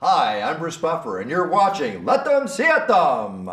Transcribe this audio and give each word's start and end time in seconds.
Hi, 0.00 0.40
I'm 0.42 0.60
Bruce 0.60 0.76
Buffer, 0.76 1.18
and 1.18 1.28
you're 1.28 1.48
watching 1.48 2.04
Let 2.04 2.24
Them 2.24 2.46
See 2.46 2.62
It 2.62 2.86
Them. 2.86 3.50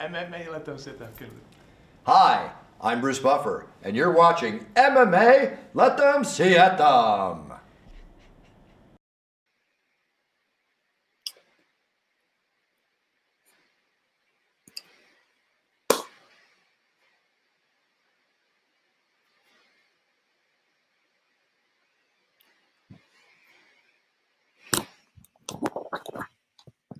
MMA 0.00 0.50
let 0.50 0.64
them 0.64 0.78
sit 0.78 0.98
there. 0.98 1.10
Good. 1.18 1.28
Hi, 2.04 2.50
I'm 2.80 3.02
Bruce 3.02 3.18
Buffer, 3.18 3.66
and 3.82 3.94
you're 3.94 4.12
watching 4.12 4.64
MMA 4.74 5.58
Let 5.74 5.98
Them 5.98 6.24
See 6.24 6.54
It 6.54 6.78
Them. 6.78 7.52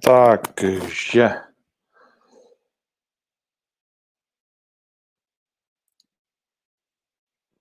Takže. 0.07 1.31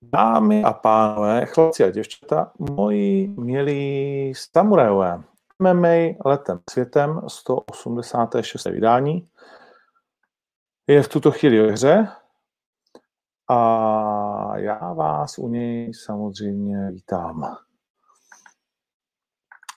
Dámy 0.02 0.64
a 0.64 0.72
pánové, 0.72 1.46
chlapci 1.46 1.84
a 1.84 1.90
děvčata, 1.90 2.52
moji 2.58 3.28
milí 3.28 4.32
samurajové, 4.36 5.22
MMA 5.58 6.14
letem 6.24 6.60
světem 6.70 7.20
186. 7.28 8.64
vydání 8.64 9.28
je 10.86 11.02
v 11.02 11.08
tuto 11.08 11.30
chvíli 11.30 11.62
ve 11.62 11.72
hře 11.72 12.08
a 13.48 14.58
já 14.58 14.92
vás 14.92 15.38
u 15.38 15.48
něj 15.48 15.94
samozřejmě 15.94 16.90
vítám. 16.90 17.56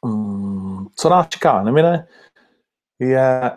Mm, 0.06 0.86
Co 0.96 1.10
nás 1.10 1.28
čeká? 1.28 1.64
Nemine, 1.64 2.08
je 3.00 3.52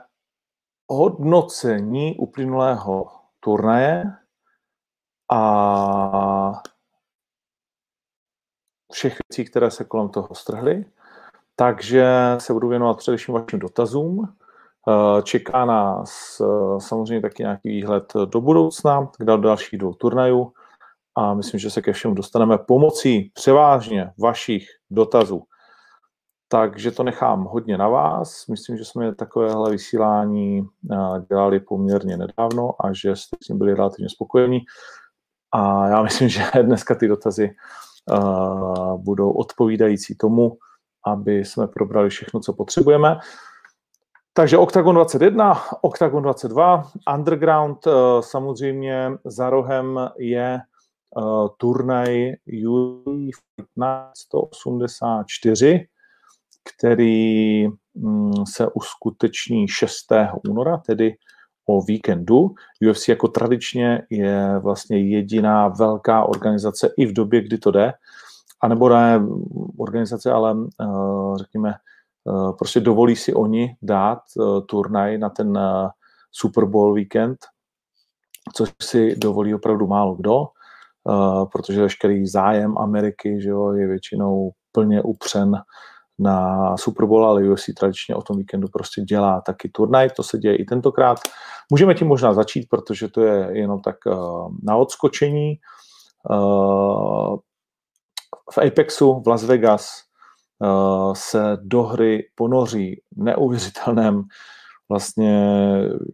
hodnocení 0.89 2.17
uplynulého 2.17 3.11
turnaje 3.41 4.05
a 5.33 6.62
všech 8.93 9.19
věcí, 9.29 9.51
které 9.51 9.70
se 9.70 9.85
kolem 9.85 10.09
toho 10.09 10.35
strhly. 10.35 10.85
Takže 11.57 12.07
se 12.39 12.53
budu 12.53 12.69
věnovat 12.69 12.98
především 12.98 13.35
vašim 13.35 13.59
dotazům. 13.59 14.37
Eh, 14.89 15.23
Čeká 15.23 15.65
nás 15.65 16.41
eh, 16.41 16.81
samozřejmě 16.81 17.20
taky 17.20 17.43
nějaký 17.43 17.69
výhled 17.69 18.13
do 18.25 18.41
budoucna, 18.41 19.07
k 19.19 19.25
dal- 19.25 19.41
dalších 19.41 19.79
dvou 19.79 19.95
turnajů 19.95 20.53
a 21.15 21.35
myslím, 21.35 21.61
že 21.61 21.70
se 21.70 21.83
ke 21.83 21.93
všemu 21.93 22.15
dostaneme 22.15 22.59
pomocí 22.59 23.31
převážně 23.35 24.13
vašich 24.19 24.67
dotazů. 24.91 25.43
Takže 26.53 26.91
to 26.91 27.03
nechám 27.03 27.45
hodně 27.45 27.78
na 27.78 27.89
vás. 27.89 28.47
Myslím, 28.47 28.77
že 28.77 28.84
jsme 28.84 29.14
takovéhle 29.14 29.70
vysílání 29.70 30.69
eh, 30.92 30.97
dělali 31.28 31.61
poměrně 31.61 32.17
nedávno 32.17 32.75
a 32.81 32.92
že 32.92 33.17
jste 33.17 33.36
s 33.42 33.47
tím 33.47 33.58
byli 33.58 33.75
relativně 33.75 34.08
spokojení. 34.08 34.61
A 35.53 35.89
já 35.89 36.03
myslím, 36.03 36.28
že 36.28 36.45
dneska 36.62 36.95
ty 36.95 37.08
dotazy 37.08 37.50
uh, 38.11 39.03
budou 39.03 39.30
odpovídající 39.30 40.17
tomu, 40.17 40.58
aby 41.06 41.45
jsme 41.45 41.67
probrali 41.67 42.08
všechno, 42.08 42.41
co 42.41 42.53
potřebujeme. 42.53 43.19
Takže 44.33 44.58
Octagon 44.58 44.95
21, 44.95 45.61
Octagon 45.83 46.23
22, 46.23 46.91
Underground 47.14 47.86
uh, 47.86 47.92
samozřejmě 48.20 49.11
za 49.25 49.50
rohem 49.50 50.11
je 50.19 50.61
turnaj 51.56 52.33
UFC 52.69 53.41
184, 54.17 55.86
který 56.65 57.67
mm, 57.95 58.47
se 58.47 58.69
uskuteční 58.75 59.69
6. 59.69 60.13
února, 60.49 60.77
tedy 60.77 61.17
o 61.67 61.83
víkendu. 61.83 62.55
UFC 62.91 63.09
jako 63.09 63.29
tradičně 63.29 64.03
je 64.11 64.59
vlastně 64.59 64.98
jediná 64.98 65.69
velká 65.69 66.25
organizace 66.25 66.89
i 66.98 67.07
v 67.07 67.13
době, 67.13 67.41
kdy 67.41 67.59
to 67.59 67.70
jde, 67.70 67.92
anebo 68.61 68.89
ne 68.89 69.20
organizace, 69.79 70.33
ale 70.33 70.55
uh, 70.55 71.36
řekněme, 71.36 71.75
uh, 72.25 72.57
prostě 72.57 72.81
dovolí 72.81 73.17
si 73.17 73.35
oni 73.35 73.77
dát 73.83 74.19
uh, 74.36 74.61
turnaj 74.67 75.19
na 75.19 75.29
ten 75.29 75.59
Super 76.33 76.65
Bowl 76.65 76.95
víkend, 76.95 77.39
což 78.55 78.73
si 78.83 79.17
dovolí 79.17 79.55
opravdu 79.55 79.86
málo 79.86 80.15
kdo, 80.15 80.47
protože 81.53 81.83
veškerý 81.83 82.27
zájem 82.27 82.79
Ameriky 82.79 83.41
že 83.41 83.48
jo, 83.48 83.73
je 83.73 83.86
většinou 83.86 84.51
plně 84.73 85.03
upřen 85.03 85.63
na 86.18 86.77
Super 86.77 87.06
Bowl, 87.06 87.27
ale 87.27 87.48
UFC 87.48 87.64
tradičně 87.78 88.14
o 88.14 88.23
tom 88.23 88.36
víkendu 88.36 88.68
prostě 88.68 89.02
dělá 89.02 89.40
taky 89.40 89.68
turnaj, 89.68 90.11
to 90.11 90.23
se 90.23 90.39
děje 90.39 90.56
i 90.56 90.64
tentokrát. 90.64 91.20
Můžeme 91.70 91.95
tím 91.95 92.08
možná 92.08 92.34
začít, 92.34 92.67
protože 92.70 93.08
to 93.08 93.20
je 93.20 93.58
jenom 93.58 93.80
tak 93.80 93.96
uh, 94.06 94.48
na 94.62 94.77
odskočení. 94.77 95.55
Uh, 96.30 97.36
v 98.52 98.58
Apexu 98.58 99.23
v 99.24 99.28
Las 99.28 99.45
Vegas 99.45 99.89
uh, 100.58 101.14
se 101.14 101.56
do 101.62 101.83
hry 101.83 102.23
ponoří 102.34 103.02
neuvěřitelném 103.17 104.23
vlastně 104.89 105.58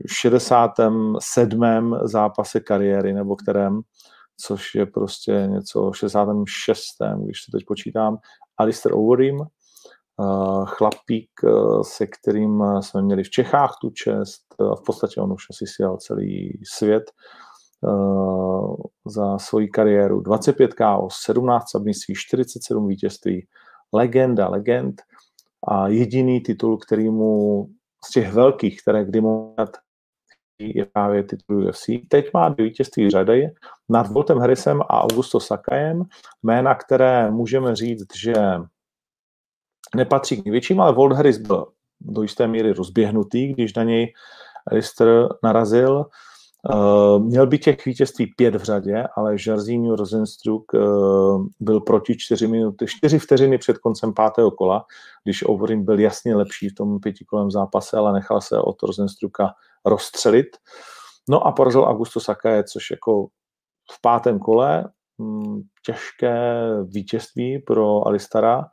67. 0.07 1.99
zápase 2.03 2.61
kariéry, 2.61 3.13
nebo 3.13 3.37
kterém, 3.37 3.81
což 4.41 4.75
je 4.75 4.87
prostě 4.87 5.33
něco 5.51 5.93
66. 5.93 6.85
když 7.25 7.43
se 7.45 7.51
teď 7.53 7.65
počítám, 7.67 8.19
Alistair 8.59 8.95
Overeem, 8.95 9.39
chlapík, 10.65 11.31
se 11.83 12.07
kterým 12.07 12.65
jsme 12.81 13.03
měli 13.03 13.25
v 13.25 13.31
Čechách 13.31 13.77
tu 13.81 13.91
čest. 13.91 14.43
V 14.59 14.83
podstatě 14.87 15.21
on 15.21 15.33
už 15.33 15.43
asi 15.51 15.67
sjel 15.67 15.97
celý 15.97 16.61
svět 16.75 17.13
za 19.07 19.39
svoji 19.39 19.69
kariéru. 19.69 20.21
25 20.21 20.75
KO, 20.75 21.09
17 21.25 21.71
submisí, 21.71 22.15
47 22.17 22.89
vítězství, 22.89 23.47
legenda, 23.93 24.49
legend 24.49 25.03
a 25.69 25.89
jediný 25.89 26.41
titul, 26.41 26.79
který 26.79 27.11
mu 27.11 27.67
z 28.05 28.11
těch 28.11 28.33
velkých, 28.33 28.83
které 28.83 29.05
kdy 29.05 29.21
mohl 29.21 29.55
je 30.59 30.85
právě 30.85 31.23
titul 31.23 31.67
UFC. 31.69 31.87
Teď 32.09 32.31
má 32.35 32.49
dvě 32.49 32.65
vítězství 32.67 33.11
řady 33.11 33.51
nad 33.89 34.11
Voltem 34.11 34.39
Harrisem 34.39 34.83
a 34.83 35.03
Augusto 35.03 35.41
Sakajem, 35.41 36.03
jména, 36.43 36.75
které 36.75 37.31
můžeme 37.31 37.77
říct, 37.77 38.17
že 38.17 38.35
nepatří 39.97 40.43
k 40.43 40.45
největším, 40.45 40.81
ale 40.81 40.93
Walt 40.93 41.13
Harris 41.13 41.39
byl 41.39 41.67
do 42.01 42.23
jisté 42.23 42.47
míry 42.47 42.73
rozběhnutý, 42.73 43.53
když 43.53 43.75
na 43.75 43.83
něj 43.83 44.13
Lister 44.73 45.29
narazil. 45.43 46.07
Uh, 46.75 47.23
měl 47.23 47.47
by 47.47 47.59
těch 47.59 47.87
vítězství 47.87 48.27
pět 48.37 48.55
v 48.55 48.63
řadě, 48.63 49.05
ale 49.17 49.37
Jarzínho 49.47 49.97
Rosenstruck 49.97 50.75
uh, 50.75 51.47
byl 51.61 51.81
proti 51.81 52.17
čtyři, 52.17 52.47
minuty, 52.47 52.87
čtyři 52.87 53.19
vteřiny 53.19 53.59
před 53.59 53.79
koncem 53.79 54.15
pátého 54.15 54.51
kola, 54.51 54.85
když 55.25 55.43
Overeem 55.47 55.85
byl 55.85 56.01
jasně 56.01 56.37
lepší 56.37 56.69
v 56.69 56.75
tom 56.75 57.01
pětikolem 57.01 57.51
zápase, 57.51 57.97
ale 57.97 58.13
nechal 58.13 58.41
se 58.41 58.59
od 58.59 58.83
Rosenstrucka 58.83 59.55
rozstřelit. 59.85 60.47
No 61.29 61.47
a 61.47 61.53
porazil 61.53 61.85
Augusto 61.85 62.21
Sakaje, 62.21 62.65
což 62.65 62.91
jako 62.91 63.27
v 63.93 64.01
pátém 64.01 64.39
kole 64.39 64.85
hm, 65.23 65.63
těžké 65.87 66.67
vítězství 66.85 67.59
pro 67.59 68.07
Alistara, 68.07 68.65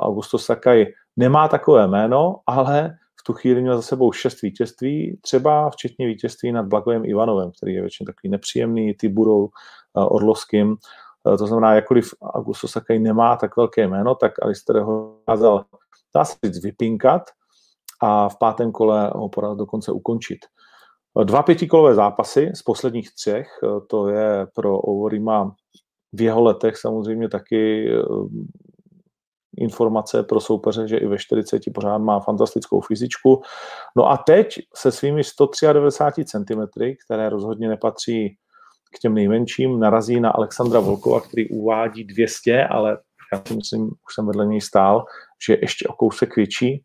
Augusto 0.00 0.38
Sakai 0.38 0.86
nemá 1.16 1.48
takové 1.48 1.86
jméno, 1.86 2.36
ale 2.46 2.98
v 3.20 3.22
tu 3.26 3.32
chvíli 3.32 3.60
měl 3.60 3.76
za 3.76 3.82
sebou 3.82 4.12
šest 4.12 4.42
vítězství, 4.42 5.18
třeba 5.22 5.70
včetně 5.70 6.06
vítězství 6.06 6.52
nad 6.52 6.66
Blagojem 6.66 7.04
Ivanovem, 7.04 7.50
který 7.56 7.74
je 7.74 7.80
většině 7.80 8.06
takový 8.06 8.30
nepříjemný, 8.30 8.94
Tiburou 8.94 9.44
uh, 9.44 9.48
Orlovským. 9.94 10.76
Uh, 11.24 11.36
to 11.36 11.46
znamená, 11.46 11.74
jakkoliv 11.74 12.14
Augusto 12.22 12.68
Sakai 12.68 12.98
nemá 12.98 13.36
tak 13.36 13.56
velké 13.56 13.88
jméno, 13.88 14.14
tak 14.14 14.32
Alistair 14.42 14.80
ho 14.80 15.14
dokázal, 15.18 15.64
dá 16.14 16.24
se 16.24 16.36
říct, 16.44 16.64
vypinkat 16.64 17.22
a 18.02 18.28
v 18.28 18.38
pátém 18.38 18.72
kole 18.72 19.10
ho 19.14 19.28
poradil 19.28 19.56
dokonce 19.56 19.92
ukončit. 19.92 20.38
Dva 21.24 21.42
pětikolové 21.42 21.94
zápasy 21.94 22.50
z 22.54 22.62
posledních 22.62 23.14
třech, 23.14 23.48
to 23.86 24.08
je 24.08 24.46
pro 24.54 24.78
Overima 24.78 25.54
v 26.12 26.20
jeho 26.20 26.42
letech 26.42 26.76
samozřejmě 26.76 27.28
taky 27.28 27.90
informace 29.60 30.22
pro 30.22 30.40
soupeře, 30.40 30.88
že 30.88 30.96
i 30.96 31.06
ve 31.06 31.18
40 31.18 31.62
pořád 31.74 31.98
má 31.98 32.20
fantastickou 32.20 32.80
fyzičku. 32.80 33.42
No 33.96 34.10
a 34.10 34.16
teď 34.16 34.58
se 34.74 34.92
svými 34.92 35.24
193 35.24 36.24
cm, 36.24 36.62
které 37.06 37.28
rozhodně 37.28 37.68
nepatří 37.68 38.36
k 38.96 38.98
těm 38.98 39.14
nejmenším, 39.14 39.80
narazí 39.80 40.20
na 40.20 40.30
Alexandra 40.30 40.80
Volkova, 40.80 41.20
který 41.20 41.48
uvádí 41.48 42.04
200, 42.04 42.64
ale 42.64 42.98
já 43.32 43.42
si 43.46 43.56
myslím, 43.56 43.86
už 43.86 44.14
jsem 44.14 44.26
vedle 44.26 44.46
něj 44.46 44.60
stál, 44.60 45.04
že 45.46 45.52
je 45.52 45.58
ještě 45.62 45.88
o 45.88 45.92
kousek 45.92 46.36
větší. 46.36 46.84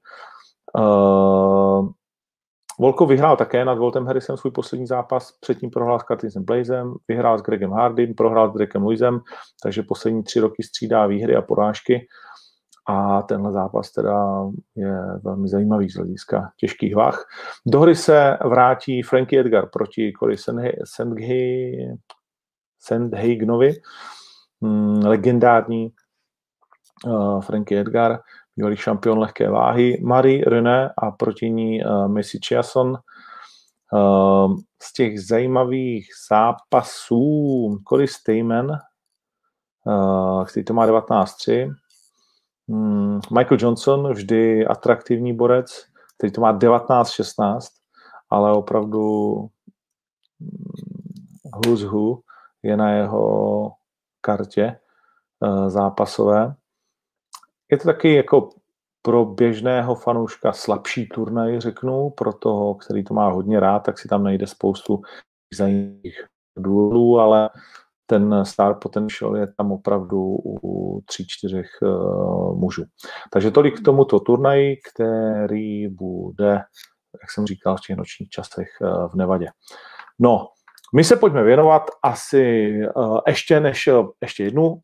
Uh, 0.77 1.89
Volkov 2.79 3.09
vyhrál 3.09 3.37
také 3.37 3.65
nad 3.65 3.77
Voltem 3.77 4.05
Harrisem 4.05 4.37
svůj 4.37 4.51
poslední 4.51 4.87
zápas, 4.87 5.31
předtím 5.41 5.69
prohrál 5.69 5.99
s 5.99 6.03
Curtisem 6.03 6.45
Blazem, 6.45 6.93
vyhrál 7.07 7.37
s 7.37 7.41
Gregem 7.41 7.71
Hardym, 7.71 8.13
prohrál 8.13 8.49
s 8.49 8.53
Drekem 8.53 8.83
Luisem, 8.83 9.19
takže 9.63 9.83
poslední 9.83 10.23
tři 10.23 10.39
roky 10.39 10.63
střídá 10.63 11.07
výhry 11.07 11.35
a 11.35 11.41
porážky 11.41 12.07
a 12.85 13.21
tenhle 13.21 13.51
zápas 13.51 13.91
teda 13.91 14.43
je 14.75 14.97
velmi 15.23 15.47
zajímavý 15.47 15.89
z 15.89 15.95
hlediska 15.95 16.51
těžkých 16.57 16.95
vah. 16.95 17.25
Do 17.65 17.79
hry 17.79 17.95
se 17.95 18.37
vrátí 18.45 19.01
Frankie 19.01 19.39
Edgar 19.39 19.69
proti 19.69 20.13
Cory 20.19 20.35
Sandhagenovi, 22.79 23.73
hmm, 24.61 25.05
legendární 25.05 25.93
uh, 27.05 27.41
Frankie 27.41 27.81
Edgar, 27.81 28.19
bývalý 28.55 28.75
šampion 28.75 29.19
lehké 29.19 29.49
váhy, 29.49 30.01
Marie 30.03 30.45
René 30.45 30.93
a 30.97 31.11
proti 31.11 31.49
ní 31.49 31.85
uh, 31.85 32.07
Messi 32.07 32.39
Chiasson. 32.47 32.97
Uh, 33.93 34.55
z 34.83 34.93
těch 34.93 35.21
zajímavých 35.21 36.07
zápasů 36.29 37.77
Cory 37.89 38.07
Stamen, 38.07 38.77
který 40.45 40.65
to 40.65 40.73
má 40.73 40.87
19-3, 40.87 41.65
Hmm, 41.65 41.73
Michael 43.37 43.57
Johnson, 43.59 44.13
vždy 44.13 44.67
atraktivní 44.67 45.33
borec, 45.33 45.85
který 46.17 46.31
to 46.31 46.41
má 46.41 46.59
19-16, 46.59 47.59
ale 48.29 48.51
opravdu 48.51 49.35
hmm, 50.39 50.71
who's 51.65 51.83
who 51.83 52.19
je 52.63 52.77
na 52.77 52.91
jeho 52.91 53.71
kartě 54.21 54.79
uh, 55.39 55.69
zápasové. 55.69 56.55
Je 57.71 57.77
to 57.77 57.83
taky 57.83 58.13
jako 58.13 58.49
pro 59.01 59.25
běžného 59.25 59.95
fanouška 59.95 60.53
slabší 60.53 61.09
turnaj, 61.09 61.59
řeknu, 61.59 62.09
pro 62.09 62.33
toho, 62.33 62.75
který 62.75 63.03
to 63.03 63.13
má 63.13 63.29
hodně 63.29 63.59
rád, 63.59 63.79
tak 63.79 63.99
si 63.99 64.07
tam 64.07 64.23
najde 64.23 64.47
spoustu 64.47 65.01
zajímavých 65.53 66.23
důvodů, 66.57 67.19
ale 67.19 67.49
ten 68.05 68.45
star 68.45 68.77
potential 68.81 69.37
je 69.37 69.47
tam 69.57 69.71
opravdu 69.71 70.37
u 70.43 71.01
tří, 71.05 71.27
čtyřech 71.27 71.69
uh, 71.81 72.59
mužů. 72.59 72.83
Takže 73.31 73.51
tolik 73.51 73.79
k 73.79 73.85
tomuto 73.85 74.19
turnaji, 74.19 74.77
který 74.93 75.87
bude, 75.87 76.51
jak 77.21 77.31
jsem 77.33 77.45
říkal, 77.45 77.77
v 77.77 77.81
těch 77.87 77.97
nočních 77.97 78.29
časech 78.29 78.67
uh, 78.81 79.07
v 79.07 79.15
Nevadě. 79.15 79.47
No, 80.19 80.47
my 80.95 81.03
se 81.03 81.15
pojďme 81.15 81.43
věnovat 81.43 81.83
asi 82.03 82.71
uh, 82.95 83.19
ještě 83.27 83.59
než 83.59 83.89
ještě 84.21 84.43
jednu 84.43 84.79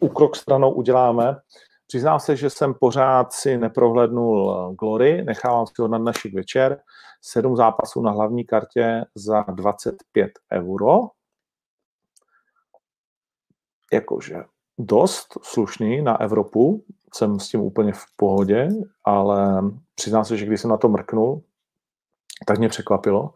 úkrok 0.00 0.36
stranou 0.36 0.72
uděláme. 0.72 1.36
Přiznám 1.86 2.20
se, 2.20 2.36
že 2.36 2.50
jsem 2.50 2.74
pořád 2.74 3.32
si 3.32 3.58
neprohlednul 3.58 4.74
Glory, 4.80 5.24
nechávám 5.24 5.66
si 5.66 5.72
ho 5.78 5.88
na 5.88 5.98
dnešek 5.98 6.34
večer. 6.34 6.80
Sedm 7.22 7.56
zápasů 7.56 8.02
na 8.02 8.10
hlavní 8.10 8.44
kartě 8.44 9.04
za 9.14 9.42
25 9.42 10.30
euro 10.52 11.00
jakože 13.92 14.44
dost 14.78 15.38
slušný 15.42 16.02
na 16.02 16.20
Evropu, 16.20 16.84
jsem 17.14 17.40
s 17.40 17.48
tím 17.48 17.60
úplně 17.60 17.92
v 17.92 18.04
pohodě, 18.16 18.68
ale 19.04 19.62
přiznám 19.94 20.24
se, 20.24 20.36
že 20.36 20.46
když 20.46 20.60
jsem 20.60 20.70
na 20.70 20.76
to 20.76 20.88
mrknul, 20.88 21.42
tak 22.46 22.58
mě 22.58 22.68
překvapilo, 22.68 23.34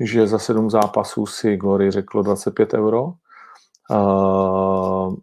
že 0.00 0.26
za 0.26 0.38
sedm 0.38 0.70
zápasů 0.70 1.26
si 1.26 1.56
Glory 1.56 1.90
řeklo 1.90 2.22
25 2.22 2.74
euro, 2.74 3.12
uh, 3.90 5.14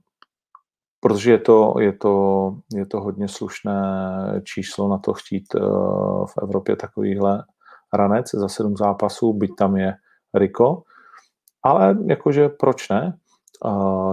protože 0.99 1.31
je 1.31 1.37
to, 1.37 1.73
je, 1.79 1.93
to, 1.93 2.55
je 2.75 2.85
to 2.85 3.01
hodně 3.01 3.27
slušné 3.27 3.81
číslo 4.43 4.87
na 4.87 4.97
to 4.97 5.13
chtít 5.13 5.55
uh, 5.55 6.25
v 6.25 6.37
Evropě 6.41 6.75
takovýhle 6.75 7.43
ranec 7.93 8.31
za 8.33 8.49
sedm 8.49 8.77
zápasů, 8.77 9.33
byť 9.33 9.51
tam 9.57 9.77
je 9.77 9.93
Riko, 10.33 10.83
ale 11.63 11.97
jakože 12.05 12.49
proč 12.49 12.89
ne? 12.89 13.17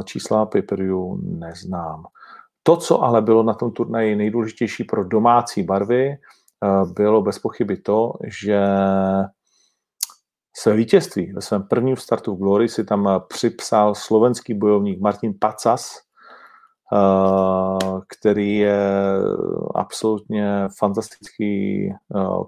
Čísla 0.04 0.46
per 0.46 0.80
neznám. 1.22 2.06
To, 2.62 2.76
co 2.76 3.02
ale 3.02 3.22
bylo 3.22 3.42
na 3.42 3.54
tom 3.54 3.72
turnaji 3.72 4.16
nejdůležitější 4.16 4.84
pro 4.84 5.04
domácí 5.04 5.62
barvy, 5.62 6.08
eh, 6.08 6.18
bylo 6.94 7.22
bez 7.22 7.38
pochyby 7.38 7.76
to, 7.76 8.12
že 8.24 8.66
své 10.56 10.74
vítězství 10.74 11.32
ve 11.32 11.40
svém 11.40 11.62
prvním 11.62 11.96
startu 11.96 12.34
v 12.34 12.38
Glory 12.38 12.68
si 12.68 12.84
tam 12.84 13.08
připsal 13.28 13.94
slovenský 13.94 14.54
bojovník 14.54 15.00
Martin 15.00 15.34
Pacas, 15.40 15.92
eh, 16.92 18.00
který 18.08 18.58
je 18.58 18.80
absolutně 19.74 20.68
fantastický 20.78 21.86
eh, 21.90 21.96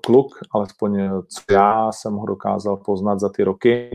kluk, 0.05 0.29
alespoň 0.55 1.11
co 1.29 1.55
já 1.55 1.93
jsem 1.93 2.15
ho 2.15 2.27
dokázal 2.27 2.77
poznat 2.77 3.21
za 3.21 3.29
ty 3.29 3.45
roky 3.45 3.91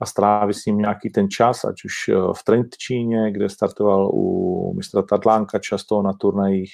a 0.00 0.06
strávit 0.06 0.56
s 0.56 0.66
ním 0.66 0.78
nějaký 0.78 1.10
ten 1.10 1.30
čas, 1.30 1.64
ať 1.64 1.84
už 1.84 2.08
eh, 2.08 2.14
v 2.32 2.44
Trentčíně, 2.44 3.32
kde 3.32 3.48
startoval 3.48 4.10
u 4.12 4.72
mistra 4.76 5.02
Tadlánka 5.02 5.58
často 5.58 6.02
na 6.02 6.12
turnajích, 6.12 6.72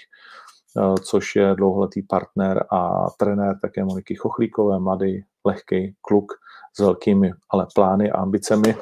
eh, 0.79 0.95
což 1.03 1.37
je 1.37 1.55
dlouholetý 1.55 2.03
partner 2.03 2.65
a 2.73 3.11
trenér 3.19 3.59
také 3.63 3.85
Moniky 3.85 4.15
Chochlíkové, 4.15 4.79
mladý, 4.79 5.25
lehký 5.45 5.95
kluk 6.01 6.33
s 6.77 6.79
velkými 6.79 7.33
ale 7.51 7.67
plány 7.75 8.11
a 8.11 8.19
ambicemi 8.19 8.77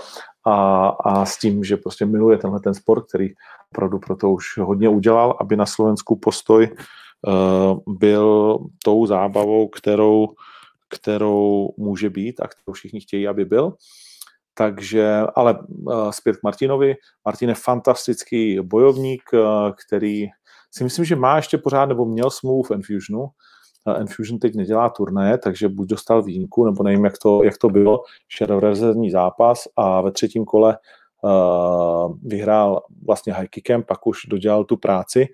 a, 0.47 0.87
a 0.89 1.25
s 1.25 1.39
tím, 1.39 1.65
že 1.65 1.77
prostě 1.77 2.07
miluje 2.07 2.39
tenhle 2.39 2.61
ten 2.61 2.75
sport, 2.75 3.05
který 3.09 3.29
opravdu 3.73 3.99
proto 3.99 4.31
už 4.31 4.59
hodně 4.59 4.89
udělal, 4.89 5.37
aby 5.41 5.57
na 5.57 5.67
Slovensku 5.67 6.17
postoj 6.17 6.69
uh, 6.71 7.95
byl 7.95 8.59
tou 8.85 9.07
zábavou, 9.07 9.69
kterou, 9.69 10.29
kterou 10.89 11.69
může 11.77 12.11
být 12.11 12.41
a 12.41 12.49
kterou 12.49 12.73
všichni 12.73 13.01
chtějí, 13.01 13.29
aby 13.29 13.45
byl. 13.45 13.75
Takže, 14.55 15.19
ale 15.35 15.59
uh, 15.69 16.11
zpět 16.11 16.37
k 16.37 16.43
Martinovi. 16.43 16.95
Martin 17.25 17.49
je 17.49 17.55
fantastický 17.55 18.61
bojovník, 18.61 19.23
uh, 19.33 19.41
který 19.87 20.27
si 20.71 20.85
myslím, 20.85 21.05
že 21.05 21.17
má 21.17 21.37
ještě 21.37 21.59
pořád, 21.59 21.87
nebo 21.87 22.05
měl 22.05 22.31
smlouvu 22.31 22.63
v 22.63 22.71
Enfusionu. 22.71 23.23
Uh, 23.23 23.95
Enfusion 24.01 24.39
teď 24.39 24.55
nedělá 24.55 24.89
turné, 24.89 25.39
takže 25.39 25.69
buď 25.69 25.89
dostal 25.89 26.23
výjimku, 26.23 26.65
nebo 26.65 26.83
nevím, 26.83 27.05
jak 27.05 27.19
to, 27.19 27.45
jak 27.45 27.59
to 27.59 27.69
bylo, 27.69 28.03
šel 28.29 28.61
rezervní 28.61 29.11
zápas 29.11 29.69
a 29.77 30.01
ve 30.01 30.13
třetím 30.13 30.45
kole 30.45 30.79
uh, 31.23 32.17
vyhrál 32.23 32.83
vlastně 33.07 33.33
high 33.33 33.49
kickem, 33.49 33.83
pak 33.83 34.07
už 34.07 34.19
dodělal 34.29 34.65
tu 34.65 34.77
práci. 34.77 35.29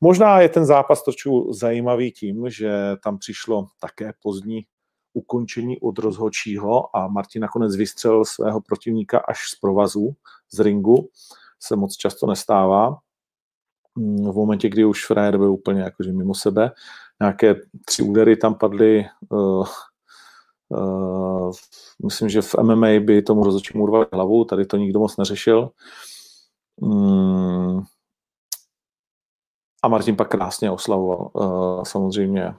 Možná 0.00 0.40
je 0.40 0.48
ten 0.48 0.66
zápas 0.66 1.02
trošku 1.02 1.52
zajímavý 1.52 2.12
tím, 2.12 2.50
že 2.50 2.70
tam 3.04 3.18
přišlo 3.18 3.66
také 3.80 4.12
pozdní 4.22 4.62
ukončení 5.16 5.80
od 5.80 5.98
rozhodčího 5.98 6.96
a 6.96 7.08
Martin 7.08 7.42
nakonec 7.42 7.76
vystřelil 7.76 8.24
svého 8.24 8.60
protivníka 8.60 9.18
až 9.18 9.38
z 9.38 9.60
provazu, 9.60 10.14
z 10.52 10.60
ringu, 10.60 11.08
se 11.60 11.76
moc 11.76 11.96
často 11.96 12.26
nestává. 12.26 12.98
Mm, 13.98 14.30
v 14.30 14.34
momentě, 14.34 14.68
kdy 14.68 14.84
už 14.84 15.06
Frér 15.06 15.38
byl 15.38 15.52
úplně 15.52 15.80
jakože 15.80 16.12
mimo 16.12 16.34
sebe, 16.34 16.70
nějaké 17.20 17.54
tři 17.84 18.02
údery 18.02 18.36
tam 18.36 18.54
padly, 18.54 19.04
uh, 19.28 19.66
uh, 20.68 21.52
myslím, 22.04 22.28
že 22.28 22.42
v 22.42 22.54
MMA 22.62 23.00
by 23.00 23.22
tomu 23.22 23.44
rozhodčímu 23.44 23.82
urvali 23.82 24.06
hlavu, 24.12 24.44
tady 24.44 24.66
to 24.66 24.76
nikdo 24.76 24.98
moc 24.98 25.16
neřešil. 25.16 25.70
Um, 26.76 27.84
a 29.86 29.88
Martin 29.88 30.16
pak 30.16 30.28
krásně 30.28 30.70
oslavoval. 30.70 31.30
Uh, 31.32 31.82
samozřejmě 31.84 32.54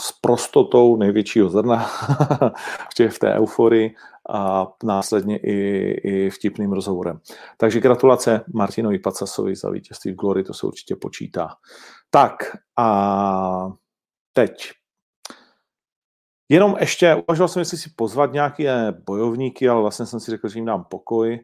s 0.00 0.12
prostotou 0.12 0.96
největšího 0.96 1.48
zrna 1.48 1.86
v 3.10 3.18
té 3.18 3.34
euforii 3.34 3.94
a 4.30 4.66
následně 4.84 5.36
i, 5.36 5.56
i 5.90 6.30
vtipným 6.30 6.72
rozhovorem. 6.72 7.18
Takže 7.56 7.80
gratulace 7.80 8.44
Martinovi 8.54 8.98
Pacasovi 8.98 9.56
za 9.56 9.70
vítězství 9.70 10.12
v 10.12 10.14
Glory, 10.14 10.44
to 10.44 10.54
se 10.54 10.66
určitě 10.66 10.96
počítá. 10.96 11.48
Tak 12.10 12.32
a 12.78 13.68
teď. 14.32 14.70
Jenom 16.48 16.76
ještě, 16.80 17.14
uvažoval 17.14 17.48
jsem, 17.48 17.60
jestli 17.60 17.78
si 17.78 17.90
pozvat 17.96 18.32
nějaké 18.32 18.92
bojovníky, 19.06 19.68
ale 19.68 19.80
vlastně 19.80 20.06
jsem 20.06 20.20
si 20.20 20.30
řekl, 20.30 20.48
že 20.48 20.58
jim 20.58 20.66
dám 20.66 20.84
pokoj 20.84 21.34
eh, 21.34 21.40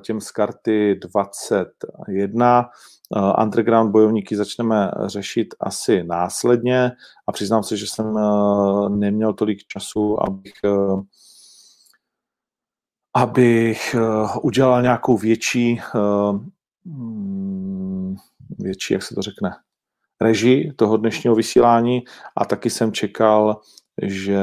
těm 0.00 0.20
z 0.20 0.30
karty 0.30 0.94
21. 0.94 2.70
Uh, 3.16 3.32
underground 3.42 3.92
bojovníky 3.92 4.36
začneme 4.36 4.90
řešit 5.06 5.54
asi 5.60 6.04
následně 6.04 6.92
a 7.26 7.32
přiznám 7.32 7.62
se, 7.62 7.76
že 7.76 7.86
jsem 7.86 8.06
uh, 8.06 8.88
neměl 8.88 9.32
tolik 9.32 9.58
času, 9.66 10.22
abych, 10.22 10.52
abych 13.14 13.96
udělal 14.42 14.82
nějakou 14.82 15.16
větší, 15.16 15.80
mm, 16.84 18.16
větší, 18.58 18.94
jak 18.94 19.02
se 19.02 19.14
to 19.14 19.22
řekne, 19.22 19.50
režii 20.20 20.72
toho 20.72 20.96
dnešního 20.96 21.34
vysílání 21.34 22.04
a 22.36 22.44
taky 22.44 22.70
jsem 22.70 22.92
čekal, 22.92 23.60
že, 24.02 24.40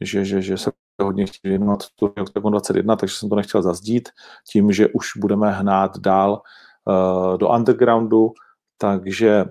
že, 0.00 0.24
že, 0.24 0.42
že 0.42 0.58
se 0.58 0.70
hodně 1.02 1.26
chtěl 1.26 1.50
věnovat 1.50 1.80
Octagon 2.20 2.52
21, 2.52 2.96
takže 2.96 3.16
jsem 3.16 3.28
to 3.28 3.36
nechtěl 3.36 3.62
zazdít 3.62 4.08
tím, 4.50 4.72
že 4.72 4.88
už 4.88 5.16
budeme 5.16 5.50
hnát 5.50 5.98
dál 5.98 6.42
Eh, 6.88 7.38
do 7.38 7.48
undergroundu, 7.48 8.32
takže 8.78 9.44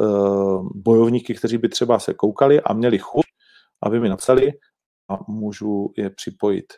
eh, 0.00 0.04
bojovníky, 0.74 1.34
kteří 1.34 1.58
by 1.58 1.68
třeba 1.68 1.98
se 1.98 2.14
koukali 2.14 2.60
a 2.60 2.72
měli 2.72 2.98
chuť, 2.98 3.24
aby 3.82 4.00
mi 4.00 4.08
napsali 4.08 4.52
a 5.08 5.18
můžu 5.28 5.92
je 5.96 6.10
připojit. 6.10 6.72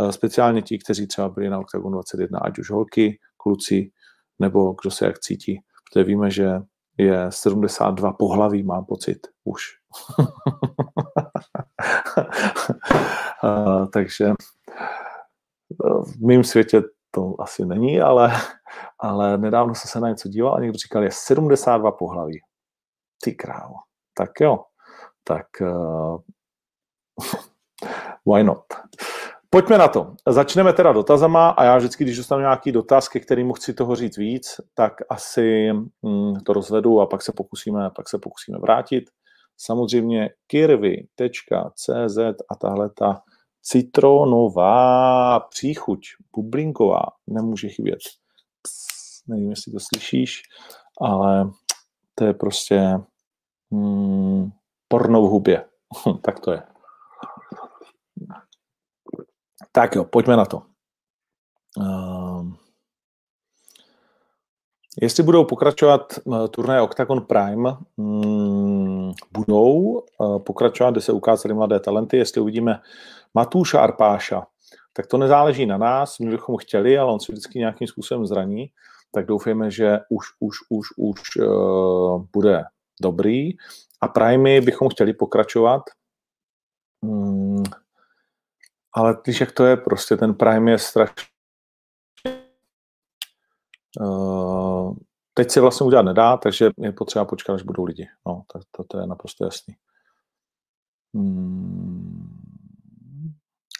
Eh, 0.00 0.12
speciálně 0.12 0.62
ti, 0.62 0.78
kteří 0.78 1.06
třeba 1.06 1.28
byli 1.28 1.50
na 1.50 1.58
Octagon 1.58 1.92
21, 1.92 2.38
ať 2.38 2.58
už 2.58 2.70
holky, 2.70 3.18
kluci, 3.36 3.92
nebo 4.38 4.74
kdo 4.82 4.90
se 4.90 5.06
jak 5.06 5.18
cítí. 5.18 5.60
Protože 5.84 6.04
víme, 6.04 6.30
že 6.30 6.50
je 6.98 7.32
72 7.32 8.12
pohlaví, 8.12 8.62
mám 8.62 8.84
pocit, 8.84 9.26
už. 9.44 9.62
takže 13.92 14.32
v 15.80 16.26
mém 16.26 16.44
světě 16.44 16.82
to 17.10 17.40
asi 17.40 17.66
není, 17.66 18.00
ale, 18.00 18.32
ale 18.98 19.38
nedávno 19.38 19.74
jsem 19.74 19.88
se 19.88 20.00
na 20.00 20.08
něco 20.08 20.28
díval 20.28 20.54
a 20.54 20.60
někdo 20.60 20.78
říkal, 20.78 21.02
je 21.02 21.10
72 21.12 21.92
pohlaví. 21.92 22.40
Ty 23.22 23.34
krávo. 23.34 23.74
Tak 24.14 24.30
jo, 24.40 24.64
tak 25.24 25.46
uh, 25.60 26.20
why 28.34 28.44
not? 28.44 28.64
Pojďme 29.54 29.78
na 29.78 29.88
to. 29.88 30.14
Začneme 30.28 30.72
teda 30.72 30.92
dotazama 30.92 31.48
a 31.48 31.64
já 31.64 31.76
vždycky, 31.76 32.04
když 32.04 32.16
dostanu 32.16 32.40
nějaký 32.40 32.72
dotaz, 32.72 33.08
ke 33.08 33.20
kterému 33.20 33.52
chci 33.52 33.74
toho 33.74 33.96
říct 33.96 34.16
víc, 34.16 34.60
tak 34.74 34.92
asi 35.08 35.72
mm, 36.02 36.40
to 36.46 36.52
rozvedu 36.52 37.00
a 37.00 37.06
pak 37.06 37.22
se 37.22 37.32
pokusíme, 37.32 37.90
pak 37.96 38.08
se 38.08 38.18
pokusíme 38.18 38.58
vrátit. 38.58 39.04
Samozřejmě 39.56 40.30
kirvy.cz 40.46 42.18
a 42.48 42.54
tahle 42.60 42.90
ta 42.90 43.22
citronová 43.62 45.40
příchuť, 45.40 46.06
bublinková, 46.36 47.02
nemůže 47.26 47.68
chybět. 47.68 47.98
Pss, 48.62 49.26
nevím, 49.28 49.50
jestli 49.50 49.72
to 49.72 49.78
slyšíš, 49.80 50.42
ale 51.00 51.50
to 52.14 52.24
je 52.24 52.34
prostě 52.34 52.98
mm, 53.70 54.50
porno 54.88 55.22
v 55.22 55.30
hubě. 55.30 55.64
tak 56.22 56.40
to 56.40 56.52
je. 56.52 56.71
Tak 59.72 59.96
jo, 59.96 60.04
pojďme 60.04 60.36
na 60.36 60.44
to. 60.44 60.62
Uh, 61.78 62.52
jestli 65.00 65.22
budou 65.22 65.44
pokračovat 65.44 66.14
uh, 66.24 66.82
Octagon 66.82 67.20
Prime, 67.20 67.76
um, 67.96 69.12
budou 69.32 69.72
uh, 69.72 70.38
pokračovat, 70.38 70.90
kde 70.90 71.00
se 71.00 71.12
ukázaly 71.12 71.54
mladé 71.54 71.80
talenty. 71.80 72.16
Jestli 72.16 72.40
uvidíme 72.40 72.80
Matúša 73.34 73.80
Arpáša, 73.80 74.46
tak 74.92 75.06
to 75.06 75.18
nezáleží 75.18 75.66
na 75.66 75.78
nás, 75.78 76.18
my 76.18 76.30
bychom 76.30 76.56
chtěli, 76.56 76.98
ale 76.98 77.12
on 77.12 77.20
se 77.20 77.32
vždycky 77.32 77.58
nějakým 77.58 77.88
způsobem 77.88 78.26
zraní, 78.26 78.70
tak 79.12 79.26
doufejme, 79.26 79.70
že 79.70 79.98
už, 80.08 80.26
už, 80.40 80.56
už, 80.68 80.86
už 80.96 81.20
uh, 81.36 82.24
bude 82.32 82.64
dobrý. 83.02 83.50
A 84.00 84.08
Primy 84.08 84.60
bychom 84.60 84.88
chtěli 84.88 85.12
pokračovat. 85.12 85.82
Hmm, 87.04 87.62
ale 88.94 89.16
když 89.24 89.40
jak 89.40 89.52
to 89.52 89.64
je, 89.64 89.76
prostě 89.76 90.16
ten 90.16 90.34
Prime 90.34 90.70
je 90.70 90.78
strašně... 90.78 91.14
Uh, 94.00 94.94
teď 95.34 95.50
se 95.50 95.60
vlastně 95.60 95.86
udělat 95.86 96.02
nedá, 96.02 96.36
takže 96.36 96.70
je 96.78 96.92
potřeba 96.92 97.24
počkat, 97.24 97.54
až 97.54 97.62
budou 97.62 97.84
lidi. 97.84 98.08
No, 98.26 98.42
tak 98.52 98.62
to, 98.70 98.84
to 98.84 98.98
je 98.98 99.06
naprosto 99.06 99.44
jasný. 99.44 99.74
Hmm. 101.14 102.38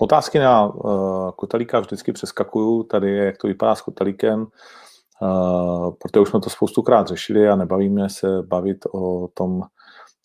Otázky 0.00 0.38
na 0.38 0.66
uh, 0.66 1.30
Kotalíka 1.30 1.80
vždycky 1.80 2.12
přeskakuju. 2.12 2.82
Tady 2.82 3.10
je, 3.10 3.24
jak 3.24 3.38
to 3.38 3.46
vypadá 3.46 3.74
s 3.74 3.80
Kotalíkem, 3.80 4.46
uh, 5.22 5.90
protože 5.90 6.20
už 6.20 6.28
jsme 6.28 6.40
to 6.40 6.50
spoustukrát 6.50 7.06
řešili 7.06 7.48
a 7.48 7.56
nebavíme 7.56 8.08
se 8.10 8.42
bavit 8.42 8.78
o 8.94 9.28
tom, 9.34 9.62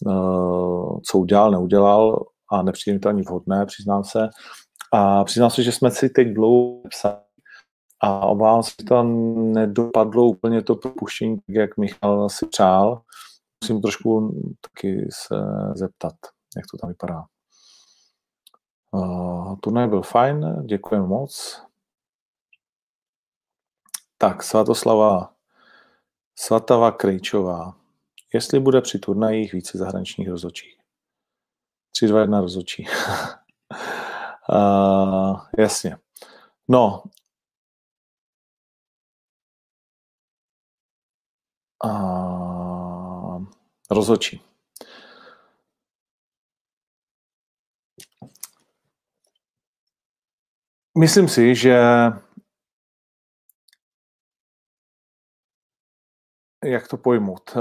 uh, 0.05 0.99
co 1.05 1.17
udělal, 1.17 1.51
neudělal 1.51 2.25
a 2.51 2.61
nepřijde 2.61 2.95
mi 2.95 2.99
to 2.99 3.09
ani 3.09 3.21
vhodné, 3.21 3.65
přiznám 3.65 4.03
se. 4.03 4.29
A 4.93 5.23
přiznám 5.23 5.49
se, 5.49 5.63
že 5.63 5.71
jsme 5.71 5.91
si 5.91 6.09
teď 6.09 6.27
dlouho 6.27 6.81
psali 6.89 7.15
a 7.99 8.19
obávám 8.19 8.63
se, 8.63 8.71
že 8.79 8.85
to 8.85 9.03
nedopadlo 9.03 10.25
úplně 10.25 10.61
to 10.61 10.75
propuštění, 10.75 11.37
tak 11.37 11.55
jak 11.55 11.77
Michal 11.77 12.29
si 12.29 12.47
přál. 12.47 13.01
Musím 13.63 13.81
trošku 13.81 14.35
taky 14.61 15.07
se 15.11 15.35
zeptat, 15.75 16.13
jak 16.57 16.65
to 16.71 16.77
tam 16.77 16.89
vypadá. 16.89 17.23
Uh, 18.91 19.55
turnaj 19.59 19.87
byl 19.87 20.01
fajn, 20.01 20.63
děkujeme 20.65 21.07
moc. 21.07 21.61
Tak, 24.17 24.43
Svatoslava 24.43 25.33
Svatava 26.39 26.91
Krejčová. 26.91 27.75
Jestli 28.33 28.59
bude 28.59 28.81
při 28.81 28.99
turnajích 28.99 29.53
více 29.53 29.77
zahraničních 29.77 30.29
rozočích. 30.29 30.77
3, 31.91 32.07
2, 32.07 32.21
1 32.21 32.41
rozočí. 32.41 32.87
Uh, 34.49 35.41
jasně. 35.57 35.97
No. 36.67 37.03
Uh, 41.83 43.45
rozhodčí. 43.91 44.41
Myslím 50.97 51.27
si, 51.27 51.55
že 51.55 51.77
jak 56.63 56.87
to 56.87 56.97
pojmout? 56.97 57.53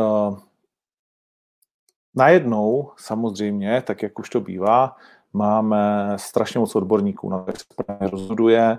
Najednou, 2.15 2.93
samozřejmě, 2.97 3.83
tak 3.83 4.03
jak 4.03 4.19
už 4.19 4.31
to 4.31 4.41
bývá, 4.41 4.97
máme 5.37 6.13
strašně 6.17 6.61
moc 6.61 6.77
odborníků, 6.77 7.31
na 7.31 7.45
jak 7.47 7.57
se 7.61 7.65
rozhoduje, 8.01 8.79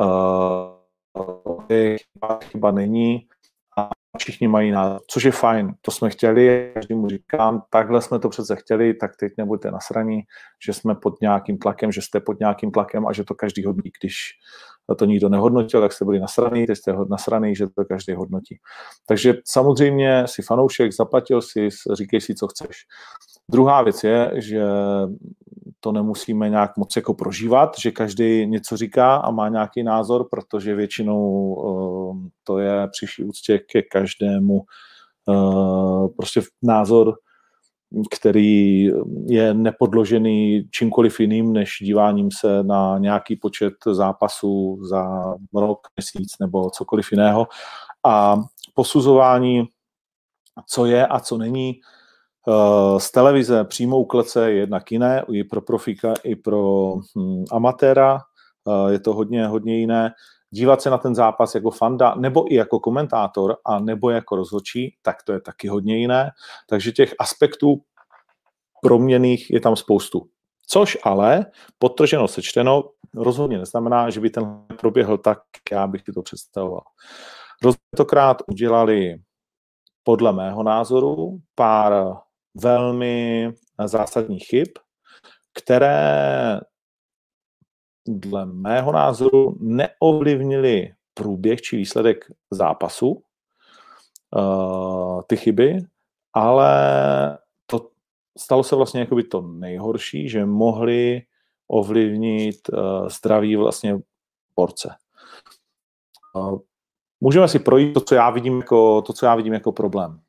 uh, 0.00 0.80
chyba, 1.98 2.38
chyba 2.44 2.70
není 2.70 3.26
a 3.78 3.88
všichni 4.18 4.48
mají 4.48 4.70
na, 4.70 4.98
což 5.06 5.24
je 5.24 5.32
fajn, 5.32 5.74
to 5.80 5.90
jsme 5.90 6.10
chtěli, 6.10 6.70
každému 6.74 7.08
říkám, 7.08 7.62
takhle 7.70 8.02
jsme 8.02 8.18
to 8.18 8.28
přece 8.28 8.56
chtěli, 8.56 8.94
tak 8.94 9.10
teď 9.16 9.32
nebuďte 9.38 9.70
nasraní, 9.70 10.20
že 10.66 10.72
jsme 10.72 10.94
pod 10.94 11.20
nějakým 11.20 11.58
tlakem, 11.58 11.92
že 11.92 12.02
jste 12.02 12.20
pod 12.20 12.40
nějakým 12.40 12.70
tlakem 12.70 13.06
a 13.06 13.12
že 13.12 13.24
to 13.24 13.34
každý 13.34 13.64
hodnotí, 13.64 13.90
když 14.00 14.16
to 14.94 15.04
nikdo 15.04 15.28
nehodnotil, 15.28 15.80
tak 15.80 15.92
jste 15.92 16.04
byli 16.04 16.20
nasraný, 16.20 16.66
teď 16.66 16.78
jste 16.78 16.94
nasraný, 17.08 17.56
že 17.56 17.66
to 17.66 17.84
každý 17.84 18.12
hodnotí. 18.12 18.58
Takže 19.08 19.34
samozřejmě 19.44 20.22
si 20.26 20.42
fanoušek, 20.42 20.92
zaplatil 20.92 21.42
si, 21.42 21.68
říkej 21.92 22.20
si, 22.20 22.34
co 22.34 22.48
chceš. 22.48 22.76
Druhá 23.50 23.82
věc 23.82 24.04
je, 24.04 24.32
že 24.34 24.62
to 25.80 25.92
nemusíme 25.92 26.48
nějak 26.48 26.76
moc 26.76 26.96
jako 26.96 27.14
prožívat, 27.14 27.70
že 27.78 27.90
každý 27.90 28.46
něco 28.46 28.76
říká 28.76 29.16
a 29.16 29.30
má 29.30 29.48
nějaký 29.48 29.82
názor, 29.82 30.28
protože 30.30 30.74
většinou 30.74 31.54
uh, 31.54 32.16
to 32.44 32.58
je 32.58 32.88
přišli 32.88 33.24
úctě 33.24 33.58
ke 33.58 33.82
každému 33.82 34.60
uh, 35.26 36.08
prostě 36.16 36.40
názor, 36.62 37.14
který 38.10 38.84
je 39.26 39.54
nepodložený 39.54 40.68
čímkoliv 40.70 41.20
jiným, 41.20 41.52
než 41.52 41.78
díváním 41.80 42.28
se 42.30 42.62
na 42.62 42.98
nějaký 42.98 43.36
počet 43.36 43.74
zápasů 43.92 44.78
za 44.84 45.34
rok, 45.54 45.78
měsíc 45.96 46.32
nebo 46.40 46.70
cokoliv 46.70 47.12
jiného. 47.12 47.48
A 48.06 48.36
posuzování, 48.74 49.68
co 50.66 50.86
je 50.86 51.06
a 51.06 51.20
co 51.20 51.38
není, 51.38 51.80
Eh, 52.48 53.00
z 53.00 53.10
televize 53.10 53.64
přímou 53.64 54.04
klece 54.04 54.50
je 54.50 54.56
jednak 54.56 54.92
jiné, 54.92 55.24
i 55.32 55.44
pro 55.44 55.60
profika, 55.62 56.14
i 56.24 56.36
pro 56.36 56.94
hm, 56.94 57.44
amatéra. 57.50 58.20
Eh, 58.68 58.92
je 58.92 59.00
to 59.00 59.14
hodně, 59.14 59.46
hodně 59.46 59.78
jiné. 59.78 60.10
Dívat 60.50 60.82
se 60.82 60.90
na 60.90 60.98
ten 60.98 61.14
zápas 61.14 61.54
jako 61.54 61.70
fanda, 61.70 62.14
nebo 62.14 62.52
i 62.52 62.54
jako 62.54 62.80
komentátor, 62.80 63.56
a 63.64 63.78
nebo 63.78 64.10
jako 64.10 64.36
rozhodčí, 64.36 64.96
tak 65.02 65.22
to 65.22 65.32
je 65.32 65.40
taky 65.40 65.68
hodně 65.68 65.98
jiné. 65.98 66.30
Takže 66.68 66.92
těch 66.92 67.14
aspektů 67.18 67.82
proměných 68.82 69.50
je 69.50 69.60
tam 69.60 69.76
spoustu. 69.76 70.28
Což 70.66 70.98
ale, 71.02 71.46
podtrženo 71.78 72.28
sečteno, 72.28 72.90
rozhodně 73.14 73.58
neznamená, 73.58 74.10
že 74.10 74.20
by 74.20 74.30
ten 74.30 74.66
proběhl 74.80 75.18
tak, 75.18 75.38
já 75.72 75.86
bych 75.86 76.02
si 76.02 76.12
to 76.12 76.22
představoval. 76.22 76.82
Rozhodně 77.62 78.34
udělali 78.46 79.14
podle 80.02 80.32
mého 80.32 80.62
názoru 80.62 81.38
pár 81.54 81.92
velmi 82.54 83.50
zásadních 83.84 84.46
chyb, 84.46 84.68
které 85.54 86.60
dle 88.18 88.46
mého 88.46 88.92
názoru 88.92 89.56
neovlivnili 89.60 90.92
průběh 91.14 91.60
či 91.60 91.76
výsledek 91.76 92.24
zápasu, 92.50 93.22
uh, 94.36 95.22
ty 95.26 95.36
chyby, 95.36 95.78
ale 96.32 96.72
to 97.66 97.90
stalo 98.38 98.62
se 98.62 98.76
vlastně 98.76 99.00
jakoby 99.00 99.22
to 99.22 99.40
nejhorší, 99.42 100.28
že 100.28 100.46
mohli 100.46 101.22
ovlivnit 101.68 102.68
uh, 102.72 103.08
zdraví 103.08 103.56
vlastně 103.56 103.98
porce. 104.54 104.94
Uh, 106.34 106.58
můžeme 107.20 107.48
si 107.48 107.58
projít 107.58 107.92
to, 107.92 108.00
co 108.00 108.14
já 108.14 108.30
vidím 108.30 108.58
jako, 108.58 109.02
to, 109.02 109.12
co 109.12 109.26
já 109.26 109.34
vidím 109.34 109.52
jako 109.52 109.72
problém. 109.72 110.20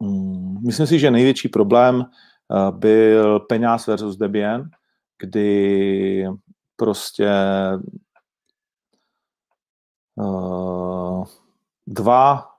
Mm, 0.00 0.66
myslím 0.66 0.86
si, 0.86 0.98
že 0.98 1.10
největší 1.10 1.48
problém 1.48 2.04
eh, 2.04 2.72
byl 2.72 3.40
Peňáz 3.40 3.86
versus 3.86 4.16
Debian, 4.16 4.70
kdy 5.18 6.26
prostě 6.80 7.30
uh, 10.14 11.24
dva, 11.86 12.50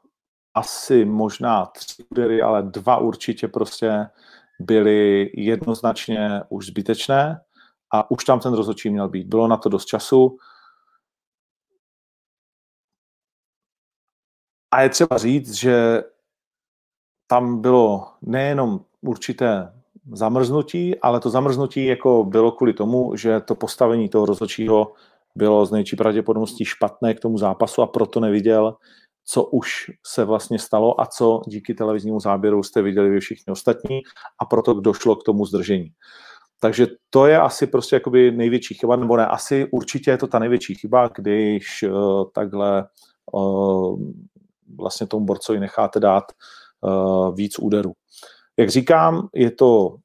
asi 0.53 1.05
možná 1.05 1.65
tři 1.65 2.03
údery, 2.11 2.41
ale 2.41 2.63
dva 2.63 2.97
určitě 2.97 3.47
prostě 3.47 4.09
byly 4.59 5.31
jednoznačně 5.33 6.41
už 6.49 6.65
zbytečné 6.65 7.41
a 7.93 8.11
už 8.11 8.25
tam 8.25 8.39
ten 8.39 8.53
rozhodčí 8.53 8.89
měl 8.89 9.09
být. 9.09 9.27
Bylo 9.27 9.47
na 9.47 9.57
to 9.57 9.69
dost 9.69 9.85
času. 9.85 10.37
A 14.71 14.81
je 14.81 14.89
třeba 14.89 15.17
říct, 15.17 15.53
že 15.53 16.03
tam 17.27 17.61
bylo 17.61 18.13
nejenom 18.21 18.85
určité 19.01 19.80
zamrznutí, 20.13 20.99
ale 20.99 21.19
to 21.19 21.29
zamrznutí 21.29 21.85
jako 21.85 22.23
bylo 22.23 22.51
kvůli 22.51 22.73
tomu, 22.73 23.15
že 23.15 23.41
to 23.41 23.55
postavení 23.55 24.09
toho 24.09 24.25
rozhodčího 24.25 24.93
bylo 25.35 25.65
z 25.65 25.71
nejčí 25.71 25.95
pravděpodobností 25.95 26.65
špatné 26.65 27.13
k 27.13 27.19
tomu 27.19 27.37
zápasu 27.37 27.81
a 27.81 27.87
proto 27.87 28.19
neviděl, 28.19 28.75
co 29.25 29.43
už 29.43 29.91
se 30.05 30.25
vlastně 30.25 30.59
stalo 30.59 31.01
a 31.01 31.05
co 31.05 31.41
díky 31.47 31.73
televiznímu 31.73 32.19
záběru 32.19 32.63
jste 32.63 32.81
viděli 32.81 33.09
vy 33.09 33.19
všichni 33.19 33.51
ostatní 33.51 34.01
a 34.39 34.45
proto 34.45 34.73
došlo 34.73 35.15
k 35.15 35.23
tomu 35.23 35.45
zdržení. 35.45 35.91
Takže 36.59 36.87
to 37.09 37.25
je 37.25 37.39
asi 37.39 37.67
prostě 37.67 37.95
jakoby 37.95 38.31
největší 38.31 38.73
chyba, 38.73 38.95
nebo 38.95 39.17
ne, 39.17 39.27
asi 39.27 39.67
určitě 39.71 40.11
je 40.11 40.17
to 40.17 40.27
ta 40.27 40.39
největší 40.39 40.75
chyba, 40.75 41.09
když 41.15 41.83
uh, 41.83 42.23
takhle 42.33 42.85
uh, 43.31 43.99
vlastně 44.77 45.07
tomu 45.07 45.25
borcovi 45.25 45.59
necháte 45.59 45.99
dát 45.99 46.23
uh, 46.81 47.35
víc 47.35 47.59
úderů. 47.59 47.91
Jak 48.57 48.69
říkám, 48.69 49.29
je 49.33 49.51
to 49.51 49.97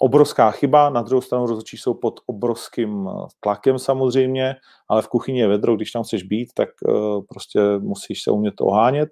obrovská 0.00 0.50
chyba, 0.50 0.90
na 0.90 1.02
druhou 1.02 1.20
stranu 1.20 1.46
rozhodčí 1.46 1.76
jsou 1.76 1.94
pod 1.94 2.20
obrovským 2.26 3.08
eh, 3.08 3.26
tlakem 3.40 3.78
samozřejmě, 3.78 4.56
ale 4.88 5.02
v 5.02 5.08
kuchyni 5.08 5.40
je 5.40 5.48
vedro, 5.48 5.76
když 5.76 5.90
tam 5.90 6.02
chceš 6.02 6.22
být, 6.22 6.52
tak 6.54 6.68
uh, 6.88 7.22
prostě 7.28 7.60
musíš 7.78 8.22
se 8.22 8.30
umět 8.30 8.60
ohánět. 8.60 9.08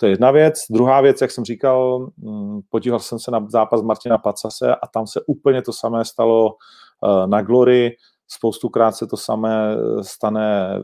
To 0.00 0.06
je 0.06 0.12
jedna 0.12 0.30
věc. 0.30 0.64
Druhá 0.70 1.00
věc, 1.00 1.20
jak 1.20 1.30
jsem 1.30 1.44
říkal, 1.44 2.08
um, 2.22 2.62
podíval 2.68 3.00
jsem 3.00 3.18
se 3.18 3.30
na 3.30 3.46
zápas 3.48 3.82
Martina 3.82 4.18
Pacase 4.18 4.74
a 4.74 4.86
tam 4.86 5.06
se 5.06 5.20
úplně 5.26 5.62
to 5.62 5.72
samé 5.72 6.04
stalo 6.04 6.46
uh, 6.46 7.26
na 7.26 7.42
Glory, 7.42 7.96
spoustukrát 8.28 8.96
se 8.96 9.06
to 9.06 9.16
samé 9.16 9.76
stane 10.02 10.82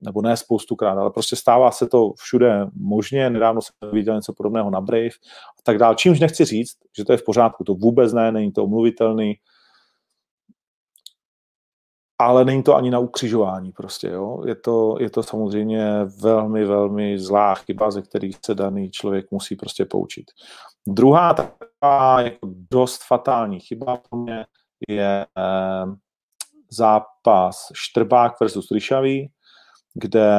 nebo 0.00 0.22
ne 0.22 0.36
spoustukrát, 0.36 0.98
ale 0.98 1.10
prostě 1.10 1.36
stává 1.36 1.70
se 1.70 1.86
to 1.86 2.12
všude 2.16 2.66
možně, 2.74 3.30
nedávno 3.30 3.60
jsem 3.62 3.90
viděl 3.92 4.14
něco 4.14 4.32
podobného 4.32 4.70
na 4.70 4.80
Brave 4.80 5.06
a 5.58 5.62
tak 5.62 5.78
dále. 5.78 5.94
Čímž 5.94 6.20
nechci 6.20 6.44
říct, 6.44 6.76
že 6.98 7.04
to 7.04 7.12
je 7.12 7.18
v 7.18 7.24
pořádku, 7.24 7.64
to 7.64 7.74
vůbec 7.74 8.12
ne, 8.12 8.32
není 8.32 8.52
to 8.52 8.64
omluvitelný, 8.64 9.34
ale 12.18 12.44
není 12.44 12.62
to 12.62 12.76
ani 12.76 12.90
na 12.90 12.98
ukřižování 12.98 13.72
prostě, 13.72 14.08
jo. 14.08 14.42
Je 14.46 14.54
to, 14.54 14.96
je 15.00 15.10
to 15.10 15.22
samozřejmě 15.22 15.84
velmi, 16.22 16.64
velmi 16.64 17.18
zlá 17.18 17.54
chyba, 17.54 17.90
ze 17.90 18.02
kterých 18.02 18.36
se 18.46 18.54
daný 18.54 18.90
člověk 18.90 19.30
musí 19.30 19.56
prostě 19.56 19.84
poučit. 19.84 20.24
Druhá 20.88 21.34
taková 21.34 22.20
jako 22.20 22.48
dost 22.70 23.02
fatální 23.06 23.60
chyba 23.60 23.96
pro 23.96 24.18
mě 24.18 24.46
je 24.88 25.26
eh, 25.38 25.86
zápas 26.70 27.66
Štrbák 27.74 28.40
versus 28.40 28.70
Ryšavý, 28.70 29.30
kde 29.94 30.30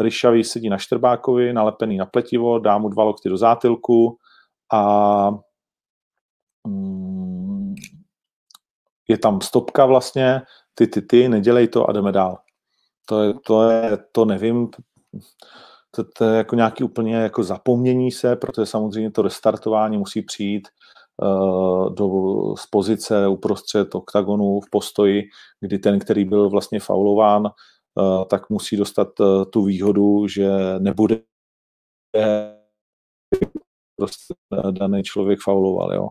Ryšavý 0.00 0.44
sedí 0.44 0.68
na 0.68 0.78
Štrbákovi, 0.78 1.52
nalepený 1.52 1.96
na 1.96 2.06
pletivo, 2.06 2.58
dá 2.58 2.78
mu 2.78 2.88
dva 2.88 3.04
lokty 3.04 3.28
do 3.28 3.36
zátilku 3.36 4.18
a 4.72 5.30
mm, 6.66 7.74
je 9.08 9.18
tam 9.18 9.40
stopka 9.40 9.86
vlastně, 9.86 10.42
ty, 10.74 10.86
ty, 10.86 11.02
ty, 11.02 11.28
nedělej 11.28 11.68
to 11.68 11.88
a 11.88 11.92
jdeme 11.92 12.12
dál. 12.12 12.38
To 13.08 13.22
je, 13.22 13.34
to, 13.46 13.70
je, 13.70 13.98
to 14.12 14.24
nevím, 14.24 14.68
to, 15.90 16.04
to 16.04 16.24
je 16.24 16.36
jako 16.36 16.56
nějaký 16.56 16.84
úplně 16.84 17.16
jako 17.16 17.42
zapomnění 17.42 18.12
se, 18.12 18.36
protože 18.36 18.66
samozřejmě 18.66 19.10
to 19.10 19.22
restartování 19.22 19.98
musí 19.98 20.22
přijít 20.22 20.68
uh, 21.22 21.94
do, 21.94 22.08
z 22.56 22.66
pozice 22.66 23.28
uprostřed 23.28 23.94
oktagonu 23.94 24.60
v 24.60 24.70
postoji, 24.70 25.22
kdy 25.60 25.78
ten, 25.78 25.98
který 25.98 26.24
byl 26.24 26.50
vlastně 26.50 26.80
faulován, 26.80 27.48
tak 28.30 28.50
musí 28.50 28.76
dostat 28.76 29.08
eh, 29.20 29.44
tu 29.44 29.62
výhodu, 29.62 30.28
že 30.28 30.48
nebude 30.78 31.20
prostě 33.96 34.34
daný 34.70 35.02
člověk 35.02 35.40
fauloval. 35.42 35.94
Jo. 35.94 36.08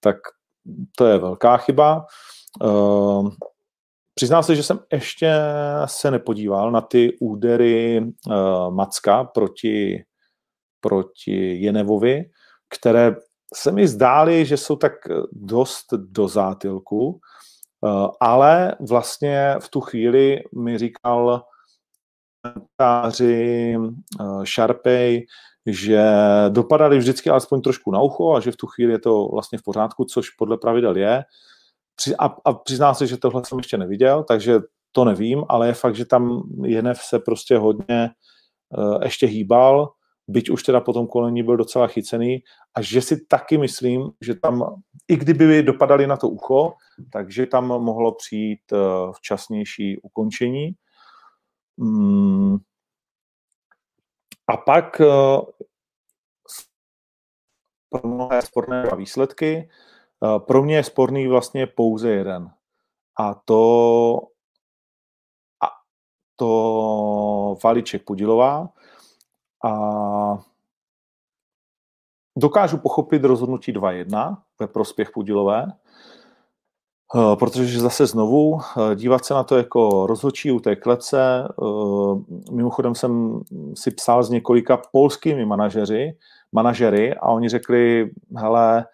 Tak 0.00 0.16
to 0.96 1.06
je 1.06 1.18
velká 1.18 1.56
chyba. 1.56 2.06
Eh, 2.64 3.30
přiznám 4.14 4.42
se, 4.42 4.56
že 4.56 4.62
jsem 4.62 4.78
ještě 4.92 5.34
se 5.84 6.10
nepodíval 6.10 6.72
na 6.72 6.80
ty 6.80 7.18
údery 7.20 8.06
Macka 8.70 9.24
proti, 9.24 10.04
proti 10.80 11.62
Jenevovi, 11.62 12.30
které 12.68 13.16
se 13.54 13.72
mi 13.72 13.88
zdály, 13.88 14.46
že 14.46 14.56
jsou 14.56 14.76
tak 14.76 14.92
dost 15.32 15.86
do 15.92 16.28
zátilku. 16.28 17.20
Eh, 17.86 18.08
ale 18.20 18.74
vlastně 18.88 19.54
v 19.60 19.68
tu 19.68 19.80
chvíli 19.80 20.42
mi 20.58 20.78
říkal 20.78 21.42
komentáři 22.42 23.76
Sharpay, 24.54 25.16
eh, 25.16 25.22
že 25.66 26.04
dopadali 26.48 26.98
vždycky 26.98 27.30
alespoň 27.30 27.60
trošku 27.60 27.90
na 27.90 28.02
ucho 28.02 28.34
a 28.34 28.40
že 28.40 28.52
v 28.52 28.56
tu 28.56 28.66
chvíli 28.66 28.92
je 28.92 28.98
to 28.98 29.28
vlastně 29.32 29.58
v 29.58 29.62
pořádku, 29.62 30.04
což 30.04 30.30
podle 30.30 30.58
pravidel 30.58 30.96
je. 30.96 31.24
A, 32.18 32.36
a 32.44 32.52
přiznám 32.52 32.94
se, 32.94 33.06
že 33.06 33.16
tohle 33.16 33.44
jsem 33.44 33.58
ještě 33.58 33.78
neviděl, 33.78 34.24
takže 34.24 34.60
to 34.92 35.04
nevím, 35.04 35.44
ale 35.48 35.66
je 35.66 35.74
fakt, 35.74 35.94
že 35.94 36.04
tam 36.04 36.42
Jenev 36.64 36.98
se 36.98 37.18
prostě 37.18 37.58
hodně 37.58 38.10
uh, 38.78 39.02
ještě 39.02 39.26
hýbal 39.26 39.92
byť 40.30 40.50
už 40.50 40.62
teda 40.62 40.80
po 40.80 40.92
tom 40.92 41.06
kolení 41.06 41.42
byl 41.42 41.56
docela 41.56 41.86
chycený 41.86 42.42
a 42.74 42.82
že 42.82 43.02
si 43.02 43.26
taky 43.26 43.58
myslím, 43.58 44.10
že 44.20 44.34
tam, 44.34 44.82
i 45.08 45.16
kdyby 45.16 45.62
dopadali 45.62 46.06
na 46.06 46.16
to 46.16 46.28
ucho, 46.28 46.72
takže 47.12 47.46
tam 47.46 47.66
mohlo 47.66 48.14
přijít 48.14 48.72
eh, 48.72 48.76
včasnější 49.12 50.00
ukončení. 50.02 50.72
Mm. 51.76 52.56
A 54.46 54.56
pak 54.56 55.00
eh, 55.00 55.40
pro 57.88 58.08
mnohé 58.08 58.42
sporné 58.42 58.90
výsledky. 58.96 59.68
Eh, 60.24 60.38
pro 60.38 60.62
mě 60.62 60.76
je 60.76 60.84
sporný 60.84 61.28
vlastně 61.28 61.66
pouze 61.66 62.10
jeden. 62.10 62.50
A 63.20 63.34
to, 63.34 64.18
a 65.62 65.68
to 66.36 67.56
Valiček 67.64 68.04
Pudilová, 68.04 68.68
a 69.64 70.38
dokážu 72.38 72.78
pochopit 72.78 73.24
rozhodnutí 73.24 73.72
2-1 73.72 74.36
ve 74.60 74.66
prospěch 74.66 75.10
Pudilové, 75.10 75.66
eh, 77.14 77.36
protože 77.36 77.80
zase 77.80 78.06
znovu 78.06 78.58
eh, 78.60 78.96
dívat 78.96 79.24
se 79.24 79.34
na 79.34 79.44
to 79.44 79.56
jako 79.56 80.06
rozhodčí 80.06 80.52
u 80.52 80.60
té 80.60 80.76
klece, 80.76 81.48
eh, 81.48 82.52
mimochodem 82.52 82.94
jsem 82.94 83.40
si 83.74 83.90
psal 83.90 84.22
s 84.22 84.30
několika 84.30 84.76
polskými 84.92 85.46
manažeři, 85.46 86.16
manažery 86.52 87.14
a 87.14 87.28
oni 87.28 87.48
řekli, 87.48 88.10
hele, 88.36 88.86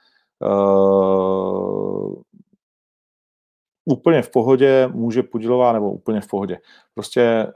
úplně 3.85 4.22
v 4.22 4.31
pohodě 4.31 4.88
může 4.92 5.22
Pudilová, 5.22 5.72
nebo 5.72 5.92
úplně 5.92 6.20
v 6.20 6.26
pohodě. 6.26 6.59
Prostě 6.94 7.52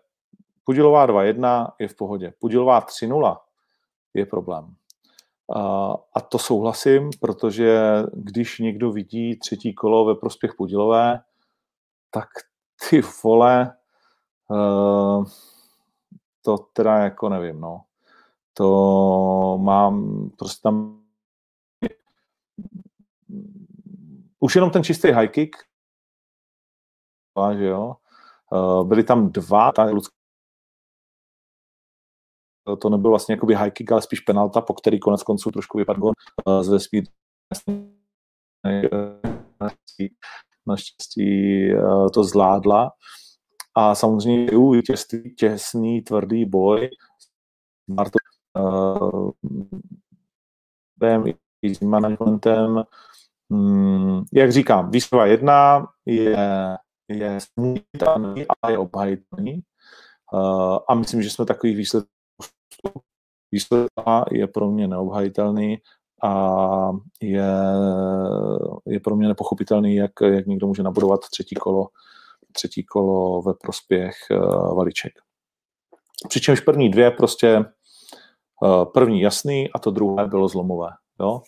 Pudilová 0.71 1.07
2-1 1.07 1.73
je 1.79 1.89
v 1.89 1.97
pohodě. 1.97 2.33
Pudilová 2.39 2.81
3-0 2.81 3.39
je 4.15 4.27
problém. 4.27 4.75
A 6.15 6.21
to 6.29 6.39
souhlasím, 6.39 7.11
protože 7.21 7.79
když 8.13 8.59
někdo 8.59 8.93
vidí 8.93 9.37
třetí 9.39 9.75
kolo 9.75 10.05
ve 10.05 10.15
prospěch 10.15 10.55
Pudilové, 10.55 11.21
tak 12.11 12.29
ty 12.91 13.03
vole, 13.25 13.77
eh, 14.53 15.25
to 16.43 16.59
teda 16.59 16.99
jako 16.99 17.29
nevím, 17.29 17.61
no. 17.61 17.83
To 18.55 19.59
mám 19.63 20.31
prostě 20.39 20.63
tam 20.63 21.03
už 24.41 24.55
jenom 24.55 24.71
ten 24.71 24.85
čistý 24.85 25.11
high 25.11 25.29
kick, 25.29 25.57
že 27.59 27.65
jo, 27.65 27.97
eh, 28.53 28.85
byly 28.85 29.05
tam 29.05 29.33
dva, 29.33 29.73
ta 29.73 29.85
to 32.77 32.89
nebyl 32.89 33.11
vlastně 33.11 33.33
jakoby 33.33 33.55
high 33.55 33.71
kick, 33.71 33.93
ale 33.93 34.03
spíš 34.03 34.21
penalta, 34.21 34.61
po 34.61 34.75
který 34.75 35.01
konec 35.01 35.23
konců 35.23 35.51
trošku 35.51 35.79
vypadl 35.79 36.01
gol 36.01 36.13
z 36.61 36.69
vesmír. 36.69 37.05
Naštěstí 40.67 41.71
eh, 41.73 42.11
to 42.15 42.25
zvládla. 42.25 42.91
A 43.77 43.95
samozřejmě 43.95 44.53
u 44.53 44.81
těsný, 44.81 45.23
těsný, 45.39 46.03
tvrdý 46.03 46.45
boj 46.45 46.91
Marto 47.89 48.19
uh, 48.59 49.31
i 51.63 51.75
s 51.75 51.81
managementem. 51.81 52.85
Hmm, 53.51 54.25
jak 54.33 54.53
říkám, 54.53 54.91
výzva 54.91 55.27
jedna 55.27 55.89
je, 56.07 56.37
je 57.09 57.39
smutný, 57.41 58.47
ale 58.63 58.73
je 58.73 58.79
obhajitelný. 58.79 59.61
A 60.89 60.95
myslím, 60.95 61.23
že 61.23 61.31
jsme 61.31 61.45
takových 61.45 61.77
výsledků 61.77 62.11
výsledek 63.53 63.91
je 64.31 64.47
pro 64.47 64.71
mě 64.71 64.89
neobhajitelný 64.89 65.79
a 66.23 66.91
je, 67.21 67.53
je 68.87 69.01
pro 69.01 69.17
mě 69.17 69.29
nepochopitelný, 69.29 69.95
jak, 69.95 70.11
jak 70.23 70.47
někdo 70.47 70.67
může 70.67 70.83
nabudovat 70.83 71.21
třetí 71.21 71.55
kolo, 71.55 71.89
třetí 72.53 72.85
kolo 72.85 73.43
ve 73.43 73.55
prospěch 73.55 74.15
uh, 74.31 74.77
valiček. 74.77 75.13
Přičemž 76.29 76.61
první 76.61 76.91
dvě 76.91 77.11
prostě 77.11 77.65
uh, 78.63 78.85
první 78.85 79.21
jasný 79.21 79.71
a 79.73 79.79
to 79.79 79.91
druhé 79.91 80.27
bylo 80.27 80.49
zlomové. 80.49 80.89
Jo? 81.21 81.43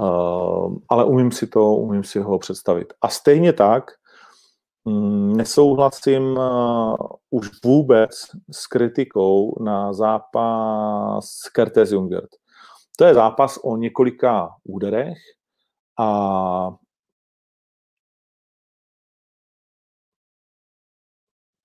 Uh, 0.00 0.76
ale 0.88 1.04
umím 1.04 1.32
si 1.32 1.46
to, 1.46 1.74
umím 1.74 2.04
si 2.04 2.20
ho 2.20 2.38
představit. 2.38 2.92
A 3.02 3.08
stejně 3.08 3.52
tak 3.52 3.90
nesouhlasím 5.36 6.36
uh, 6.36 6.96
už 7.30 7.50
vůbec 7.64 8.10
s 8.50 8.66
kritikou 8.66 9.62
na 9.62 9.92
zápas 9.92 11.48
Kertes 11.52 11.92
Jungert. 11.92 12.30
To 12.98 13.04
je 13.04 13.14
zápas 13.14 13.58
o 13.62 13.76
několika 13.76 14.48
úderech 14.64 15.18
a 15.98 16.70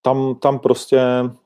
tam, 0.01 0.35
tam, 0.35 0.59
prostě, 0.59 1.01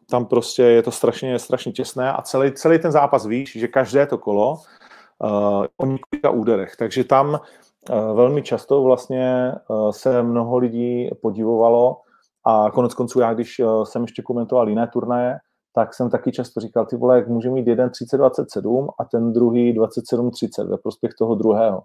tam 0.10 0.26
prostě 0.26 0.64
je 0.64 0.84
to 0.84 0.92
strašně, 0.92 1.40
strašně 1.40 1.72
těsné 1.72 2.14
a 2.14 2.22
celý, 2.22 2.52
celý 2.52 2.80
ten 2.80 2.92
zápas 2.92 3.26
víš, 3.26 3.52
že 3.52 3.68
každé 3.68 4.08
to 4.08 4.18
kolo 4.18 4.54
uh, 4.54 5.66
o 5.78 5.86
několika 5.86 6.30
úderech. 6.30 6.76
Takže 6.76 7.04
tam 7.04 7.40
velmi 7.90 8.42
často 8.42 8.84
vlastně 8.84 9.52
uh, 9.70 9.92
se 9.92 10.24
mnoho 10.24 10.58
lidí 10.58 11.10
podívovalo 11.22 11.98
a 12.46 12.72
konec 12.72 12.94
konců 12.94 13.20
já, 13.20 13.34
když 13.34 13.60
uh, 13.60 13.84
jsem 13.84 14.02
ještě 14.02 14.22
komentoval 14.22 14.70
jiné 14.70 14.88
turnaje, 14.88 15.38
tak 15.76 15.94
jsem 15.94 16.10
taky 16.10 16.32
často 16.32 16.60
říkal, 16.60 16.86
ty 16.86 16.96
vole, 16.96 17.16
jak 17.16 17.28
může 17.28 17.50
mít 17.50 17.68
jeden 17.68 17.90
30-27 17.90 18.88
a 19.00 19.06
ten 19.06 19.34
druhý 19.34 19.80
27-30 19.80 20.70
ve 20.70 20.78
prospěch 20.78 21.14
toho 21.20 21.36
druhého. 21.36 21.82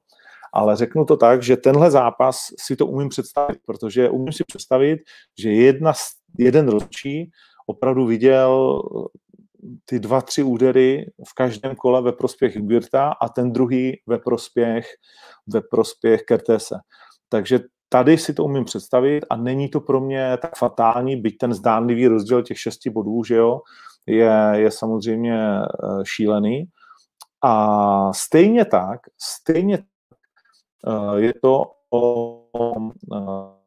Ale 0.53 0.77
řeknu 0.77 1.05
to 1.05 1.17
tak, 1.17 1.43
že 1.43 1.57
tenhle 1.57 1.91
zápas 1.91 2.37
si 2.59 2.77
to 2.77 2.87
umím 2.87 3.09
představit, 3.09 3.59
protože 3.67 4.11
umím 4.11 4.33
si 4.33 4.45
představit, 4.45 5.01
že 5.39 5.53
jedna, 5.53 5.93
jeden 6.39 6.69
ročí 6.69 7.31
opravdu 7.67 8.07
viděl 8.07 8.83
ty 9.85 10.01
dva, 10.01 10.21
tři 10.21 10.43
údery 10.43 11.11
v 11.29 11.35
každém 11.35 11.77
kole 11.77 12.03
ve 12.03 12.13
prospěch 12.13 12.61
Birta 12.61 13.13
a 13.21 13.29
ten 13.29 13.53
druhý 13.53 14.01
ve 14.07 14.19
prospěch, 14.19 14.87
ve 15.47 15.61
prospěch 15.61 16.23
Kertese. 16.23 16.75
Takže 17.29 17.61
tady 17.89 18.19
si 18.19 18.35
to 18.35 18.45
umím 18.45 18.65
představit 18.65 19.25
a 19.31 19.37
není 19.37 19.69
to 19.69 19.81
pro 19.81 20.01
mě 20.01 20.37
tak 20.43 20.57
fatální, 20.57 21.17
byť 21.17 21.39
ten 21.39 21.55
zdánlivý 21.55 22.07
rozdíl 22.07 22.43
těch 22.43 22.59
šesti 22.59 22.91
bodů, 22.91 23.25
že 23.25 23.35
jo, 23.35 23.61
je, 24.07 24.53
je 24.53 24.71
samozřejmě 24.71 25.37
eh, 25.37 25.67
šílený. 26.05 26.65
A 27.43 28.13
stejně 28.13 28.65
tak, 28.65 29.01
stejně 29.19 29.79
eh, 29.79 31.21
je 31.21 31.35
to 31.43 31.73
o 31.91 32.43
eh, 33.15 33.61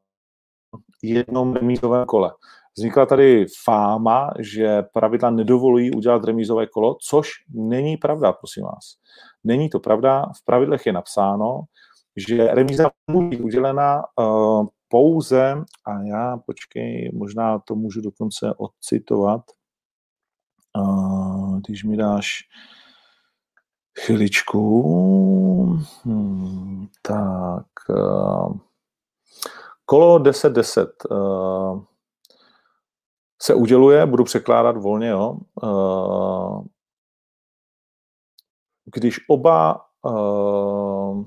jednom 1.04 1.54
remízovém 1.54 2.06
kole. 2.06 2.32
Vznikla 2.78 3.06
tady 3.06 3.46
fáma, 3.64 4.30
že 4.40 4.82
pravidla 4.82 5.30
nedovolují 5.30 5.92
udělat 5.92 6.24
remízové 6.24 6.68
kolo, 6.68 6.98
což 7.10 7.30
není 7.50 7.98
pravda, 7.98 8.34
prosím 8.34 8.64
vás. 8.64 8.96
Není 9.44 9.70
to 9.70 9.80
pravda, 9.80 10.26
v 10.42 10.46
pravidlech 10.46 10.86
je 10.86 10.94
napsáno, 10.94 11.62
že 12.28 12.48
remíza 12.48 12.90
může 13.12 13.28
být 13.28 13.42
udělena 13.42 14.02
uh, 14.20 14.68
pouze, 14.88 15.56
a 15.86 16.04
já, 16.04 16.38
počkej, 16.38 17.12
možná 17.14 17.60
to 17.60 17.76
můžu 17.76 18.02
dokonce 18.02 18.54
odcitovat, 18.58 19.42
uh, 20.78 21.60
když 21.60 21.84
mi 21.84 21.98
dáš 21.98 22.40
chviličku, 24.00 25.80
hmm, 26.04 26.88
tak 27.02 27.66
uh, 27.90 28.58
kolo 29.86 30.20
10-10 30.20 30.88
uh, 31.12 31.84
se 33.44 33.54
uděluje, 33.54 34.06
budu 34.06 34.24
překládat 34.24 34.78
volně, 34.78 35.08
jo, 35.08 35.38
uh, 35.64 36.64
když 38.96 39.20
oba 39.30 39.82
uh, 40.06 41.26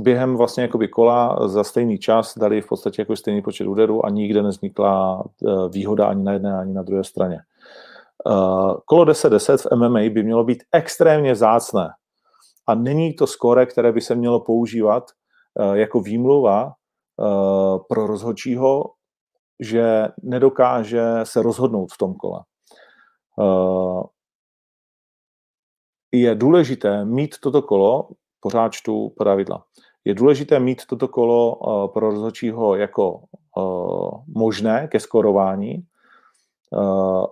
během 0.00 0.36
vlastně 0.36 0.62
jakoby 0.62 0.88
kola 0.88 1.48
za 1.48 1.64
stejný 1.64 1.98
čas 1.98 2.38
dali 2.38 2.60
v 2.60 2.68
podstatě 2.68 3.02
jako 3.02 3.16
stejný 3.16 3.42
počet 3.42 3.66
úderů 3.66 4.06
a 4.06 4.10
nikde 4.10 4.42
neznikla 4.42 5.24
eh, 5.24 5.68
výhoda 5.72 6.06
ani 6.06 6.22
na 6.22 6.32
jedné, 6.32 6.58
ani 6.58 6.74
na 6.74 6.82
druhé 6.82 7.04
straně. 7.04 7.38
Eh, 8.30 8.74
kolo 8.84 9.04
10-10 9.04 9.56
v 9.56 9.76
MMA 9.76 10.14
by 10.14 10.22
mělo 10.22 10.44
být 10.44 10.62
extrémně 10.72 11.34
zácné 11.34 11.88
a 12.66 12.74
není 12.74 13.14
to 13.14 13.26
skóre, 13.26 13.66
které 13.66 13.92
by 13.92 14.00
se 14.00 14.14
mělo 14.14 14.40
používat 14.40 15.04
eh, 15.60 15.78
jako 15.78 16.00
výmluva 16.00 16.72
pro 17.88 18.06
rozhodčího, 18.06 18.84
že 19.60 20.08
nedokáže 20.22 21.02
se 21.22 21.42
rozhodnout 21.42 21.92
v 21.92 21.98
tom 21.98 22.14
kole. 22.14 22.40
Je 26.12 26.34
důležité 26.34 27.04
mít 27.04 27.34
toto 27.40 27.62
kolo 27.62 28.08
pořád 28.40 28.72
čtu 28.72 29.14
pravidla. 29.18 29.64
Je 30.04 30.14
důležité 30.14 30.60
mít 30.60 30.86
toto 30.86 31.08
kolo 31.08 31.56
uh, 31.56 31.92
pro 31.92 32.10
rozhodčího 32.10 32.76
jako 32.76 33.22
uh, 33.56 34.22
možné 34.26 34.88
ke 34.88 35.00
skorování, 35.00 35.86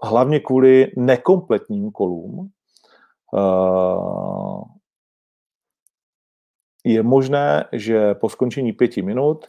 hlavně 0.03 0.41
kvůli 0.41 0.93
nekompletním 0.97 1.91
kolům. 1.91 2.51
Je 6.85 7.03
možné, 7.03 7.69
že 7.73 8.15
po 8.15 8.29
skončení 8.29 8.73
pěti 8.73 9.03
minut 9.03 9.47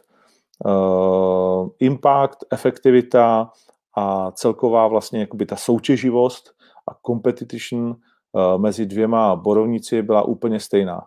impact, 1.80 2.38
efektivita 2.52 3.50
a 3.96 4.30
celková 4.30 4.88
vlastně 4.88 5.20
jakoby 5.20 5.46
ta 5.46 5.56
soutěživost 5.56 6.50
a 6.90 6.94
competition 7.06 7.86
uh, 7.86 7.94
mezi 8.58 8.86
dvěma 8.86 9.36
borovníci 9.36 10.02
byla 10.02 10.22
úplně 10.22 10.60
stejná 10.60 11.00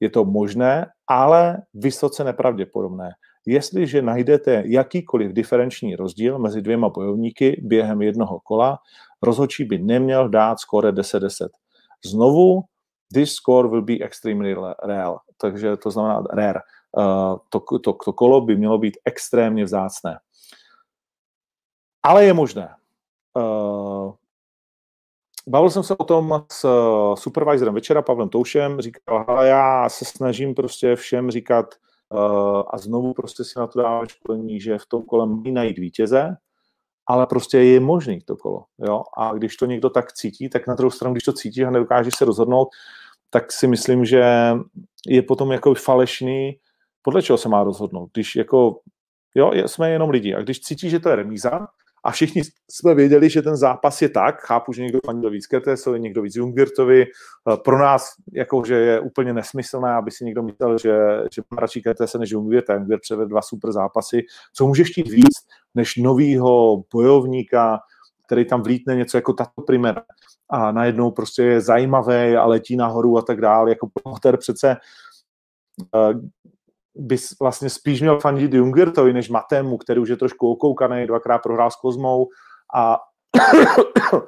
je 0.00 0.10
to 0.10 0.24
možné, 0.24 0.86
ale 1.06 1.62
vysoce 1.74 2.24
nepravděpodobné. 2.24 3.10
Jestliže 3.46 4.02
najdete 4.02 4.62
jakýkoliv 4.66 5.32
diferenční 5.32 5.96
rozdíl 5.96 6.38
mezi 6.38 6.62
dvěma 6.62 6.88
bojovníky 6.88 7.60
během 7.64 8.02
jednoho 8.02 8.40
kola, 8.40 8.78
rozhodčí 9.22 9.64
by 9.64 9.78
neměl 9.78 10.28
dát 10.28 10.60
skóre 10.60 10.92
10-10. 10.92 11.48
Znovu, 12.04 12.62
this 13.14 13.32
score 13.32 13.68
will 13.68 13.82
be 13.82 13.94
extremely 14.00 14.54
rare, 14.84 15.16
takže 15.40 15.76
to 15.76 15.90
znamená 15.90 16.22
rare. 16.32 16.60
Uh, 16.96 17.36
to, 17.48 17.60
to, 17.60 17.92
to 17.92 18.12
kolo 18.12 18.40
by 18.40 18.56
mělo 18.56 18.78
být 18.78 18.96
extrémně 19.04 19.64
vzácné. 19.64 20.18
Ale 22.02 22.24
je 22.24 22.34
možné. 22.34 22.74
Uh, 23.36 24.12
bavil 25.48 25.70
jsem 25.70 25.82
se 25.82 25.96
o 25.96 26.04
tom 26.04 26.44
s 26.52 26.64
eh, 26.64 27.16
supervisorem 27.16 27.74
večera, 27.74 28.02
Pavlem 28.02 28.28
Toušem, 28.28 28.80
říkal, 28.80 29.24
ale 29.28 29.48
já 29.48 29.88
se 29.88 30.04
snažím 30.04 30.54
prostě 30.54 30.96
všem 30.96 31.30
říkat 31.30 31.74
a 32.70 32.78
znovu 32.78 33.14
prostě 33.14 33.44
si 33.44 33.58
na 33.58 33.66
to 33.66 33.82
dávat 33.82 34.08
školení, 34.08 34.60
že 34.60 34.78
v 34.78 34.86
tom 34.86 35.02
kole 35.02 35.26
mají 35.26 35.52
najít 35.52 35.78
vítěze, 35.78 36.36
ale 37.06 37.26
prostě 37.26 37.58
je 37.58 37.80
možný 37.80 38.20
to 38.20 38.36
kolo. 38.36 38.64
Jo? 38.78 39.02
A 39.16 39.32
když 39.32 39.56
to 39.56 39.66
někdo 39.66 39.90
tak 39.90 40.12
cítí, 40.12 40.48
tak 40.48 40.66
na 40.66 40.74
druhou 40.74 40.90
stranu, 40.90 41.14
když 41.14 41.24
to 41.24 41.32
cítí 41.32 41.64
a 41.64 41.70
nedokáže 41.70 42.10
se 42.16 42.24
rozhodnout, 42.24 42.68
tak 43.30 43.52
si 43.52 43.66
myslím, 43.66 44.04
že 44.04 44.52
je 45.06 45.22
potom 45.22 45.52
jako 45.52 45.74
falešný, 45.74 46.58
podle 47.02 47.22
čeho 47.22 47.36
se 47.38 47.48
má 47.48 47.64
rozhodnout. 47.64 48.10
Když 48.12 48.36
jako, 48.36 48.80
jo, 49.34 49.52
jsme 49.66 49.90
jenom 49.90 50.10
lidi 50.10 50.34
a 50.34 50.42
když 50.42 50.60
cítí, 50.60 50.90
že 50.90 51.00
to 51.00 51.08
je 51.08 51.16
remíza, 51.16 51.66
a 52.04 52.10
všichni 52.10 52.42
jsme 52.70 52.94
věděli, 52.94 53.30
že 53.30 53.42
ten 53.42 53.56
zápas 53.56 54.02
je 54.02 54.08
tak, 54.08 54.40
chápu, 54.40 54.72
že 54.72 54.82
někdo 54.82 54.98
fandil 55.06 55.30
víc 55.30 55.46
Kertésovi, 55.46 56.00
někdo 56.00 56.22
víc 56.22 56.36
Jungwirtovi, 56.36 57.02
eh, 57.02 57.56
pro 57.64 57.78
nás 57.78 58.12
jako, 58.32 58.64
že 58.64 58.74
je 58.74 59.00
úplně 59.00 59.32
nesmyslné, 59.32 59.92
aby 59.94 60.10
si 60.10 60.24
někdo 60.24 60.42
myslel, 60.42 60.78
že, 60.78 60.98
že 61.32 61.42
má 61.50 61.60
radši 61.60 61.82
Kertése 61.82 62.18
než 62.18 62.30
Jungwirt 62.30 62.70
a 62.70 62.74
Jungwirt 62.74 63.00
převedl 63.02 63.28
dva 63.28 63.42
super 63.42 63.72
zápasy. 63.72 64.22
Co 64.52 64.66
můžeš 64.66 64.90
chtít 64.90 65.08
víc, 65.08 65.34
než 65.74 65.96
novýho 65.96 66.82
bojovníka, 66.92 67.78
který 68.26 68.44
tam 68.44 68.62
vlítne 68.62 68.96
něco 68.96 69.16
jako 69.16 69.32
tato 69.32 69.62
primera 69.62 70.02
a 70.50 70.72
najednou 70.72 71.10
prostě 71.10 71.42
je 71.42 71.60
zajímavý 71.60 72.36
a 72.36 72.46
letí 72.46 72.76
nahoru 72.76 73.18
a 73.18 73.22
tak 73.22 73.40
dále, 73.40 73.70
jako 73.70 73.88
Potter 74.02 74.36
přece 74.36 74.76
eh, 75.94 76.14
bys 76.98 77.38
vlastně 77.40 77.70
spíš 77.70 78.00
měl 78.00 78.20
fandit 78.20 78.54
Jungertovi 78.54 79.12
než 79.12 79.28
Matému, 79.28 79.78
který 79.78 80.00
už 80.00 80.08
je 80.08 80.16
trošku 80.16 80.50
okoukaný, 80.50 81.06
dvakrát 81.06 81.38
prohrál 81.38 81.70
s 81.70 81.76
Kozmou 81.76 82.28
a 82.74 82.96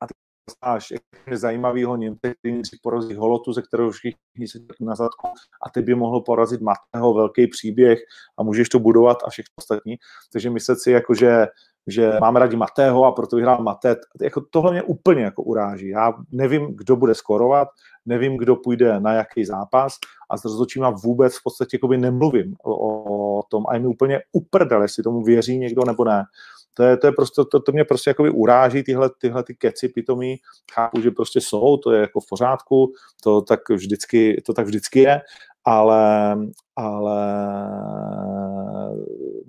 a 0.00 0.06
znáš 0.50 0.92
zajímavýho 1.32 1.96
Němce, 1.96 2.34
který 2.34 2.64
si 2.64 2.78
porazí 2.82 3.14
Holotu, 3.14 3.52
ze 3.52 3.62
kterého 3.62 3.90
všichni 3.90 4.48
se 4.48 4.58
na 4.80 4.94
zadku 4.94 5.28
a 5.66 5.70
ty 5.70 5.82
by 5.82 5.94
mohl 5.94 6.20
porazit 6.20 6.60
Matého, 6.60 7.14
velký 7.14 7.46
příběh 7.46 7.98
a 8.38 8.42
můžeš 8.42 8.68
to 8.68 8.78
budovat 8.78 9.18
a 9.24 9.30
všechno 9.30 9.52
ostatní. 9.58 9.96
Takže 10.32 10.50
myslet 10.50 10.80
si, 10.80 10.90
jako, 10.90 11.14
že 11.14 11.46
že 11.86 12.12
máme 12.20 12.40
rádi 12.40 12.56
Matého 12.56 13.04
a 13.04 13.12
proto 13.12 13.36
vyhrál 13.36 13.62
Maté. 13.62 13.96
Jako 14.20 14.40
tohle 14.50 14.72
mě 14.72 14.82
úplně 14.82 15.22
jako 15.22 15.42
uráží. 15.42 15.88
Já 15.88 16.12
nevím, 16.32 16.76
kdo 16.76 16.96
bude 16.96 17.14
skorovat, 17.14 17.68
nevím, 18.06 18.36
kdo 18.36 18.56
půjde 18.56 19.00
na 19.00 19.12
jaký 19.12 19.44
zápas 19.44 19.96
a 20.30 20.36
s 20.36 20.44
rozhodčíma 20.44 20.90
vůbec 20.90 21.38
v 21.38 21.42
podstatě 21.42 21.76
jakoby 21.76 21.98
nemluvím 21.98 22.54
o, 22.64 23.38
o 23.38 23.42
tom 23.42 23.64
a 23.68 23.74
je 23.74 23.80
mi 23.80 23.86
úplně 23.86 24.20
uprdel, 24.32 24.82
jestli 24.82 25.02
tomu 25.02 25.22
věří 25.22 25.58
někdo 25.58 25.84
nebo 25.84 26.04
ne. 26.04 26.24
To, 26.74 26.82
je, 26.82 26.96
to, 26.96 27.06
je 27.06 27.12
prostě, 27.12 27.42
to, 27.50 27.60
to 27.60 27.72
mě 27.72 27.84
prostě 27.84 28.10
jakoby 28.10 28.30
uráží, 28.30 28.82
tyhle, 28.82 29.10
tyhle 29.20 29.42
ty 29.42 29.54
keci 29.54 29.88
pitomí. 29.88 30.36
Chápu, 30.72 31.00
že 31.00 31.10
prostě 31.10 31.40
jsou, 31.40 31.76
to 31.76 31.92
je 31.92 32.00
jako 32.00 32.20
v 32.20 32.28
pořádku, 32.28 32.92
to 33.22 33.42
tak 33.42 33.68
vždycky, 33.70 34.42
to 34.46 34.52
tak 34.52 34.66
vždycky 34.66 35.00
je, 35.00 35.20
ale, 35.64 36.36
ale 36.76 37.20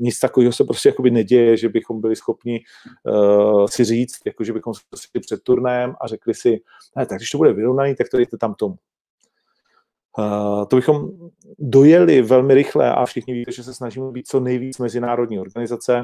nic 0.04 0.20
takového 0.20 0.54
se 0.54 0.64
prostě 0.64 0.90
jakoby 0.90 1.12
neděje, 1.12 1.58
že 1.58 1.70
bychom 1.70 2.02
byli 2.02 2.16
schopni 2.16 2.60
uh, 3.04 3.66
si 3.66 3.84
říct, 3.84 4.20
jako 4.26 4.44
že 4.44 4.54
bychom 4.54 4.74
si 4.74 5.20
před 5.20 5.44
turnajem 5.44 5.96
a 6.02 6.08
řekli 6.08 6.34
si, 6.34 6.62
ne, 6.98 7.06
tak 7.06 7.18
když 7.18 7.30
to 7.30 7.38
bude 7.38 7.54
vyrovnaný, 7.54 7.96
tak 7.96 8.10
to 8.10 8.18
dejte 8.18 8.38
tam 8.38 8.54
tomu. 8.54 8.76
Uh, 10.18 10.66
to 10.66 10.76
bychom 10.76 11.12
dojeli 11.60 12.22
velmi 12.22 12.54
rychle 12.54 12.96
a 12.96 13.06
všichni 13.06 13.34
víte, 13.34 13.52
že 13.52 13.64
se 13.64 13.74
snažíme 13.74 14.12
být 14.12 14.28
co 14.28 14.40
nejvíc 14.40 14.80
mezinárodní 14.80 15.40
organizace 15.40 16.04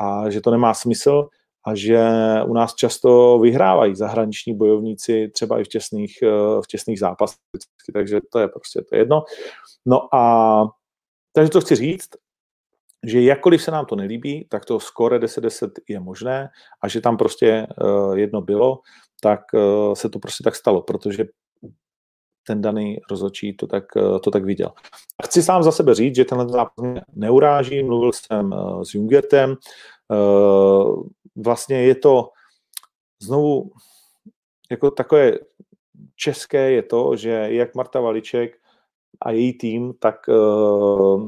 a 0.00 0.30
že 0.30 0.40
to 0.40 0.50
nemá 0.50 0.74
smysl 0.74 1.28
a 1.66 1.74
že 1.74 2.08
u 2.46 2.54
nás 2.54 2.74
často 2.74 3.38
vyhrávají 3.38 3.96
zahraniční 3.96 4.56
bojovníci 4.56 5.30
třeba 5.34 5.60
i 5.60 5.64
v 5.64 5.68
těsných, 5.68 6.18
uh, 6.22 6.62
v 6.62 6.66
těsných 6.66 6.98
zápasech, 6.98 7.38
takže 7.92 8.20
to 8.32 8.38
je 8.38 8.48
prostě 8.48 8.82
to 8.82 8.96
je 8.96 9.00
jedno. 9.00 9.22
No 9.86 10.14
a 10.14 10.64
takže 11.32 11.50
to 11.50 11.60
chci 11.60 11.76
říct 11.76 12.08
že 13.06 13.22
jakkoliv 13.22 13.62
se 13.62 13.70
nám 13.70 13.86
to 13.86 13.96
nelíbí, 13.96 14.46
tak 14.50 14.64
to 14.64 14.80
skore 14.80 15.18
10-10 15.18 15.70
je 15.88 16.00
možné 16.00 16.48
a 16.82 16.88
že 16.88 17.00
tam 17.00 17.16
prostě 17.16 17.66
uh, 17.82 18.18
jedno 18.18 18.40
bylo, 18.40 18.78
tak 19.22 19.40
uh, 19.54 19.94
se 19.94 20.08
to 20.08 20.18
prostě 20.18 20.44
tak 20.44 20.56
stalo, 20.56 20.82
protože 20.82 21.24
ten 22.46 22.60
daný 22.60 23.00
rozhodčí 23.10 23.56
to 23.56 23.66
tak, 23.66 23.84
uh, 23.96 24.18
to 24.18 24.30
tak 24.30 24.44
viděl. 24.44 24.72
A 25.20 25.26
chci 25.26 25.42
sám 25.42 25.62
za 25.62 25.72
sebe 25.72 25.94
říct, 25.94 26.16
že 26.16 26.24
tenhle 26.24 26.48
zápas 26.48 26.74
mě 26.82 27.02
neuráží, 27.12 27.82
mluvil 27.82 28.12
jsem 28.12 28.54
s 28.82 28.94
Jungertem, 28.94 29.56
vlastně 31.36 31.82
je 31.82 31.94
to 31.94 32.28
znovu 33.22 33.70
jako 34.70 34.90
takové 34.90 35.32
české 36.16 36.70
je 36.70 36.82
to, 36.82 37.16
že 37.16 37.30
jak 37.30 37.74
Marta 37.74 38.00
Valiček 38.00 38.56
a 39.22 39.30
její 39.30 39.58
tým, 39.58 39.92
tak 39.98 40.28
uh, 40.28 41.22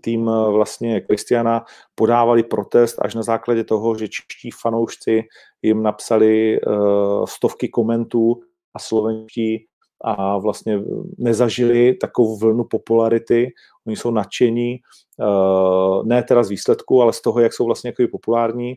tým 0.00 0.28
eh, 0.28 0.50
vlastně 0.50 1.00
Kristiana 1.00 1.64
podávali 1.94 2.42
protest 2.42 2.98
až 3.02 3.14
na 3.14 3.22
základě 3.22 3.64
toho, 3.64 3.98
že 3.98 4.08
čeští 4.08 4.50
fanoušci 4.50 5.22
jim 5.62 5.82
napsali 5.82 6.60
uh, 6.60 7.24
stovky 7.24 7.68
komentů 7.68 8.40
a 8.74 8.78
slovenští 8.78 9.66
a 10.04 10.38
vlastně 10.38 10.80
nezažili 11.18 11.94
takovou 11.94 12.38
vlnu 12.38 12.64
popularity. 12.64 13.52
Oni 13.86 13.96
jsou 13.96 14.10
nadšení, 14.10 14.78
uh, 15.18 16.06
ne 16.06 16.22
teda 16.22 16.42
z 16.42 16.48
výsledku, 16.48 17.02
ale 17.02 17.12
z 17.12 17.20
toho, 17.20 17.40
jak 17.40 17.52
jsou 17.52 17.66
vlastně 17.66 17.88
jako 17.88 18.10
populární 18.12 18.74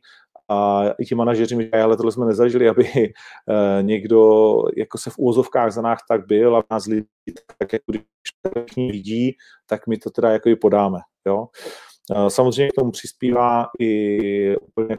a 0.49 0.83
i 0.99 1.05
ti 1.05 1.15
manažeři 1.15 1.55
mi 1.55 1.71
ale 1.71 1.97
tohle 1.97 2.11
jsme 2.11 2.25
nezažili, 2.25 2.69
aby 2.69 2.83
uh, 2.83 3.13
někdo 3.81 4.53
jako 4.77 4.97
se 4.97 5.09
v 5.09 5.17
úvozovkách 5.17 5.71
za 5.71 5.81
nás 5.81 5.99
tak 6.09 6.27
byl 6.27 6.57
a 6.57 6.63
nás 6.71 6.85
lidi, 6.85 7.05
tak 7.59 7.73
jako 7.73 7.85
když 7.91 8.03
vidí, 8.77 9.31
tak 9.65 9.87
my 9.87 9.97
to 9.97 10.09
teda 10.09 10.31
jako 10.31 10.49
i 10.49 10.55
podáme. 10.55 10.99
Jo? 11.27 11.47
Samozřejmě 12.27 12.69
k 12.69 12.79
tomu 12.79 12.91
přispívá 12.91 13.65
i 13.79 14.57
úplně 14.57 14.97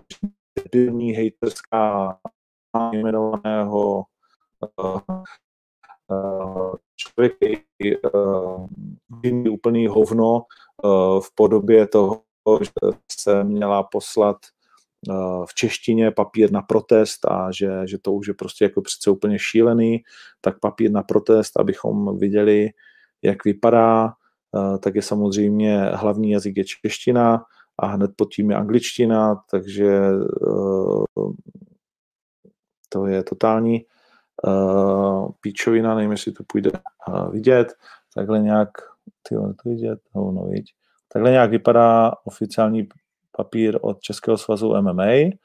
debilní 0.65 1.13
hejterská 1.13 2.19
jmenovaného 2.93 4.05
člověk 6.97 7.35
uh, 8.15 8.69
úplný 9.51 9.87
hovno 9.87 10.43
v 11.21 11.35
podobě 11.35 11.87
toho, 11.87 12.23
že 12.61 12.71
se 13.21 13.45
měla 13.45 13.83
poslat 13.83 14.37
v 15.49 15.55
češtině 15.55 16.11
papír 16.11 16.53
na 16.53 16.63
protest 16.63 17.25
a 17.25 17.49
že, 17.53 17.87
že 17.87 17.99
to 17.99 18.13
už 18.13 18.29
je 18.29 18.35
prostě 18.35 18.65
jako 18.65 18.83
přece 18.83 19.11
úplně 19.11 19.39
šílený, 19.39 20.03
tak 20.41 20.61
papír 20.61 20.91
na 20.91 21.03
protest, 21.03 21.61
abychom 21.61 22.19
viděli, 22.19 22.71
jak 23.23 23.45
vypadá, 23.45 24.13
tak 24.81 24.95
je 24.95 25.03
samozřejmě 25.03 25.81
hlavní 25.95 26.31
jazyk 26.31 26.57
je 26.57 26.65
čeština 26.65 27.45
a 27.79 27.87
hned 27.87 28.11
pod 28.17 28.35
tím 28.35 28.51
je 28.51 28.57
angličtina, 28.57 29.43
takže 29.51 29.87
e, 29.87 30.11
to 32.89 33.07
je 33.07 33.23
totální 33.23 33.77
e, 33.77 33.85
píčovina, 35.41 35.95
nevím, 35.95 36.11
jestli 36.11 36.33
to 36.33 36.45
půjde 36.47 36.71
vidět, 37.31 37.75
takhle 38.15 38.39
nějak, 38.39 38.71
ty 39.29 39.35
to 39.35 39.69
vidět, 39.69 39.99
no, 40.15 40.33
no 40.33 40.47
viď. 40.51 40.75
Takhle 41.13 41.31
nějak 41.31 41.51
vypadá 41.51 42.13
oficiální 42.25 42.89
papír 43.37 43.79
od 43.83 44.01
Českého 44.01 44.39
svazu 44.39 44.75
MMA 44.83 45.37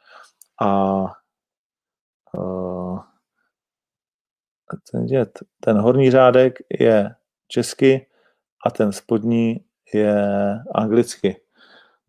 a 0.62 1.06
ten, 4.92 5.08
ten 5.60 5.78
horní 5.78 6.12
řádek 6.12 6.60
je 6.80 7.16
česky, 7.48 8.06
a 8.66 8.72
ten 8.72 8.92
spodní 8.92 9.66
je 9.94 10.16
anglicky. 10.76 11.42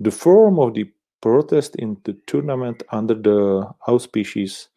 The 0.00 0.10
form 0.10 0.58
of 0.58 0.72
the 0.72 0.84
protest 1.20 1.76
in 1.78 1.96
the 2.04 2.12
tournament 2.24 2.82
under 2.92 3.16
the 3.16 3.66
auspicious 3.86 4.68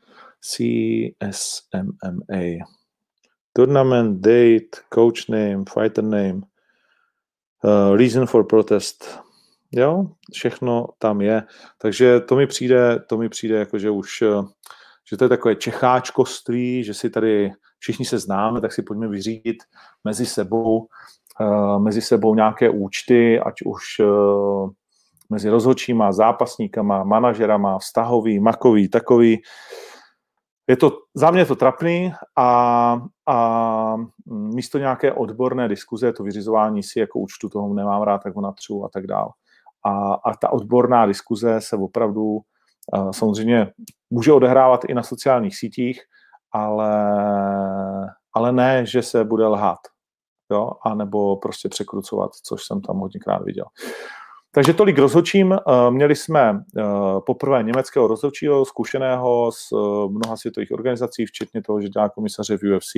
CSMMA. 0.41 1.33
Tournament 3.53 4.21
date, 4.21 4.81
coach 4.89 5.27
name, 5.29 5.65
fighter 5.65 6.03
name, 6.03 6.41
uh, 7.63 7.95
reason 7.95 8.25
for 8.25 8.43
protest. 8.43 9.19
Jo, 9.75 10.05
všechno 10.33 10.87
tam 10.97 11.21
je. 11.21 11.43
Takže 11.77 12.19
to 12.19 12.35
mi 12.35 12.47
přijde, 12.47 12.99
to 13.09 13.17
mi 13.17 13.29
přijde 13.29 13.55
jako, 13.55 13.79
že 13.79 13.89
už, 13.89 14.21
uh, 14.21 14.47
že 15.09 15.17
to 15.17 15.25
je 15.25 15.29
takové 15.29 15.55
čecháčkoství, 15.55 16.83
že 16.83 16.93
si 16.93 17.09
tady 17.09 17.51
všichni 17.79 18.05
se 18.05 18.19
známe, 18.19 18.61
tak 18.61 18.73
si 18.73 18.81
pojďme 18.81 19.07
vyřídit 19.07 19.57
mezi 20.03 20.25
sebou 20.25 20.87
Eh, 21.41 21.79
mezi 21.79 22.01
sebou 22.01 22.35
nějaké 22.35 22.69
účty, 22.69 23.39
ať 23.39 23.53
už 23.65 23.83
eh, 23.99 24.69
mezi 25.29 25.49
rozhodčíma, 25.49 26.11
zápasníkama, 26.11 27.03
manažerama, 27.03 27.79
vztahový, 27.79 28.39
makový, 28.39 28.89
takový. 28.89 29.41
Je 30.67 30.77
to, 30.77 30.91
za 31.13 31.31
mě 31.31 31.41
je 31.41 31.45
to 31.45 31.55
trapný 31.55 32.13
a, 32.37 33.01
a 33.27 33.95
místo 34.25 34.77
nějaké 34.77 35.13
odborné 35.13 35.67
diskuze, 35.67 36.13
to 36.13 36.23
vyřizování 36.23 36.83
si 36.83 36.99
jako 36.99 37.19
účtu, 37.19 37.49
toho 37.49 37.73
nemám 37.73 38.01
rád, 38.01 38.23
tak 38.23 38.35
ho 38.35 38.41
natřu 38.41 38.85
a 38.85 38.89
tak 38.89 39.07
dál. 39.07 39.31
A, 39.85 40.13
a 40.13 40.37
ta 40.41 40.49
odborná 40.49 41.05
diskuze 41.05 41.61
se 41.61 41.75
opravdu 41.75 42.23
uh, 42.23 43.11
samozřejmě 43.11 43.71
může 44.09 44.33
odehrávat 44.33 44.85
i 44.85 44.93
na 44.93 45.03
sociálních 45.03 45.57
sítích, 45.57 46.01
ale, 46.51 46.93
ale 48.33 48.51
ne, 48.51 48.85
že 48.85 49.01
se 49.01 49.23
bude 49.23 49.47
lhát 49.47 49.79
jo, 50.51 50.71
anebo 50.85 51.37
prostě 51.37 51.69
překrucovat, 51.69 52.31
což 52.43 52.63
jsem 52.63 52.81
tam 52.81 52.97
hodněkrát 52.97 53.43
viděl. 53.43 53.65
Takže 54.51 54.73
tolik 54.73 54.97
rozhodčím. 54.97 55.53
Eh, 55.53 55.91
měli 55.91 56.15
jsme 56.15 56.59
eh, 56.77 56.83
poprvé 57.25 57.63
německého 57.63 58.07
rozhodčího, 58.07 58.65
zkušeného 58.65 59.51
z 59.51 59.69
eh, 59.73 60.09
mnoha 60.09 60.37
světových 60.37 60.71
organizací, 60.71 61.25
včetně 61.25 61.61
toho, 61.61 61.81
že 61.81 61.89
dělá 61.89 62.09
komisaře 62.09 62.57
v 62.57 62.75
UFC. 62.75 62.93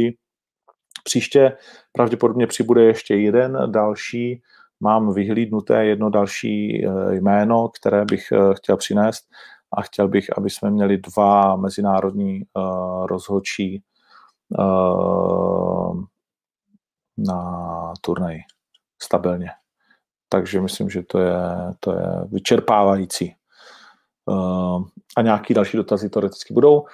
Příště 1.03 1.57
pravděpodobně 1.91 2.47
přibude 2.47 2.83
ještě 2.83 3.15
jeden 3.15 3.57
další, 3.65 4.41
mám 4.79 5.13
vyhlídnuté 5.13 5.85
jedno 5.85 6.09
další 6.09 6.85
jméno, 7.09 7.69
které 7.79 8.05
bych 8.05 8.33
chtěl 8.55 8.77
přinést 8.77 9.25
a 9.77 9.81
chtěl 9.81 10.07
bych, 10.07 10.37
aby 10.37 10.49
jsme 10.49 10.71
měli 10.71 10.97
dva 10.97 11.55
mezinárodní 11.55 12.41
rozhodčí 13.05 13.83
na 17.17 17.93
turnaj 18.01 18.37
stabilně. 19.01 19.49
Takže 20.29 20.61
myslím, 20.61 20.89
že 20.89 21.03
to 21.03 21.19
je, 21.19 21.35
to 21.79 21.91
je 21.91 22.07
vyčerpávající. 22.31 23.35
A 25.17 25.21
nějaký 25.21 25.53
další 25.53 25.77
dotazy 25.77 26.09
teoreticky 26.09 26.53
budou. 26.53 26.85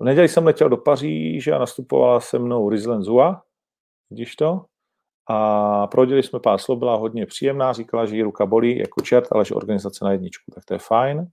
V 0.00 0.04
neděli 0.04 0.28
jsem 0.28 0.46
letěl 0.46 0.68
do 0.68 0.76
Paříže 0.76 1.52
a 1.52 1.58
nastupovala 1.58 2.20
se 2.20 2.38
mnou 2.38 2.68
Rizlen 2.68 3.02
Zua, 3.02 3.42
vidíš 4.10 4.36
to? 4.36 4.64
A 5.30 5.86
prohodili 5.86 6.22
jsme 6.22 6.40
pár 6.40 6.58
slov, 6.58 6.78
byla 6.78 6.96
hodně 6.96 7.26
příjemná, 7.26 7.72
říkala, 7.72 8.06
že 8.06 8.16
jí 8.16 8.22
ruka 8.22 8.46
bolí 8.46 8.78
jako 8.78 9.00
čert, 9.00 9.28
ale 9.32 9.44
že 9.44 9.54
organizace 9.54 10.04
na 10.04 10.12
jedničku, 10.12 10.50
tak 10.54 10.64
to 10.64 10.74
je 10.74 10.78
fajn. 10.78 11.26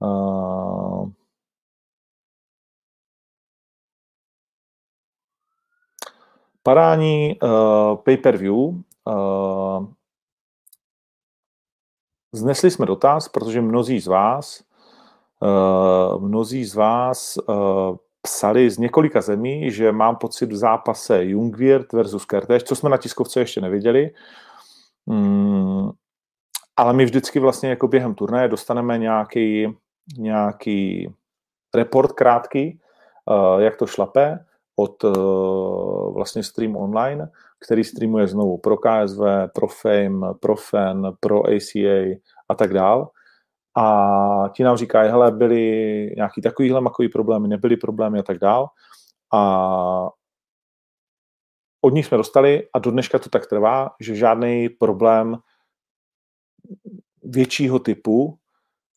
Uh, 0.00 1.08
Padání 6.66 7.38
uh, 7.42 7.96
pay-per-view 7.96 8.54
uh, 8.54 9.86
znesli 12.32 12.70
jsme 12.70 12.86
dotaz, 12.86 13.28
protože 13.28 13.60
mnozí 13.60 14.00
z 14.00 14.06
vás, 14.06 14.64
uh, 15.42 16.22
mnozí 16.22 16.64
z 16.64 16.74
vás 16.74 17.38
psali 18.24 18.70
z 18.70 18.78
několika 18.78 19.20
zemí, 19.20 19.70
že 19.70 19.92
mám 19.92 20.16
pocit 20.16 20.52
v 20.52 20.56
zápase 20.56 21.24
Jungwirth 21.24 21.92
versus 21.92 22.24
Kertéž, 22.24 22.62
co 22.62 22.76
jsme 22.76 22.90
na 22.90 22.96
tiskovce 22.96 23.40
ještě 23.40 23.60
neviděli. 23.60 24.10
Mm, 25.06 25.90
ale 26.76 26.92
my 26.92 27.04
vždycky 27.04 27.38
vlastně 27.38 27.68
jako 27.70 27.88
během 27.88 28.14
turnaje 28.14 28.48
dostaneme 28.48 28.98
nějaký, 28.98 29.76
nějaký 30.18 31.12
report 31.74 32.12
krátký, 32.12 32.80
uh, 33.30 33.60
jak 33.60 33.76
to 33.76 33.86
šlape 33.86 34.38
od 34.76 35.04
uh, 35.04 36.14
vlastně 36.14 36.42
Stream 36.42 36.76
Online, 36.76 37.30
který 37.66 37.84
streamuje 37.84 38.26
znovu 38.26 38.58
pro 38.58 38.76
KSV, 38.76 39.20
pro 39.54 39.68
Fame, 39.68 40.34
pro 40.40 40.56
FAN, 40.56 41.12
pro 41.20 41.42
ACA 41.46 42.20
a 42.48 42.54
tak 42.54 42.72
dál. 42.72 43.10
A 43.76 44.48
ti 44.52 44.62
nám 44.62 44.76
říkají, 44.76 45.10
hele, 45.10 45.32
byly 45.32 45.60
nějaký 46.16 46.40
takovýhle 46.40 46.80
makový 46.80 47.08
problémy, 47.08 47.48
nebyly 47.48 47.76
problémy 47.76 48.18
a 48.18 48.22
tak 48.22 48.38
dál. 48.38 48.68
A 49.32 50.08
od 51.80 51.94
nich 51.94 52.06
jsme 52.06 52.16
dostali 52.16 52.68
a 52.72 52.78
do 52.78 52.90
dneška 52.90 53.18
to 53.18 53.28
tak 53.28 53.46
trvá, 53.46 53.90
že 54.00 54.14
žádný 54.14 54.68
problém 54.68 55.38
většího 57.22 57.78
typu, 57.78 58.38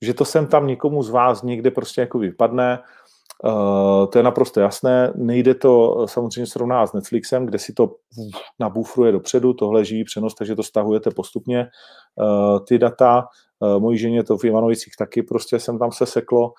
že 0.02 0.14
to 0.14 0.26
sem 0.26 0.48
tam 0.48 0.68
někomu 0.68 1.04
z 1.04 1.10
vás 1.10 1.44
někde 1.44 1.72
prostě 1.72 2.02
jako 2.02 2.20
vypadne, 2.20 2.80
to 4.12 4.18
je 4.18 4.24
naprosto 4.24 4.60
jasné. 4.60 5.14
Nejde 5.16 5.56
to 5.56 6.06
samozřejmě 6.08 6.48
srovnat 6.48 6.88
s 6.88 6.94
Netflixem, 6.94 7.46
kde 7.46 7.60
si 7.60 7.74
to 7.74 7.96
nabufruje 8.60 9.12
dopředu, 9.12 9.54
tohle 9.54 9.86
živý 9.86 10.04
přenos, 10.04 10.36
takže 10.36 10.56
to 10.56 10.64
stahujete 10.64 11.12
postupně. 11.12 11.68
Uh, 12.16 12.60
ty 12.66 12.78
data, 12.78 13.28
mojí 13.80 13.98
ženě 13.98 14.24
to 14.24 14.38
v 14.38 14.44
Ivanovicích 14.44 14.94
taky 15.00 15.24
prostě 15.24 15.60
jsem 15.60 15.80
tam 15.80 15.92
se 15.92 16.06
seklo, 16.06 16.54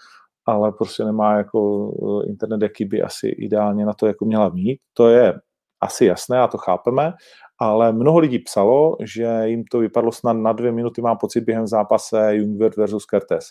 ale 0.47 0.73
prostě 0.73 1.05
nemá 1.05 1.37
jako 1.37 1.91
internet, 2.27 2.63
jaký 2.63 2.85
by 2.85 3.03
asi 3.03 3.29
ideálně 3.29 3.87
na 3.87 3.93
to 3.93 4.07
jako 4.07 4.25
měla 4.25 4.49
mít. 4.49 4.81
To 4.95 5.09
je 5.09 5.35
asi 5.81 6.05
jasné 6.07 6.39
a 6.39 6.47
to 6.47 6.59
chápeme, 6.59 7.13
ale 7.59 7.93
mnoho 7.93 8.19
lidí 8.19 8.39
psalo, 8.39 8.97
že 9.05 9.43
jim 9.45 9.65
to 9.65 9.79
vypadlo 9.79 10.13
snad 10.13 10.33
na 10.33 10.53
dvě 10.53 10.73
minuty, 10.73 11.03
mám 11.03 11.17
pocit, 11.17 11.41
během 11.41 11.67
zápase 11.67 12.37
Jungwirth 12.37 12.77
versus 12.77 13.07
Kertes. 13.07 13.45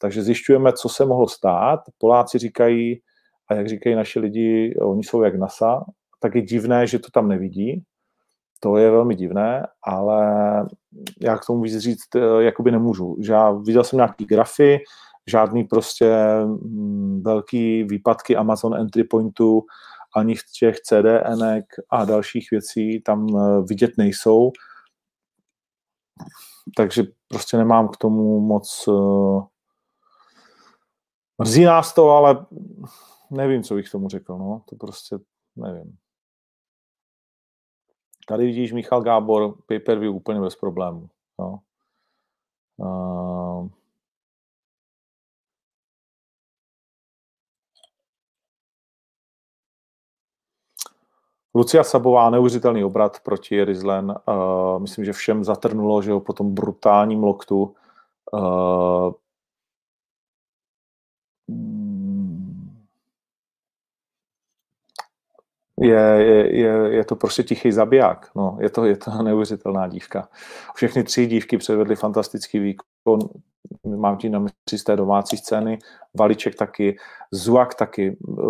Takže 0.00 0.22
zjišťujeme, 0.22 0.72
co 0.72 0.88
se 0.88 1.04
mohlo 1.04 1.28
stát. 1.28 1.80
Poláci 1.98 2.38
říkají, 2.38 3.00
a 3.48 3.54
jak 3.54 3.68
říkají 3.68 3.96
naši 3.96 4.20
lidi, 4.20 4.74
oni 4.80 5.04
jsou 5.04 5.22
jak 5.22 5.34
NASA, 5.34 5.84
tak 6.20 6.34
je 6.34 6.42
divné, 6.42 6.86
že 6.86 6.98
to 6.98 7.08
tam 7.12 7.28
nevidí. 7.28 7.82
To 8.60 8.76
je 8.76 8.90
velmi 8.90 9.14
divné, 9.14 9.66
ale 9.82 10.26
já 11.22 11.38
k 11.38 11.46
tomu 11.46 11.62
víc 11.62 11.78
říct 11.78 12.14
eh, 12.16 12.42
jakoby 12.42 12.70
nemůžu. 12.70 13.16
Že 13.20 13.32
já 13.32 13.50
viděl 13.50 13.84
jsem 13.84 13.96
nějaký 13.96 14.24
grafy, 14.24 14.78
žádný 15.28 15.64
prostě 15.64 16.16
mm, 16.44 17.22
velký 17.22 17.84
výpadky 17.84 18.36
Amazon 18.36 18.74
Entry 18.74 19.04
Pointu, 19.04 19.62
ani 20.16 20.34
těch 20.58 20.80
CDN 20.80 21.62
a 21.90 22.04
dalších 22.04 22.50
věcí 22.50 23.00
tam 23.00 23.26
eh, 23.28 23.62
vidět 23.62 23.90
nejsou. 23.98 24.52
Takže 26.76 27.02
prostě 27.28 27.56
nemám 27.56 27.88
k 27.88 27.96
tomu 27.96 28.40
moc 28.40 28.88
eh, 28.88 29.58
Mrzí 31.38 31.64
nás 31.64 31.94
to, 31.94 32.10
ale 32.10 32.46
nevím, 33.30 33.62
co 33.62 33.74
bych 33.74 33.90
tomu 33.90 34.08
řekl, 34.08 34.38
no, 34.38 34.62
to 34.68 34.76
prostě 34.76 35.16
nevím. 35.56 35.96
Tady 38.28 38.46
vidíš 38.46 38.72
Michal 38.72 39.02
Gábor, 39.02 39.54
pay-per-view 39.66 40.14
úplně 40.14 40.40
bez 40.40 40.56
problémů. 40.56 41.08
No. 41.38 41.58
Uh, 42.76 43.47
Lucia 51.54 51.84
Sabová, 51.84 52.30
neuvěřitelný 52.30 52.84
obrat 52.84 53.20
proti 53.20 53.64
Rizlen. 53.64 54.14
Uh, 54.28 54.78
myslím, 54.78 55.04
že 55.04 55.12
všem 55.12 55.44
zatrnulo, 55.44 56.02
že 56.02 56.12
ho 56.12 56.20
po 56.20 56.32
tom 56.32 56.54
brutálním 56.54 57.22
loktu 57.22 57.74
uh, 58.32 59.12
je, 65.80 66.00
je, 66.50 66.94
je 66.94 67.04
to 67.04 67.16
prostě 67.16 67.42
tichý 67.42 67.72
zabiják. 67.72 68.30
No, 68.36 68.58
je, 68.60 68.70
to, 68.70 68.84
je 68.84 68.96
to 68.96 69.10
neuvěřitelná 69.22 69.88
dívka. 69.88 70.28
Všechny 70.74 71.04
tři 71.04 71.26
dívky 71.26 71.58
předvedly 71.58 71.96
fantastický 71.96 72.58
výkon. 72.58 73.18
Mám 73.96 74.16
tím 74.16 74.32
na 74.32 74.38
mysli 74.38 74.78
z 74.78 74.84
té 74.84 74.96
domácí 74.96 75.36
scény. 75.36 75.78
Valiček 76.18 76.54
taky, 76.54 76.96
Zuak 77.32 77.74
taky. 77.74 78.16
Eh, 78.38 78.42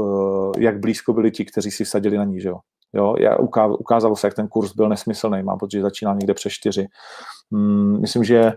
jak 0.58 0.78
blízko 0.80 1.12
byli 1.12 1.30
ti, 1.30 1.44
kteří 1.44 1.70
si 1.70 1.84
vsadili 1.84 2.16
na 2.16 2.24
ní, 2.24 2.40
že 2.40 2.48
jo? 2.48 2.58
Jo, 2.92 3.14
ukázalo 3.78 4.16
se, 4.16 4.26
jak 4.26 4.34
ten 4.34 4.48
kurz 4.48 4.72
byl 4.72 4.88
nesmyslný. 4.88 5.42
Mám 5.42 5.58
pocit, 5.58 5.76
že 5.76 5.82
začínal 5.82 6.14
někde 6.14 6.34
přes 6.34 6.52
čtyři. 6.52 6.86
Hmm, 7.52 8.00
myslím, 8.00 8.24
že 8.24 8.52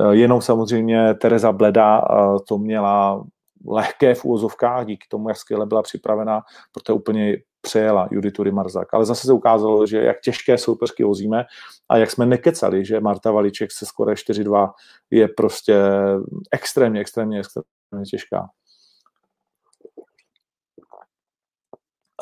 eh, 0.00 0.14
jenom 0.14 0.40
samozřejmě 0.40 1.14
Tereza 1.14 1.52
Bleda 1.52 1.98
eh, 1.98 2.14
to 2.48 2.58
měla 2.58 3.24
lehké 3.68 4.14
v 4.14 4.24
úvozovkách, 4.24 4.86
díky 4.86 5.06
tomu, 5.10 5.28
jak 5.28 5.38
skvěle 5.38 5.66
byla 5.66 5.82
připravená, 5.82 6.42
protože 6.72 6.92
úplně 6.92 7.36
přejela 7.60 8.08
Juditu 8.10 8.52
Marzak. 8.52 8.94
Ale 8.94 9.04
zase 9.04 9.26
se 9.26 9.32
ukázalo, 9.32 9.86
že 9.86 10.02
jak 10.02 10.20
těžké 10.20 10.58
soupeřky 10.58 11.04
vozíme 11.04 11.44
a 11.88 11.96
jak 11.96 12.10
jsme 12.10 12.26
nekecali, 12.26 12.84
že 12.84 13.00
Marta 13.00 13.30
Valiček 13.30 13.72
se 13.72 13.86
skoro 13.86 14.12
4-2 14.12 14.72
je 15.10 15.28
prostě 15.28 15.74
extrémně, 16.52 17.00
extrémně, 17.00 17.38
extrémně 17.38 18.04
těžká. 18.10 18.48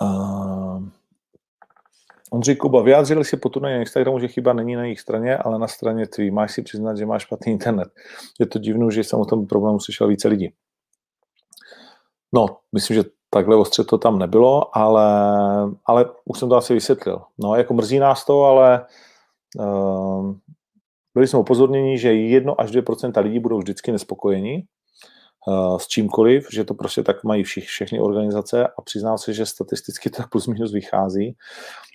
Uh, 0.03 0.64
Ondřej 2.35 2.57
Kuba, 2.57 2.83
vyjádřili 2.83 3.25
si 3.25 3.37
po 3.37 3.61
na 3.61 3.71
Instagramu, 3.71 4.19
že 4.19 4.29
chyba 4.29 4.53
není 4.53 4.75
na 4.75 4.83
jejich 4.83 5.01
straně, 5.01 5.37
ale 5.37 5.59
na 5.59 5.69
straně 5.69 6.07
tvý. 6.07 6.31
Máš 6.31 6.53
si 6.53 6.63
přiznat, 6.63 6.97
že 6.97 7.07
máš 7.07 7.23
špatný 7.23 7.53
internet. 7.53 7.89
Je 8.41 8.47
to 8.47 8.59
divné, 8.59 8.91
že 8.91 9.05
jsem 9.05 9.21
o 9.21 9.25
tom 9.25 9.47
problému 9.47 9.81
slyšel 9.81 10.09
více 10.09 10.29
lidí. 10.29 10.53
No, 12.33 12.47
myslím, 12.73 12.95
že 12.95 13.03
takhle 13.31 13.57
ostře 13.57 13.85
to 13.85 13.99
tam 13.99 14.19
nebylo, 14.19 14.77
ale, 14.77 15.07
ale 15.87 16.11
už 16.25 16.39
jsem 16.39 16.49
to 16.49 16.57
asi 16.57 16.75
vysvětlil. 16.75 17.23
No, 17.39 17.55
jako 17.55 17.75
mrzí 17.75 17.99
nás 17.99 18.25
to, 18.25 18.45
ale 18.45 18.87
uh, 19.59 20.35
byli 21.15 21.27
jsme 21.27 21.39
upozorněni, 21.39 21.99
že 21.99 22.15
1 22.15 22.55
až 22.59 22.71
2% 22.71 23.23
lidí 23.23 23.39
budou 23.39 23.59
vždycky 23.59 23.93
nespokojení 23.93 24.65
s 25.79 25.87
čímkoliv, 25.87 26.49
že 26.53 26.65
to 26.65 26.75
prostě 26.75 27.03
tak 27.03 27.25
mají 27.25 27.45
všich, 27.45 27.65
všechny 27.65 28.01
organizace 28.01 28.67
a 28.67 28.83
přiznám 28.83 29.19
se, 29.19 29.33
že 29.33 29.47
statisticky 29.47 30.11
to 30.11 30.23
plus 30.31 30.47
minus 30.47 30.73
vychází. 30.73 31.37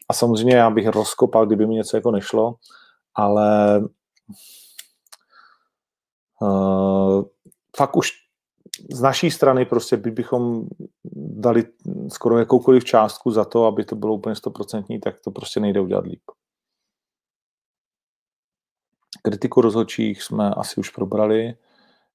A 0.09 0.13
samozřejmě 0.13 0.55
já 0.55 0.69
bych 0.69 0.87
rozkopal, 0.87 1.45
kdyby 1.45 1.67
mi 1.67 1.75
něco 1.75 1.97
jako 1.97 2.11
nešlo, 2.11 2.55
ale 3.15 3.79
uh, 6.41 7.23
fakt 7.77 7.95
už 7.95 8.11
z 8.91 9.01
naší 9.01 9.31
strany 9.31 9.65
prostě 9.65 9.97
by 9.97 10.11
bychom 10.11 10.67
dali 11.15 11.63
skoro 12.07 12.39
jakoukoliv 12.39 12.85
částku 12.85 13.31
za 13.31 13.45
to, 13.45 13.65
aby 13.65 13.85
to 13.85 13.95
bylo 13.95 14.13
úplně 14.13 14.35
stoprocentní, 14.35 14.99
tak 14.99 15.19
to 15.19 15.31
prostě 15.31 15.59
nejde 15.59 15.79
udělat 15.79 16.05
líp. 16.05 16.21
Kritiku 19.21 19.61
rozhodčích 19.61 20.23
jsme 20.23 20.49
asi 20.49 20.79
už 20.79 20.89
probrali. 20.89 21.55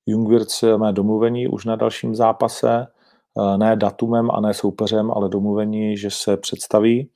Jungwirth 0.06 0.62
mé 0.76 0.92
domluvení 0.92 1.48
už 1.48 1.64
na 1.64 1.76
dalším 1.76 2.14
zápase, 2.14 2.86
eh, 3.38 3.58
ne 3.58 3.76
datumem 3.76 4.30
a 4.30 4.40
ne 4.40 4.54
soupeřem, 4.54 5.10
ale 5.10 5.28
domluvení, 5.28 5.96
že 5.96 6.10
se 6.10 6.36
představí. 6.36 7.10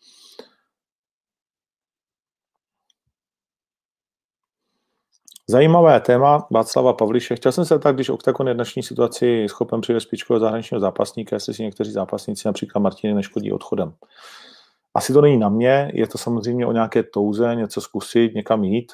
Zajímavé 5.51 6.01
téma 6.01 6.46
Václava 6.51 6.92
Pavliše. 6.92 7.37
Chtěl 7.37 7.52
jsem 7.52 7.65
se 7.65 7.79
tak, 7.79 7.94
když 7.94 8.08
Octagon 8.08 8.48
je 8.48 8.54
dnešní 8.54 8.83
situaci 8.83 9.46
schopen 9.48 9.81
přivést 9.81 10.02
špičkového 10.02 10.40
zahraničního 10.40 10.81
zápasníka, 10.81 11.37
jestli 11.37 11.54
si 11.54 11.63
někteří 11.63 11.92
zápasníci, 11.92 12.48
například 12.48 12.81
Martiny, 12.81 13.15
neškodí 13.15 13.52
odchodem. 13.52 13.94
Asi 14.94 15.13
to 15.13 15.21
není 15.21 15.37
na 15.37 15.48
mě, 15.48 15.90
je 15.94 16.06
to 16.06 16.19
samozřejmě 16.19 16.67
o 16.67 16.73
nějaké 16.73 17.02
touze, 17.02 17.54
něco 17.54 17.81
zkusit, 17.81 18.35
někam 18.35 18.65
jít. 18.65 18.92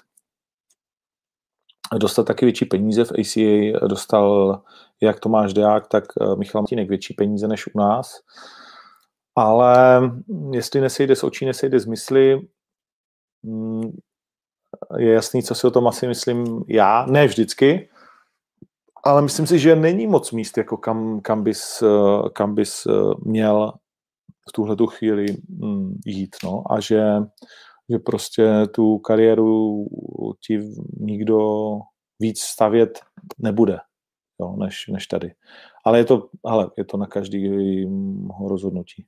Dostat 1.98 2.26
taky 2.26 2.46
větší 2.46 2.64
peníze 2.64 3.04
v 3.04 3.12
ACA, 3.12 3.86
dostal 3.88 4.62
jak 5.00 5.20
Tomáš 5.20 5.52
Deák, 5.52 5.88
tak 5.88 6.04
eh, 6.20 6.36
Michal 6.36 6.62
Martinek 6.62 6.88
větší 6.88 7.14
peníze 7.14 7.48
než 7.48 7.66
u 7.66 7.78
nás. 7.78 8.20
Ale 9.36 10.02
jestli 10.52 10.80
nesejde 10.80 11.16
z 11.16 11.24
očí, 11.24 11.46
nesejde 11.46 11.80
z 11.80 11.86
mysli, 11.86 12.48
mm, 13.42 13.90
je 14.98 15.12
jasný, 15.12 15.42
co 15.42 15.54
si 15.54 15.66
o 15.66 15.70
tom 15.70 15.88
asi 15.88 16.06
myslím 16.06 16.64
já, 16.68 17.06
ne 17.06 17.26
vždycky, 17.26 17.88
ale 19.04 19.22
myslím 19.22 19.46
si, 19.46 19.58
že 19.58 19.76
není 19.76 20.06
moc 20.06 20.32
míst, 20.32 20.58
jako 20.58 20.76
kam, 20.76 21.20
kam, 21.20 21.42
bys, 21.42 21.82
kam 22.32 22.54
bys 22.54 22.86
měl 23.24 23.72
v 24.48 24.52
tuhle 24.52 24.76
tu 24.76 24.86
chvíli 24.86 25.26
mm, 25.48 25.98
jít, 26.06 26.36
no, 26.44 26.72
a 26.72 26.80
že, 26.80 27.02
že 27.90 27.98
prostě 27.98 28.66
tu 28.74 28.98
kariéru 28.98 29.86
ti 30.46 30.60
nikdo 31.00 31.38
víc 32.20 32.40
stavět 32.40 33.00
nebude, 33.38 33.78
jo, 34.40 34.56
než, 34.56 34.86
než 34.88 35.06
tady. 35.06 35.34
Ale 35.84 35.98
je 35.98 36.04
to, 36.04 36.28
ale 36.44 36.70
je 36.76 36.84
to 36.84 36.96
na 36.96 37.06
každý 37.06 37.48
rozhodnutí. 38.46 39.06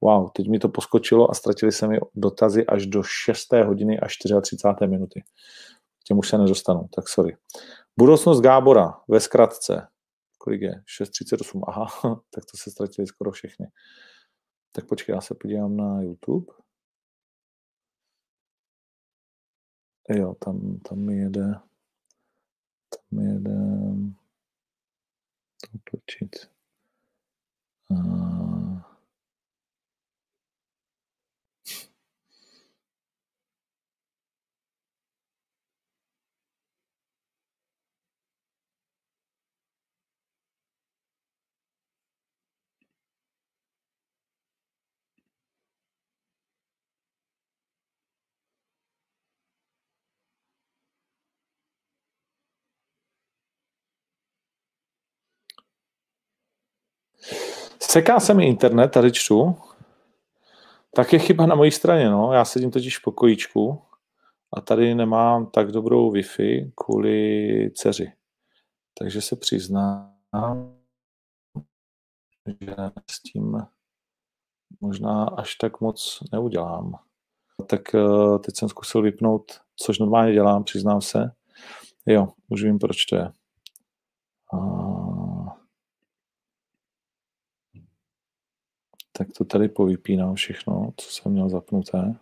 Wow, 0.00 0.30
teď 0.30 0.48
mi 0.48 0.58
to 0.58 0.68
poskočilo 0.68 1.30
a 1.30 1.34
ztratili 1.34 1.72
se 1.72 1.88
mi 1.88 1.98
dotazy 2.14 2.66
až 2.66 2.86
do 2.86 3.02
6. 3.02 3.52
hodiny 3.52 4.00
a 4.00 4.06
34. 4.06 4.90
minuty. 4.90 5.22
K 6.00 6.04
těm 6.04 6.18
už 6.18 6.28
se 6.28 6.38
nedostanu, 6.38 6.88
tak 6.94 7.08
sorry. 7.08 7.36
Budoucnost 7.98 8.40
Gábora 8.40 9.00
ve 9.08 9.20
zkratce. 9.20 9.86
Kolik 10.38 10.62
je? 10.62 10.82
6.38. 11.00 11.62
Aha, 11.66 11.86
tak 12.30 12.44
to 12.44 12.56
se 12.56 12.70
ztratili 12.70 13.06
skoro 13.06 13.30
všechny. 13.30 13.66
Tak 14.72 14.86
počkej, 14.86 15.14
já 15.14 15.20
se 15.20 15.34
podívám 15.34 15.76
na 15.76 16.02
YouTube. 16.02 16.63
Jo, 20.08 20.34
tam, 20.40 20.80
tam 20.84 21.10
jede, 21.10 21.54
tam 22.90 23.18
jede 23.20 23.56
otočit. 25.74 26.50
Uh, 27.90 28.33
Seká 57.94 58.20
se 58.20 58.34
mi 58.34 58.46
internet, 58.46 58.88
tady 58.88 59.12
čtu. 59.12 59.56
Tak 60.94 61.12
je 61.12 61.18
chyba 61.18 61.46
na 61.46 61.54
mojí 61.54 61.70
straně, 61.70 62.10
no. 62.10 62.32
Já 62.32 62.44
sedím 62.44 62.70
totiž 62.70 62.98
v 62.98 63.02
pokojíčku 63.02 63.82
a 64.52 64.60
tady 64.60 64.94
nemám 64.94 65.46
tak 65.46 65.72
dobrou 65.72 66.12
Wi-Fi 66.12 66.72
kvůli 66.74 67.70
dceři. 67.74 68.12
Takže 68.98 69.20
se 69.20 69.36
přiznám, 69.36 70.14
že 72.60 72.74
s 73.10 73.22
tím 73.22 73.58
možná 74.80 75.24
až 75.24 75.54
tak 75.54 75.80
moc 75.80 76.18
neudělám. 76.32 76.98
Tak 77.66 77.94
eh, 77.94 78.38
teď 78.38 78.56
jsem 78.56 78.68
zkusil 78.68 79.02
vypnout, 79.02 79.52
což 79.76 79.98
normálně 79.98 80.32
dělám, 80.32 80.64
přiznám 80.64 81.00
se. 81.00 81.30
Jo, 82.06 82.28
už 82.48 82.64
vím, 82.64 82.78
proč 82.78 83.04
to 83.04 83.16
je. 83.16 83.32
Tak 89.18 89.28
to 89.38 89.44
tady 89.44 89.68
povypínám 89.68 90.34
všechno, 90.34 90.92
co 90.96 91.10
jsem 91.10 91.32
měl 91.32 91.48
zapnuté. 91.48 92.14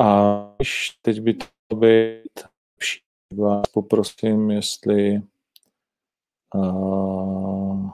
A 0.00 0.34
když 0.56 0.98
teď 1.02 1.20
by 1.20 1.34
to 1.34 1.76
být 1.76 2.38
lepší, 2.74 3.02
vás 3.38 3.62
poprosím, 3.72 4.50
jestli 4.50 5.22
uh, 6.54 7.90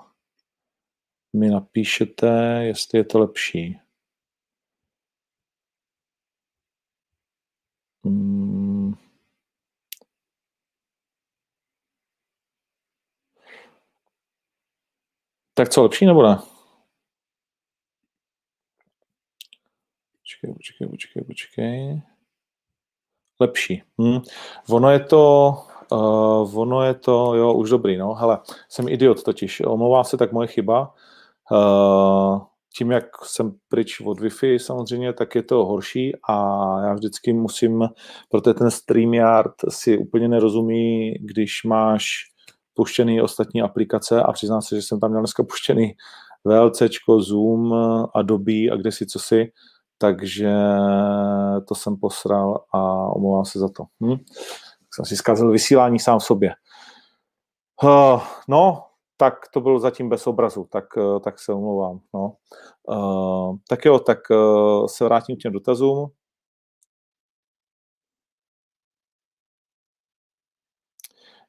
mi 1.37 1.51
napíšete, 1.51 2.61
jestli 2.65 2.99
je 2.99 3.05
to 3.05 3.19
lepší. 3.19 3.81
Hmm. 8.05 8.95
Tak 15.55 15.69
co, 15.69 15.83
lepší 15.83 16.07
nebo 16.07 16.23
ne? 16.23 16.58
Počkej, 20.39 20.55
počkej, 20.55 20.89
počkej, 20.89 21.23
počkej. 21.25 22.03
Lepší. 23.41 23.83
Hm. 23.99 24.21
Ono 24.71 24.91
je 24.91 25.01
to, 25.01 25.55
uh, 25.93 26.59
ono 26.59 26.83
je 26.83 26.95
to, 26.95 27.35
jo, 27.35 27.55
už 27.55 27.71
dobrý, 27.71 27.97
no. 27.97 28.15
Hele, 28.15 28.39
jsem 28.69 28.89
idiot 28.89 29.23
totiž, 29.23 29.61
omlouvám 29.61 30.05
se, 30.05 30.17
tak 30.17 30.33
moje 30.33 30.49
chyba. 30.49 30.95
Uh, 31.51 32.41
tím, 32.77 32.91
jak 32.91 33.05
jsem 33.25 33.53
pryč 33.69 34.01
od 34.01 34.21
Wi-Fi 34.21 34.57
samozřejmě, 34.57 35.13
tak 35.13 35.35
je 35.35 35.43
to 35.43 35.65
horší 35.65 36.13
a 36.29 36.35
já 36.83 36.95
vždycky 36.95 37.33
musím, 37.33 37.89
protože 38.31 38.55
ten 38.55 38.71
StreamYard 38.71 39.55
si 39.69 39.99
úplně 39.99 40.29
nerozumí, 40.29 41.15
když 41.15 41.65
máš 41.65 42.07
puštěný 42.75 43.23
ostatní 43.23 43.63
aplikace 43.63 44.23
a 44.23 44.33
přiznám 44.33 44.63
se, 44.63 44.77
že 44.77 44.83
jsem 44.83 45.01
tam 45.01 45.11
měl 45.11 45.21
dneska 45.21 45.43
puštěný 45.43 45.95
VLC, 46.45 46.83
Zoom, 47.19 47.75
Adobe 48.15 48.71
a 48.73 48.77
kde 48.77 48.93
si 48.93 49.07
co 49.07 49.19
si, 49.19 49.53
takže 49.99 50.51
to 51.69 51.75
jsem 51.75 51.97
posral 51.97 52.65
a 52.73 52.83
omlouvám 53.07 53.45
se 53.45 53.59
za 53.59 53.69
to. 53.69 53.85
Hm? 54.05 54.17
Jsem 54.95 55.05
si 55.05 55.17
zkazil 55.17 55.51
vysílání 55.51 55.99
sám 55.99 56.21
sobě. 56.21 56.55
Uh, 57.83 58.23
no, 58.49 58.87
tak 59.17 59.35
to 59.53 59.61
bylo 59.61 59.79
zatím 59.79 60.09
bez 60.09 60.27
obrazu, 60.27 60.69
tak, 60.71 60.97
uh, 60.97 61.21
tak 61.21 61.39
se 61.39 61.53
omlouvám. 61.53 62.01
No. 62.15 62.37
Uh, 62.83 63.57
tak 63.69 63.85
jo, 63.85 63.99
tak 63.99 64.19
uh, 64.31 64.87
se 64.87 65.05
vrátím 65.05 65.37
k 65.37 65.39
těm 65.39 65.53
dotazům. 65.53 66.11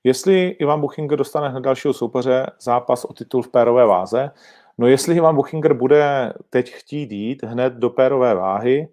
Jestli 0.04 0.48
Ivan 0.48 0.82
Buchinger 0.82 1.18
dostane 1.18 1.50
hned 1.50 1.62
dalšího 1.62 1.94
soupeře 1.94 2.46
zápas 2.62 3.06
o 3.06 3.14
titul 3.14 3.42
v 3.42 3.50
pérové 3.50 3.86
váze, 3.86 4.32
No 4.80 4.88
jestli 4.88 5.16
Ivan 5.16 5.36
Buchinger 5.36 5.74
bude 5.74 6.34
teď 6.50 6.72
chtít 6.74 7.12
jít 7.12 7.44
hned 7.44 7.74
do 7.74 7.90
pérové 7.90 8.36
váhy, 8.36 8.88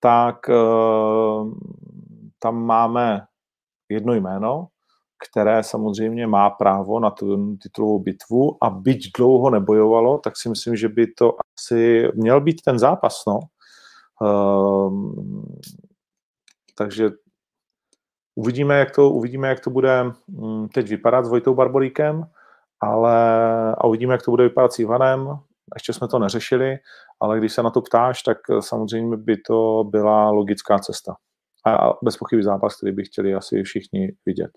tak 0.00 0.48
uh, 0.48 1.52
tam 2.38 2.64
máme 2.64 3.26
jedno 3.88 4.14
jméno, 4.14 4.68
které 5.28 5.62
samozřejmě 5.62 6.26
má 6.26 6.50
právo 6.50 7.00
na 7.00 7.10
tu 7.10 7.56
titulovou 7.56 7.98
bitvu 7.98 8.64
a 8.64 8.70
byť 8.70 9.12
dlouho 9.18 9.50
nebojovalo, 9.50 10.18
tak 10.18 10.36
si 10.36 10.48
myslím, 10.48 10.76
že 10.76 10.88
by 10.88 11.06
to 11.06 11.36
asi 11.58 12.08
měl 12.14 12.40
být 12.40 12.62
ten 12.62 12.78
zápas, 12.78 13.22
no. 13.26 13.40
Uh, 14.20 15.44
takže 16.74 17.10
uvidíme, 18.34 18.78
jak 18.78 18.90
to, 18.90 19.10
uvidíme, 19.10 19.48
jak 19.48 19.60
to 19.60 19.70
bude 19.70 20.04
mm, 20.28 20.68
teď 20.68 20.88
vypadat 20.88 21.24
s 21.24 21.28
Vojtou 21.28 21.54
Barboríkem 21.54 22.24
ale 22.80 23.14
a 23.74 23.86
uvidíme, 23.86 24.14
jak 24.14 24.22
to 24.22 24.30
bude 24.30 24.44
vypadat 24.44 24.72
s 24.72 24.78
Ivanem. 24.78 25.28
Ještě 25.74 25.92
jsme 25.92 26.08
to 26.08 26.18
neřešili, 26.18 26.76
ale 27.20 27.38
když 27.38 27.52
se 27.52 27.62
na 27.62 27.70
to 27.70 27.82
ptáš, 27.82 28.22
tak 28.22 28.38
samozřejmě 28.60 29.16
by 29.16 29.36
to 29.36 29.84
byla 29.84 30.30
logická 30.30 30.78
cesta. 30.78 31.14
A 31.66 31.90
bez 32.04 32.16
pochyby 32.16 32.42
zápas, 32.42 32.76
který 32.76 32.92
by 32.92 33.04
chtěli 33.04 33.34
asi 33.34 33.62
všichni 33.62 34.12
vidět. 34.26 34.50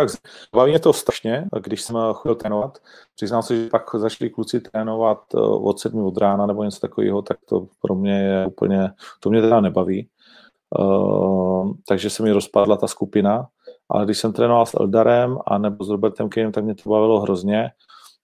Tak 0.00 0.08
baví 0.54 0.70
mě 0.70 0.78
to 0.78 0.92
strašně, 0.92 1.48
když 1.62 1.82
jsem 1.82 1.96
chodil 2.12 2.34
trénovat. 2.34 2.78
Přiznám 3.14 3.42
se, 3.42 3.56
že 3.56 3.68
pak 3.70 3.94
začali 3.94 4.30
kluci 4.30 4.60
trénovat 4.60 5.18
eh, 5.34 5.40
od 5.40 5.78
sedmi 5.80 6.02
od 6.02 6.18
rána 6.18 6.46
nebo 6.46 6.64
něco 6.64 6.80
takového, 6.80 7.22
tak 7.22 7.38
to 7.48 7.66
pro 7.82 7.94
mě 7.94 8.22
je 8.22 8.46
úplně, 8.46 8.90
to 9.20 9.30
mě 9.30 9.40
teda 9.40 9.60
nebaví. 9.60 10.08
Uh, 10.78 11.72
takže 11.88 12.10
se 12.10 12.22
mi 12.22 12.32
rozpadla 12.32 12.76
ta 12.76 12.86
skupina, 12.86 13.48
ale 13.88 14.04
když 14.04 14.18
jsem 14.18 14.32
trénoval 14.32 14.66
s 14.66 14.74
Eldarem 14.74 15.38
a 15.46 15.58
nebo 15.58 15.84
s 15.84 15.88
Robertem 15.88 16.28
Kejem, 16.28 16.52
tak 16.52 16.64
mě 16.64 16.74
to 16.74 16.90
bavilo 16.90 17.20
hrozně. 17.20 17.70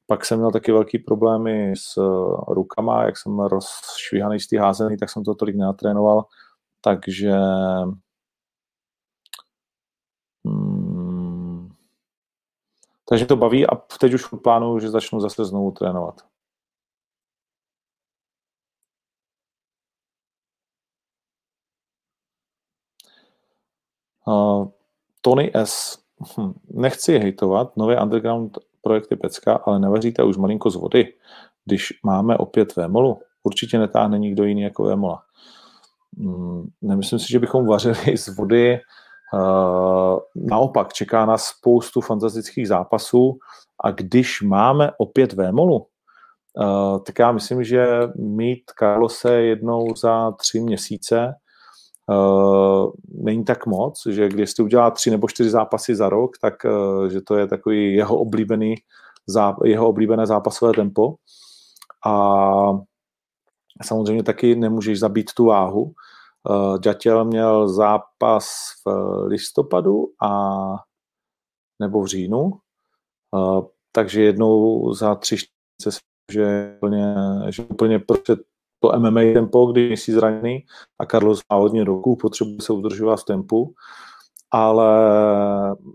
Pak 0.07 0.25
jsem 0.25 0.39
měl 0.39 0.51
taky 0.51 0.73
velký 0.73 0.99
problémy 0.99 1.73
s 1.77 1.97
uh, 1.97 2.45
rukama, 2.49 3.05
jak 3.05 3.19
jsem 3.19 3.41
rozšvíhaný 3.41 4.41
z 4.41 4.47
té 4.49 4.59
házený, 4.59 4.97
tak 4.97 5.11
jsem 5.11 5.25
to 5.25 5.35
tolik 5.35 5.57
nenatrénoval, 5.57 6.25
takže 6.81 7.33
hmm, 10.45 10.76
takže 13.09 13.27
to 13.27 13.37
baví 13.37 13.67
a 13.67 13.77
teď 14.01 14.15
už 14.15 14.27
plánuju, 14.43 14.79
že 14.79 14.91
začnu 14.91 15.21
zase 15.21 15.45
znovu 15.45 15.71
trénovat. 15.71 16.21
Uh, 24.27 24.69
Tony 25.21 25.51
S. 25.55 25.99
Hm, 26.39 26.53
nechci 26.71 27.19
hejtovat 27.19 27.77
nové 27.77 28.01
underground 28.03 28.59
projekty 28.83 29.17
Pecka, 29.17 29.55
ale 29.55 29.79
nevaříte 29.79 30.23
už 30.23 30.37
malinko 30.37 30.71
z 30.71 30.77
vody, 30.77 31.15
když 31.65 31.93
máme 32.03 32.37
opět 32.37 32.77
Vémolu. 32.77 33.21
Určitě 33.43 33.79
netáhne 33.79 34.19
nikdo 34.19 34.45
jiný 34.45 34.63
jako 34.63 34.85
Vémola. 34.85 35.23
Hm, 36.19 36.71
nemyslím 36.83 37.19
si, 37.19 37.33
že 37.33 37.39
bychom 37.39 37.67
vařili 37.67 38.17
z 38.17 38.37
vody 38.37 38.81
naopak 40.37 40.93
čeká 40.93 41.27
nás 41.27 41.45
spoustu 41.45 42.01
fantastických 42.01 42.69
zápasů 42.69 43.39
a 43.85 43.91
když 43.91 44.43
máme 44.43 44.91
opět 44.99 45.33
Vémolu, 45.33 45.87
Uh, 46.59 46.99
tak 46.99 47.19
já 47.19 47.33
myslím, 47.33 47.65
že 47.65 47.87
mít 48.17 48.63
Carlose 48.79 49.35
jednou 49.35 49.97
za 49.97 50.31
tři 50.31 50.61
měsíce 50.61 51.35
uh, 52.09 52.91
není 53.25 53.45
tak 53.45 53.67
moc, 53.67 54.03
že 54.11 54.29
když 54.29 54.51
jste 54.51 54.63
udělá 54.63 54.91
tři 54.91 55.11
nebo 55.11 55.29
čtyři 55.29 55.51
zápasy 55.51 55.95
za 55.95 56.09
rok, 56.09 56.31
tak 56.41 56.55
že 57.11 57.21
to 57.21 57.37
je 57.37 57.47
takový 57.47 57.95
jeho 57.95 58.19
oblíbený 58.19 58.75
jeho 59.65 59.89
oblíbené 59.89 60.27
zápasové 60.27 60.73
tempo. 60.73 61.15
A 62.07 62.73
samozřejmě 63.85 64.23
taky 64.23 64.55
nemůžeš 64.55 64.99
zabít 64.99 65.35
tu 65.35 65.45
váhu. 65.45 65.93
Uh, 66.51 66.79
Ďatěl 66.79 67.25
měl 67.25 67.69
zápas 67.69 68.47
v 68.85 68.91
listopadu 69.27 70.07
a 70.23 70.53
nebo 71.81 72.03
v 72.03 72.07
říjnu, 72.07 72.53
uh, 73.31 73.67
takže 73.93 74.23
jednou 74.23 74.93
za 74.95 75.15
tři 75.15 75.37
se 75.83 75.91
že 76.33 76.75
úplně, 76.77 77.15
že 77.51 77.63
úplně 77.63 77.99
prostě 77.99 78.37
to 78.81 78.99
MMA 78.99 79.21
tempo, 79.21 79.73
když 79.73 80.03
jsi 80.03 80.13
zraněný 80.13 80.65
a 80.99 81.07
Carlos 81.07 81.41
má 81.51 81.57
hodně 81.57 81.85
roků, 81.85 82.17
potřebuje 82.17 82.59
se 82.61 82.73
udržovat 82.73 83.17
v 83.17 83.25
tempu, 83.25 83.75
ale 84.51 84.87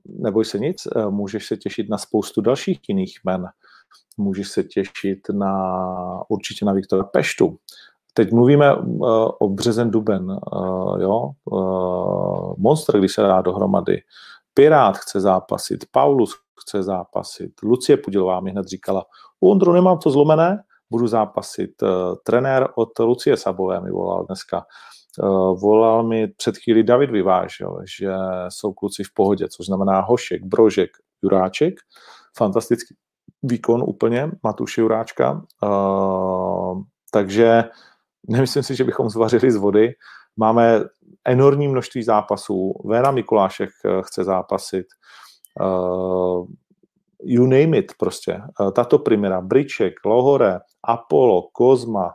neboj 0.05 0.45
se 0.45 0.59
nic, 0.59 0.87
můžeš 1.09 1.47
se 1.47 1.57
těšit 1.57 1.89
na 1.89 1.97
spoustu 1.97 2.41
dalších 2.41 2.79
jiných 2.87 3.19
men. 3.25 3.47
Můžeš 4.17 4.47
se 4.47 4.63
těšit 4.63 5.19
na 5.31 5.53
určitě 6.29 6.65
na 6.65 6.73
Viktora 6.73 7.03
Peštu. 7.03 7.57
Teď 8.13 8.31
mluvíme 8.31 8.75
uh, 8.75 9.29
o 9.39 9.49
březen 9.49 9.91
duben, 9.91 10.31
uh, 10.31 11.01
jo? 11.01 11.29
Uh, 11.45 12.53
Monster, 12.57 12.99
když 12.99 13.13
se 13.13 13.21
dá 13.21 13.41
dohromady. 13.41 14.01
Pirát 14.53 14.97
chce 14.97 15.19
zápasit, 15.19 15.85
Paulus 15.91 16.35
chce 16.61 16.83
zápasit, 16.83 17.51
Lucie 17.63 17.97
Pudilová 17.97 18.39
mi 18.39 18.51
hned 18.51 18.67
říkala, 18.67 19.05
u 19.39 19.51
Ondru 19.51 19.73
nemám 19.73 19.97
to 19.97 20.11
zlomené, 20.11 20.63
budu 20.89 21.07
zápasit. 21.07 21.81
Uh, 21.81 21.89
trenér 22.23 22.67
od 22.75 22.99
Lucie 22.99 23.37
Sabové 23.37 23.81
mi 23.81 23.91
volal 23.91 24.25
dneska. 24.25 24.65
Uh, 25.23 25.59
volal 25.59 26.03
mi 26.03 26.27
před 26.27 26.57
chvíli 26.57 26.83
David 26.83 27.09
Vyvážel, 27.11 27.77
že 27.97 28.13
jsou 28.49 28.73
kluci 28.73 29.03
v 29.03 29.13
pohodě, 29.13 29.47
což 29.49 29.65
znamená 29.65 30.01
Hošek, 30.01 30.45
Brožek, 30.45 30.89
Juráček. 31.23 31.73
Fantastický 32.37 32.95
výkon 33.43 33.83
úplně 33.87 34.31
Matuše 34.43 34.81
Juráčka. 34.81 35.41
Uh, 35.63 36.81
takže 37.11 37.63
nemyslím 38.31 38.63
si, 38.63 38.75
že 38.75 38.83
bychom 38.83 39.09
zvařili 39.09 39.51
z 39.51 39.55
vody. 39.55 39.93
Máme 40.37 40.81
enormní 41.25 41.67
množství 41.67 42.03
zápasů. 42.03 42.73
Véna 42.85 43.11
Mikulášek 43.11 43.69
chce 44.01 44.23
zápasit. 44.23 44.85
Uh, 45.61 46.47
you 47.23 47.43
name 47.43 47.77
it 47.77 47.91
prostě. 47.99 48.41
Uh, 48.59 48.71
tato 48.71 48.99
primera, 48.99 49.41
Briček, 49.41 49.93
Lohore, 50.05 50.59
Apollo, 50.83 51.41
Kozma, 51.51 52.11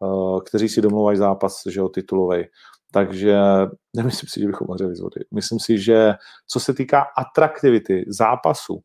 uh, 0.00 0.40
kteří 0.40 0.68
si 0.68 0.80
domluvají 0.80 1.18
zápas, 1.18 1.62
že 1.70 1.80
jo, 1.80 1.88
titulovej. 1.88 2.48
Takže 2.92 3.38
nemyslím 3.96 4.28
si, 4.28 4.40
že 4.40 4.46
bychom 4.46 4.66
vařili 4.66 4.96
z 4.96 5.00
vody. 5.00 5.20
Myslím 5.34 5.58
si, 5.58 5.78
že 5.78 6.14
co 6.46 6.60
se 6.60 6.74
týká 6.74 7.06
atraktivity 7.16 8.04
zápasu 8.08 8.80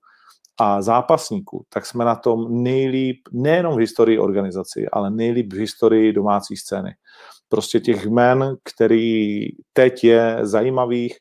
a 0.60 0.82
zápasníků, 0.82 1.66
tak 1.70 1.86
jsme 1.86 2.06
na 2.06 2.16
tom 2.16 2.64
nejlíp, 2.64 3.28
nejenom 3.32 3.76
v 3.76 3.80
historii 3.80 4.20
organizací, 4.20 4.90
ale 4.90 5.12
nejlíp 5.12 5.54
v 5.54 5.58
historii 5.58 6.14
domácí 6.14 6.58
scény. 6.58 6.96
Prostě 7.50 7.80
těch 7.80 8.08
men, 8.08 8.56
který 8.64 9.48
teď 9.74 10.04
je 10.04 10.40
zajímavých, 10.42 11.18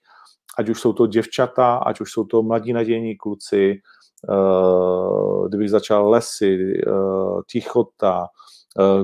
ať 0.58 0.68
už 0.68 0.80
jsou 0.80 0.92
to 0.92 1.06
děvčata, 1.06 1.76
ať 1.76 2.00
už 2.00 2.12
jsou 2.12 2.24
to 2.24 2.42
mladí 2.42 2.72
nadějní 2.72 3.16
kluci, 3.16 3.80
uh, 4.28 5.48
kdybych 5.48 5.70
začal 5.70 6.10
Lesy, 6.10 6.82
uh, 6.86 7.40
Tichota, 7.50 8.26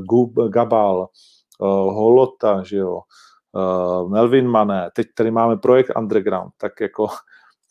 Gub, 0.00 0.34
Gabal, 0.48 1.08
Holota, 1.60 2.62
že 2.62 2.76
jo, 2.76 3.00
Melvin 4.08 4.48
Mané, 4.48 4.90
teď 4.94 5.06
tady 5.14 5.30
máme 5.30 5.56
projekt 5.56 5.90
Underground, 5.96 6.52
tak 6.56 6.80
jako, 6.80 7.06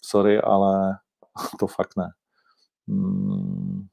sorry, 0.06 0.42
ale 0.42 0.98
to 1.60 1.68
fakt 1.68 1.98
ne. 1.98 2.10
Hmm. 2.88 3.88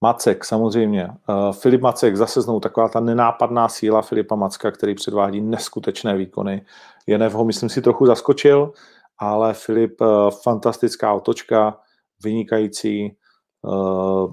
Macek, 0.00 0.44
samozřejmě. 0.44 1.08
Uh, 1.28 1.52
Filip 1.52 1.80
Macek, 1.80 2.16
zase 2.16 2.42
znovu 2.42 2.60
taková 2.60 2.88
ta 2.88 3.00
nenápadná 3.00 3.68
síla 3.68 4.02
Filipa 4.02 4.34
Macka, 4.34 4.70
který 4.70 4.94
předvádí 4.94 5.40
neskutečné 5.40 6.16
výkony. 6.16 6.66
Jenev 7.06 7.32
ho, 7.32 7.44
myslím 7.44 7.68
si, 7.68 7.82
trochu 7.82 8.06
zaskočil, 8.06 8.72
ale 9.18 9.54
Filip, 9.54 10.00
uh, 10.00 10.30
fantastická 10.42 11.12
otočka, 11.12 11.78
vynikající, 12.24 13.16
uh, 13.62 14.32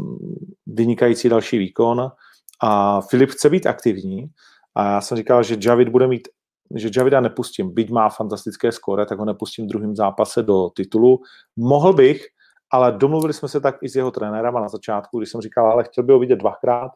vynikající 0.68 1.30
další 1.30 1.58
výkon. 1.58 2.12
A 2.62 3.02
Filip 3.02 3.30
chce 3.30 3.50
být 3.50 3.68
aktivní. 3.68 4.28
A 4.76 4.92
já 4.92 5.02
jsem 5.02 5.18
říkal, 5.18 5.44
že 5.44 5.58
Javid 5.66 5.90
bude 5.90 6.08
mít 6.08 6.28
že 6.76 6.90
Javida 6.98 7.22
nepustím, 7.22 7.74
byť 7.74 7.90
má 7.90 8.10
fantastické 8.10 8.72
skóre, 8.72 9.06
tak 9.06 9.20
ho 9.20 9.26
nepustím 9.26 9.66
v 9.66 9.70
druhém 9.70 9.96
zápase 9.96 10.44
do 10.44 10.70
titulu. 10.70 11.20
Mohl 11.58 11.94
bych, 11.94 12.26
ale 12.72 12.92
domluvili 12.92 13.34
jsme 13.34 13.48
se 13.48 13.62
tak 13.62 13.76
i 13.82 13.90
s 13.90 13.96
jeho 13.96 14.12
trenérem 14.12 14.54
na 14.54 14.70
začátku, 14.70 15.18
když 15.18 15.30
jsem 15.30 15.42
říkal, 15.42 15.72
ale 15.72 15.84
chtěl 15.84 16.04
by 16.04 16.14
ho 16.14 16.20
vidět 16.20 16.36
dvakrát, 16.36 16.92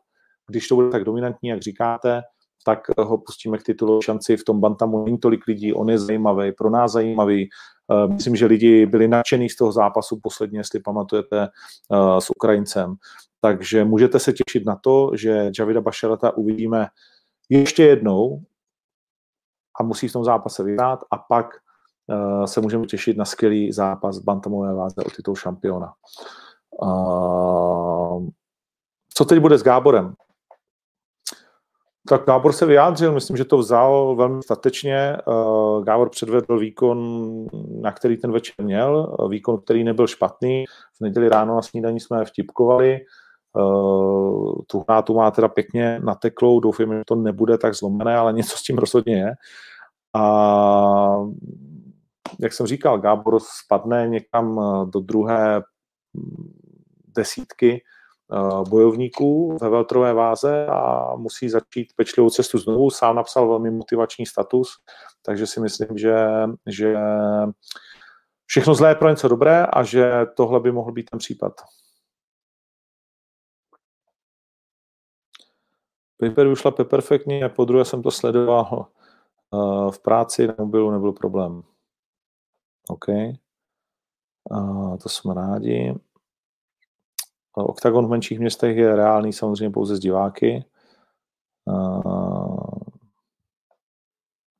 když 0.48 0.68
to 0.68 0.76
bude 0.76 0.90
tak 0.90 1.04
dominantní, 1.04 1.50
jak 1.50 1.62
říkáte, 1.62 2.22
tak 2.66 2.80
ho 2.98 3.18
pustíme 3.18 3.58
k 3.58 3.64
titulu 3.64 4.02
šanci 4.02 4.38
v 4.38 4.44
tom 4.44 4.60
Bantamu. 4.60 5.06
Není 5.06 5.18
tolik 5.18 5.48
lidí, 5.48 5.74
on 5.74 5.90
je 5.90 6.00
zajímavý, 6.00 6.52
pro 6.52 6.70
nás 6.70 6.92
zajímavý. 6.92 7.50
Eh, 7.92 8.08
myslím, 8.08 8.36
že 8.36 8.46
lidi 8.46 8.86
byli 8.86 9.08
nadšení 9.08 9.50
z 9.50 9.56
toho 9.56 9.72
zápasu 9.72 10.20
posledně, 10.24 10.60
jestli 10.60 10.80
pamatujete, 10.80 11.44
eh, 11.44 12.22
s 12.22 12.30
Ukrajincem. 12.30 12.96
Takže 13.42 13.86
můžete 13.86 14.20
se 14.20 14.34
těšit 14.34 14.66
na 14.66 14.76
to, 14.76 15.12
že 15.14 15.52
Javida 15.60 15.82
Bašarata 15.82 16.38
uvidíme 16.38 16.88
ještě 17.50 17.84
jednou 17.84 18.42
a 19.80 19.84
musí 19.84 20.08
v 20.08 20.14
tom 20.14 20.24
zápase 20.24 20.64
vyhrát 20.64 21.00
a 21.12 21.18
pak 21.18 21.48
uh, 22.08 22.46
se 22.46 22.62
můžeme 22.62 22.86
těšit 22.86 23.18
na 23.18 23.26
skvělý 23.26 23.72
zápas 23.72 24.20
bantamové 24.20 24.74
váze 24.74 25.02
o 25.06 25.10
titul 25.10 25.36
šampiona. 25.36 25.94
Uh, 26.82 28.28
co 29.14 29.26
teď 29.26 29.40
bude 29.40 29.58
s 29.58 29.64
Gáborem? 29.64 30.14
Tak 32.10 32.26
Gábor 32.26 32.54
se 32.54 32.66
vyjádřil, 32.66 33.12
myslím, 33.12 33.38
že 33.38 33.46
to 33.46 33.58
vzal 33.58 34.16
velmi 34.16 34.44
statečně. 34.44 35.18
Uh, 35.28 35.84
Gábor 35.84 36.10
předvedl 36.10 36.60
výkon, 36.60 37.28
na 37.82 37.92
který 37.92 38.18
ten 38.18 38.32
večer 38.32 38.66
měl, 38.66 39.18
výkon, 39.30 39.62
který 39.62 39.84
nebyl 39.84 40.08
špatný. 40.08 40.66
V 40.98 41.02
neděli 41.02 41.30
ráno 41.30 41.56
na 41.56 41.62
snídaní 41.62 42.00
jsme 42.00 42.26
vtipkovali. 42.26 43.00
Uh, 43.56 44.54
tu 44.68 44.84
hrátu 44.90 45.14
má 45.14 45.32
teda 45.32 45.48
pěkně 45.48 46.00
nateklou, 46.04 46.60
doufám, 46.60 46.94
že 46.94 47.04
to 47.08 47.16
nebude 47.16 47.58
tak 47.58 47.74
zlomené, 47.74 48.16
ale 48.18 48.34
něco 48.34 48.58
s 48.58 48.64
tím 48.64 48.78
rozhodně 48.78 49.16
je. 49.16 49.34
A 50.14 51.26
jak 52.40 52.54
jsem 52.54 52.68
říkal, 52.68 53.00
Gábor 53.00 53.40
spadne 53.40 54.08
někam 54.08 54.60
eh, 54.60 54.92
do 54.92 55.00
druhé 55.00 55.62
hm, 56.18 56.54
desítky 57.16 57.84
uh, 58.28 58.70
bojovníků 58.70 59.58
ve 59.62 59.70
veltrové 59.70 60.14
váze 60.14 60.68
a 60.68 61.16
musí 61.16 61.50
začít 61.50 61.94
pečlivou 61.96 62.30
cestu 62.30 62.58
znovu. 62.58 62.90
Sám 62.90 63.16
napsal 63.16 63.48
velmi 63.48 63.72
motivační 63.72 64.26
status, 64.26 64.70
takže 65.22 65.48
si 65.48 65.60
myslím, 65.60 65.98
že, 65.98 66.16
že 66.68 66.96
všechno 68.46 68.76
zlé 68.76 68.90
je 68.90 68.96
pro 68.96 69.10
něco 69.10 69.28
dobré 69.28 69.66
a 69.66 69.84
že 69.84 70.12
tohle 70.38 70.60
by 70.60 70.72
mohl 70.72 70.92
být 70.92 71.10
ten 71.10 71.20
případ. 71.20 71.54
Paper 76.30 76.48
vyšla 76.48 76.72
perfektně, 76.72 77.50
po 77.50 77.66
druhé 77.66 77.86
jsem 77.86 78.02
to 78.02 78.12
sledoval 78.12 78.88
uh, 79.52 79.92
v 79.92 80.00
práci 80.00 80.48
na 80.48 80.56
mobilu 80.60 80.92
nebyl 80.92 81.12
problém. 81.12 81.64
OK. 82.90 83.06
To 85.04 85.10
jsme 85.10 85.34
rádi. 85.34 85.96
Oktagon 87.54 88.08
v 88.08 88.10
menších 88.10 88.40
městech 88.40 88.78
je 88.78 88.96
reálný 88.96 89.34
samozřejmě 89.34 89.70
pouze 89.70 89.96
z 89.96 90.00
diváky. 90.00 90.66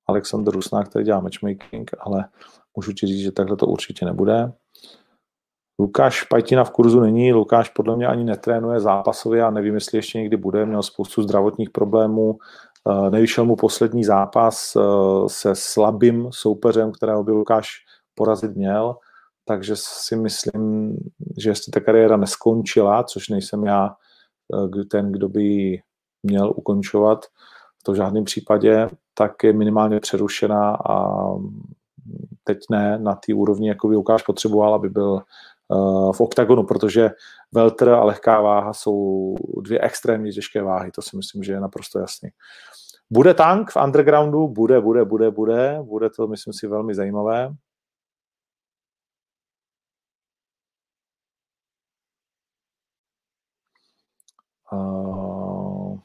Alexander 0.08 0.54
Rusnák, 0.54 0.90
který 0.90 1.06
dělá 1.06 1.20
matchmaking, 1.20 1.92
ale 2.00 2.30
můžu 2.76 2.94
ti 2.94 3.08
říct, 3.08 3.20
že 3.20 3.32
takhle 3.32 3.58
to 3.58 3.68
určitě 3.68 4.06
nebude. 4.06 4.54
Lukáš 5.84 6.24
Pajtina 6.24 6.64
v 6.64 6.72
kurzu 6.72 7.00
není, 7.00 7.34
Lukáš 7.34 7.70
podle 7.70 7.96
mě 7.96 8.08
ani 8.08 8.24
netrénuje 8.24 8.80
zápasově 8.80 9.44
a 9.44 9.52
nevím, 9.52 9.74
jestli 9.74 9.98
ještě 9.98 10.18
někdy 10.18 10.38
bude, 10.38 10.66
měl 10.66 10.84
spoustu 10.84 11.24
zdravotních 11.24 11.70
problémů, 11.70 12.38
eh, 12.38 13.10
nevyšel 13.10 13.46
mu 13.46 13.56
poslední 13.56 14.04
zápas 14.04 14.76
eh, 14.76 14.80
se 15.28 15.52
slabým 15.54 16.28
soupeřem, 16.32 16.92
kterého 16.92 17.24
by 17.24 17.32
Lukáš 17.32 17.70
porazit 18.16 18.56
měl, 18.56 18.96
takže 19.46 19.74
si 19.76 20.16
myslím, 20.16 20.96
že 21.38 21.50
jestli 21.50 21.72
ta 21.72 21.80
kariéra 21.80 22.18
neskončila, 22.18 23.04
což 23.04 23.30
nejsem 23.30 23.64
já 23.64 23.90
eh, 23.90 24.86
ten, 24.86 25.12
kdo 25.12 25.30
by 25.30 25.80
měl 26.24 26.54
ukončovat, 26.56 27.26
v 27.80 27.84
to 27.84 27.92
v 27.92 27.96
žádném 27.96 28.24
případě, 28.24 28.88
tak 29.14 29.44
je 29.44 29.54
minimálně 29.54 30.00
přerušená 30.00 30.76
a 30.76 31.18
teď 32.44 32.58
ne 32.72 33.00
na 33.00 33.16
té 33.16 33.34
úrovni, 33.34 33.68
jako 33.68 33.88
by 33.88 33.96
Lukáš 33.96 34.24
potřeboval, 34.24 34.74
aby 34.74 34.90
byl 34.90 35.22
v 36.14 36.22
oktagonu, 36.22 36.64
protože 36.64 37.10
welter 37.52 37.90
a 37.90 38.04
lehká 38.04 38.42
váha 38.42 38.74
jsou 38.74 39.36
dvě 39.62 39.82
extrémně 39.82 40.32
těžké 40.32 40.62
váhy, 40.62 40.92
to 40.92 41.02
si 41.02 41.18
myslím, 41.18 41.44
že 41.44 41.54
je 41.54 41.60
naprosto 41.60 42.00
jasný. 42.00 42.30
Bude 43.10 43.34
tank 43.34 43.72
v 43.72 43.76
undergroundu? 43.84 44.48
Bude, 44.48 44.82
bude, 44.82 45.06
bude, 45.06 45.32
bude. 45.32 45.80
Bude 45.82 46.10
to, 46.10 46.28
myslím 46.28 46.54
si, 46.54 46.68
velmi 46.68 46.96
zajímavé. 46.96 47.50
Uh... 54.72 56.00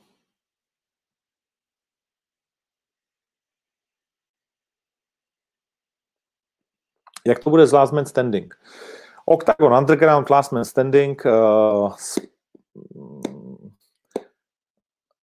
Jak 7.26 7.38
to 7.38 7.50
bude 7.50 7.66
s 7.66 7.72
Last 7.72 7.92
Man 7.92 8.06
Standing? 8.06 8.54
Octagon 9.30 9.74
Underground 9.74 10.30
Last 10.30 10.52
Man 10.52 10.64
Standing 10.64 11.22
uh, 11.24 11.92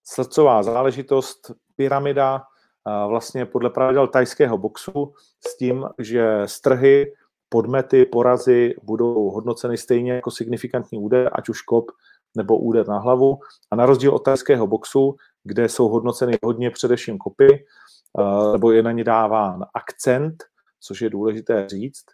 srdcová 0.03 0.63
záležitost, 0.63 1.51
pyramida, 1.75 2.35
uh, 2.35 3.09
vlastně 3.09 3.45
podle 3.45 3.69
pravidel 3.69 4.07
tajského 4.07 4.57
boxu 4.57 5.13
s 5.47 5.57
tím, 5.57 5.85
že 5.99 6.41
strhy, 6.45 7.13
podmety, 7.49 8.05
porazy 8.05 8.75
budou 8.83 9.29
hodnoceny 9.29 9.77
stejně 9.77 10.11
jako 10.11 10.31
signifikantní 10.31 10.99
úder, 10.99 11.29
ať 11.33 11.49
už 11.49 11.61
kop 11.61 11.91
nebo 12.37 12.57
úder 12.57 12.87
na 12.87 12.99
hlavu. 12.99 13.39
A 13.71 13.75
na 13.75 13.85
rozdíl 13.85 14.15
od 14.15 14.19
tajského 14.19 14.67
boxu, 14.67 15.15
kde 15.43 15.69
jsou 15.69 15.87
hodnoceny 15.87 16.37
hodně 16.43 16.71
především 16.71 17.17
kopy, 17.17 17.65
uh, 18.13 18.51
nebo 18.51 18.71
je 18.71 18.83
na 18.83 18.91
ně 18.91 19.03
dáván 19.03 19.65
akcent, 19.73 20.43
což 20.79 21.01
je 21.01 21.09
důležité 21.09 21.69
říct, 21.69 22.05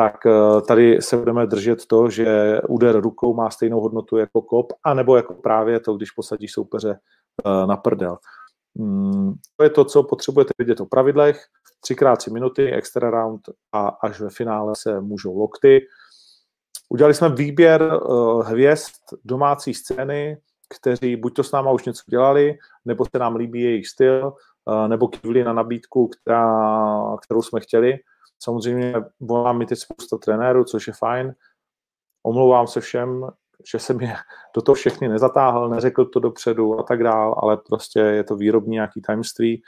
tak 0.00 0.24
uh, 0.24 0.60
tady 0.60 1.02
se 1.02 1.16
budeme 1.16 1.46
držet 1.46 1.86
to, 1.86 2.10
že 2.10 2.60
úder 2.68 3.00
rukou 3.00 3.34
má 3.34 3.50
stejnou 3.50 3.80
hodnotu 3.80 4.16
jako 4.16 4.42
kop, 4.42 4.72
anebo 4.84 5.16
jako 5.16 5.34
právě 5.34 5.80
to, 5.80 5.94
když 5.94 6.10
posadíš 6.10 6.52
soupeře 6.52 6.98
uh, 7.44 7.66
na 7.66 7.76
prdel. 7.76 8.18
Mm, 8.74 9.34
to 9.56 9.64
je 9.64 9.70
to, 9.70 9.84
co 9.84 10.02
potřebujete 10.02 10.52
vědět 10.58 10.80
o 10.80 10.86
pravidlech. 10.86 11.44
Třikrát 11.80 12.16
tři 12.16 12.30
minuty, 12.30 12.72
extra 12.72 13.10
round 13.10 13.40
a 13.72 13.88
až 13.88 14.20
ve 14.20 14.30
finále 14.30 14.72
se 14.76 15.00
můžou 15.00 15.38
lokty. 15.38 15.80
Udělali 16.88 17.14
jsme 17.14 17.28
výběr 17.28 17.82
uh, 17.82 18.46
hvězd 18.46 18.92
domácí 19.24 19.74
scény, 19.74 20.38
kteří 20.78 21.16
buď 21.16 21.34
to 21.34 21.42
s 21.42 21.52
náma 21.52 21.70
už 21.70 21.84
něco 21.84 22.02
dělali, 22.10 22.58
nebo 22.84 23.04
se 23.04 23.18
nám 23.18 23.36
líbí 23.36 23.62
jejich 23.62 23.88
styl, 23.88 24.32
nebo 24.86 25.08
kývli 25.08 25.44
na 25.44 25.52
nabídku, 25.52 26.08
která, 26.08 27.16
kterou 27.22 27.42
jsme 27.42 27.60
chtěli. 27.60 27.98
Samozřejmě 28.42 28.94
volám 29.20 29.58
mi 29.58 29.66
teď 29.66 29.78
spousta 29.78 30.18
trenérů, 30.18 30.64
což 30.64 30.86
je 30.86 30.92
fajn. 30.92 31.34
Omlouvám 32.22 32.66
se 32.66 32.80
všem, 32.80 33.26
že 33.72 33.78
jsem 33.78 34.00
je 34.00 34.14
do 34.54 34.62
toho 34.62 34.74
všechny 34.74 35.08
nezatáhl, 35.08 35.68
neřekl 35.68 36.04
to 36.04 36.20
dopředu 36.20 36.80
a 36.80 36.82
tak 36.82 37.02
dál, 37.02 37.34
ale 37.42 37.56
prostě 37.56 38.00
je 38.00 38.24
to 38.24 38.36
výrobní 38.36 38.72
nějaký 38.72 39.00
tajemství. 39.00 39.62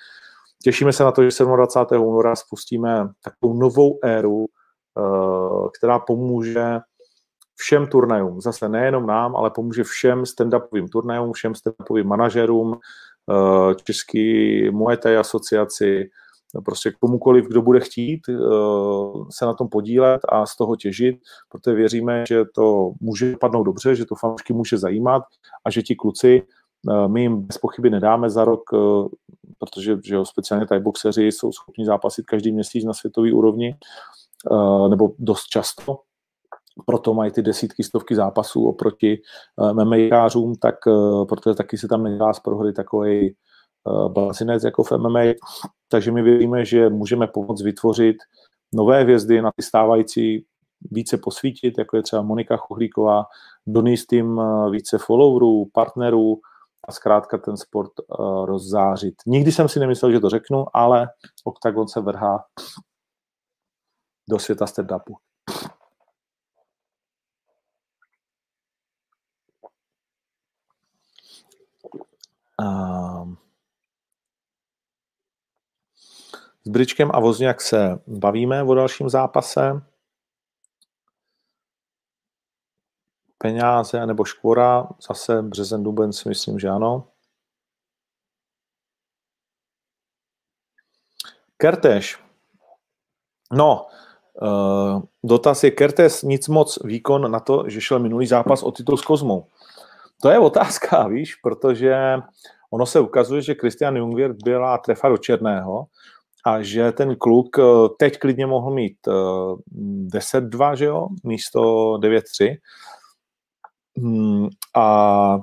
Těšíme 0.62 0.92
se 0.92 1.04
na 1.04 1.12
to, 1.12 1.30
že 1.30 1.44
27. 1.44 2.04
února 2.04 2.36
spustíme 2.36 3.08
takovou 3.24 3.54
novou 3.54 3.98
éru, 4.02 4.46
uh, 4.94 5.68
která 5.78 5.98
pomůže 5.98 6.80
všem 7.62 7.86
turnajům, 7.86 8.40
zase 8.40 8.68
nejenom 8.68 9.06
nám, 9.06 9.36
ale 9.36 9.50
pomůže 9.50 9.84
všem 9.84 10.22
stand-upovým 10.22 10.88
turnajům, 10.88 11.32
všem 11.32 11.52
stand-upovým 11.52 12.04
manažerům, 12.04 12.78
eh, 13.30 13.74
český 13.74 14.70
Muay 14.70 14.96
asociaci, 15.20 16.10
prostě 16.64 16.92
komukoliv, 17.00 17.48
kdo 17.48 17.62
bude 17.62 17.80
chtít 17.80 18.20
eh, 18.28 18.34
se 19.30 19.46
na 19.46 19.54
tom 19.54 19.68
podílet 19.68 20.20
a 20.28 20.46
z 20.46 20.56
toho 20.56 20.76
těžit, 20.76 21.16
protože 21.48 21.76
věříme, 21.76 22.24
že 22.28 22.44
to 22.54 22.92
může 23.00 23.36
padnout 23.40 23.66
dobře, 23.66 23.94
že 23.94 24.06
to 24.06 24.14
fanoušky 24.14 24.52
může 24.52 24.78
zajímat 24.78 25.22
a 25.64 25.70
že 25.70 25.82
ti 25.82 25.94
kluci, 25.94 26.42
eh, 26.90 27.08
my 27.08 27.22
jim 27.22 27.42
bez 27.42 27.58
pochyby 27.58 27.90
nedáme 27.90 28.30
za 28.30 28.44
rok, 28.44 28.62
protože 29.58 29.98
že 30.04 30.14
jo, 30.14 30.24
speciálně 30.24 30.66
tady 30.66 30.80
boxeři 30.80 31.22
jsou 31.22 31.52
schopni 31.52 31.84
zápasit 31.84 32.26
každý 32.26 32.52
měsíc 32.52 32.84
na 32.84 32.92
světové 32.92 33.32
úrovni, 33.32 33.76
nebo 34.88 35.12
dost 35.18 35.44
často, 35.44 35.98
proto 36.86 37.14
mají 37.14 37.30
ty 37.30 37.42
desítky, 37.42 37.82
stovky 37.82 38.14
zápasů 38.14 38.68
oproti 38.68 39.22
MMAkářům, 39.72 40.54
tak 40.54 40.74
protože 41.28 41.54
taky 41.54 41.78
se 41.78 41.88
tam 41.88 42.02
nedělá 42.02 42.32
z 42.32 42.40
prohry 42.40 42.72
takový 42.72 43.34
uh, 43.84 44.12
blazinec 44.12 44.64
jako 44.64 44.82
v 44.82 44.92
MMA, 44.92 45.20
takže 45.88 46.12
my 46.12 46.22
víme, 46.22 46.64
že 46.64 46.88
můžeme 46.88 47.26
pomoct 47.26 47.62
vytvořit 47.62 48.16
nové 48.74 49.02
hvězdy 49.02 49.42
na 49.42 49.50
ty 49.56 49.62
stávající 49.62 50.46
více 50.90 51.16
posvítit, 51.16 51.78
jako 51.78 51.96
je 51.96 52.02
třeba 52.02 52.22
Monika 52.22 52.56
Chuhlíková, 52.56 53.24
donést 53.66 54.12
jim 54.12 54.40
více 54.70 54.98
followerů, 54.98 55.66
partnerů 55.72 56.40
a 56.88 56.92
zkrátka 56.92 57.38
ten 57.38 57.56
sport 57.56 57.92
uh, 58.18 58.46
rozzářit. 58.46 59.14
Nikdy 59.26 59.52
jsem 59.52 59.68
si 59.68 59.80
nemyslel, 59.80 60.12
že 60.12 60.20
to 60.20 60.30
řeknu, 60.30 60.64
ale 60.72 61.08
Octagon 61.44 61.88
se 61.88 62.00
vrhá 62.00 62.44
do 64.28 64.38
světa 64.38 64.64
stand-upu. 64.64 65.14
S 76.64 76.68
Bričkem 76.68 77.10
a 77.14 77.20
Vozňák 77.20 77.60
se 77.60 77.98
bavíme 78.06 78.62
o 78.62 78.74
dalším 78.74 79.08
zápase. 79.08 79.82
Peňáze 83.38 84.06
nebo 84.06 84.24
škvora, 84.24 84.88
zase 85.08 85.42
březen, 85.42 85.82
duben 85.82 86.12
si 86.12 86.28
myslím, 86.28 86.58
že 86.58 86.68
ano. 86.68 87.08
Kertéž. 91.56 92.18
No, 93.52 93.86
uh, 94.42 95.02
dotaz 95.24 95.64
je 95.64 95.70
Kertéž 95.70 96.22
nic 96.22 96.48
moc 96.48 96.78
výkon 96.84 97.30
na 97.30 97.40
to, 97.40 97.64
že 97.68 97.80
šel 97.80 97.98
minulý 97.98 98.26
zápas 98.26 98.62
o 98.62 98.72
titul 98.72 98.96
s 98.96 99.02
Kozmou. 99.02 99.46
To 100.22 100.30
je 100.30 100.38
otázka, 100.38 101.08
víš, 101.08 101.34
protože 101.34 101.96
ono 102.70 102.86
se 102.86 103.00
ukazuje, 103.00 103.42
že 103.42 103.54
Christian 103.54 103.96
Jungwirth 103.96 104.42
byla 104.44 104.78
trefa 104.78 105.08
do 105.08 105.16
černého 105.16 105.86
a 106.46 106.62
že 106.62 106.92
ten 106.92 107.16
kluk 107.16 107.58
eh, 107.58 107.62
teď 107.98 108.18
klidně 108.18 108.46
mohl 108.46 108.70
mít 108.70 108.96
10-2, 109.06 110.72
eh, 110.72 110.76
že 110.76 110.84
jo, 110.84 111.08
místo 111.24 111.60
9-3. 111.98 112.56
Hmm, 113.98 114.48
a 114.76 115.38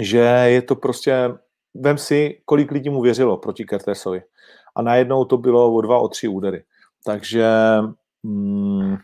že 0.00 0.18
je 0.46 0.62
to 0.62 0.76
prostě, 0.76 1.34
vem 1.74 1.98
si, 1.98 2.40
kolik 2.44 2.70
lidí 2.70 2.90
mu 2.90 3.02
věřilo 3.02 3.36
proti 3.36 3.64
Kertésovi. 3.64 4.22
A 4.76 4.82
najednou 4.82 5.24
to 5.24 5.36
bylo 5.36 5.74
o 5.74 5.80
dva, 5.80 5.98
o 5.98 6.08
tři 6.08 6.28
údery. 6.28 6.64
Takže 7.04 7.48
hmm, 8.24 8.96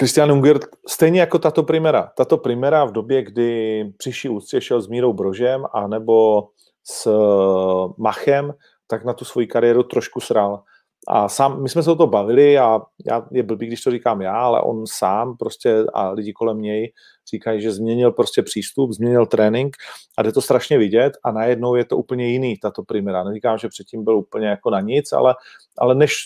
Christian 0.00 0.32
Unger, 0.32 0.58
stejně 0.88 1.20
jako 1.20 1.38
tato 1.38 1.62
primera. 1.62 2.12
Tato 2.16 2.38
primera 2.38 2.84
v 2.84 2.92
době, 2.92 3.22
kdy 3.22 3.84
přišel 3.96 4.32
úctě 4.32 4.60
šel 4.60 4.80
s 4.80 4.88
Mírou 4.88 5.12
Brožem 5.12 5.64
a 5.72 5.86
nebo 5.86 6.48
s 6.84 7.06
eh, 7.06 7.92
Machem, 7.98 8.54
tak 8.90 9.04
na 9.04 9.12
tu 9.12 9.24
svoji 9.24 9.46
kariéru 9.46 9.82
trošku 9.82 10.20
sral. 10.20 10.62
A 11.08 11.28
sám, 11.28 11.62
my 11.62 11.68
jsme 11.68 11.82
se 11.82 11.90
o 11.90 11.96
to 11.96 12.06
bavili 12.06 12.58
a 12.58 12.80
já, 13.10 13.26
je 13.32 13.42
blbý, 13.42 13.66
když 13.66 13.82
to 13.82 13.90
říkám 13.90 14.22
já, 14.22 14.36
ale 14.36 14.62
on 14.62 14.84
sám 14.86 15.36
prostě 15.36 15.84
a 15.94 16.10
lidi 16.10 16.32
kolem 16.32 16.60
něj 16.60 16.92
říkají, 17.30 17.62
že 17.62 17.72
změnil 17.72 18.12
prostě 18.12 18.42
přístup, 18.42 18.92
změnil 18.92 19.26
trénink 19.26 19.76
a 20.18 20.22
jde 20.22 20.32
to 20.32 20.40
strašně 20.40 20.78
vidět 20.78 21.12
a 21.24 21.32
najednou 21.32 21.74
je 21.74 21.84
to 21.84 21.96
úplně 21.96 22.28
jiný, 22.28 22.56
tato 22.56 22.82
primera. 22.82 23.24
Neříkám, 23.24 23.58
že 23.58 23.68
předtím 23.68 24.04
byl 24.04 24.16
úplně 24.16 24.46
jako 24.46 24.70
na 24.70 24.80
nic, 24.80 25.12
ale, 25.12 25.34
ale 25.78 25.94
než 25.94 26.16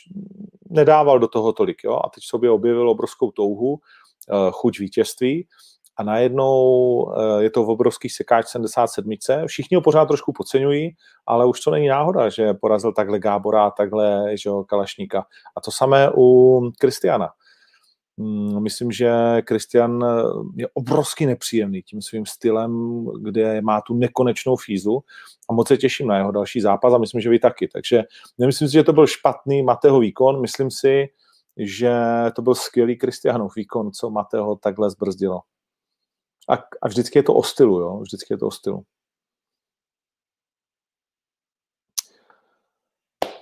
nedával 0.71 1.19
do 1.19 1.29
toho 1.29 1.53
tolik, 1.53 1.85
jo, 1.85 2.01
a 2.05 2.11
teď 2.15 2.25
sobě 2.25 2.51
objevil 2.51 2.91
obrovskou 2.91 3.31
touhu, 3.31 3.79
eh, 4.31 4.51
chuť 4.51 4.79
vítězství 4.79 5.47
a 5.97 6.03
najednou 6.03 6.55
eh, 7.13 7.43
je 7.43 7.51
to 7.51 7.65
v 7.65 7.71
obrovský 7.71 8.09
sekáč 8.09 8.47
77. 8.47 9.11
Všichni 9.47 9.75
ho 9.75 9.81
pořád 9.81 10.07
trošku 10.07 10.33
podceňují, 10.33 10.91
ale 11.27 11.47
už 11.47 11.61
to 11.61 11.71
není 11.71 11.89
náhoda, 11.89 12.29
že 12.29 12.55
porazil 12.55 12.93
takhle 12.93 13.19
Gábora, 13.19 13.71
takhle 13.71 14.37
že 14.37 14.49
jo, 14.49 14.65
Kalašníka. 14.65 15.25
A 15.57 15.61
to 15.61 15.71
samé 15.71 16.11
u 16.17 16.61
Kristiana. 16.79 17.29
Mm, 18.17 18.63
myslím, 18.63 18.93
že 18.93 19.13
Kristian 19.45 20.05
eh, 20.05 20.23
je 20.57 20.69
obrovsky 20.75 21.27
nepříjemný 21.27 21.83
tím 21.83 22.03
svým 22.03 22.27
stylem, 22.27 23.05
kde 23.21 23.61
má 23.61 23.81
tu 23.81 23.95
nekonečnou 23.95 24.57
fízu 24.57 25.01
a 25.51 25.53
moc 25.53 25.69
se 25.69 25.77
těším 25.77 26.07
na 26.07 26.17
jeho 26.17 26.31
další 26.31 26.61
zápas 26.61 26.95
a 26.95 26.99
myslím, 26.99 27.21
že 27.21 27.31
vy 27.31 27.39
taky. 27.39 27.69
Takže 27.69 28.03
nemyslím 28.39 28.69
si, 28.69 28.73
že 28.73 28.85
to 28.85 28.93
byl 28.93 29.07
špatný 29.07 29.63
Mateo 29.63 30.01
výkon, 30.01 30.41
myslím 30.41 30.71
si, 30.71 31.09
že 31.57 31.95
to 32.37 32.43
byl 32.43 32.55
skvělý 32.55 32.99
Kristianův 32.99 33.57
výkon, 33.57 33.93
co 33.93 34.11
Mateo 34.11 34.57
takhle 34.57 34.91
zbrzdilo. 34.91 35.41
A, 36.49 36.55
a 36.83 36.89
vždycky 36.89 37.19
je 37.19 37.23
to 37.23 37.35
o 37.35 37.43
stylu, 37.43 37.81
jo? 37.81 37.99
Vždycky 38.01 38.35
je 38.35 38.39
to 38.39 38.47
o 38.47 38.51
stylu. 38.51 38.83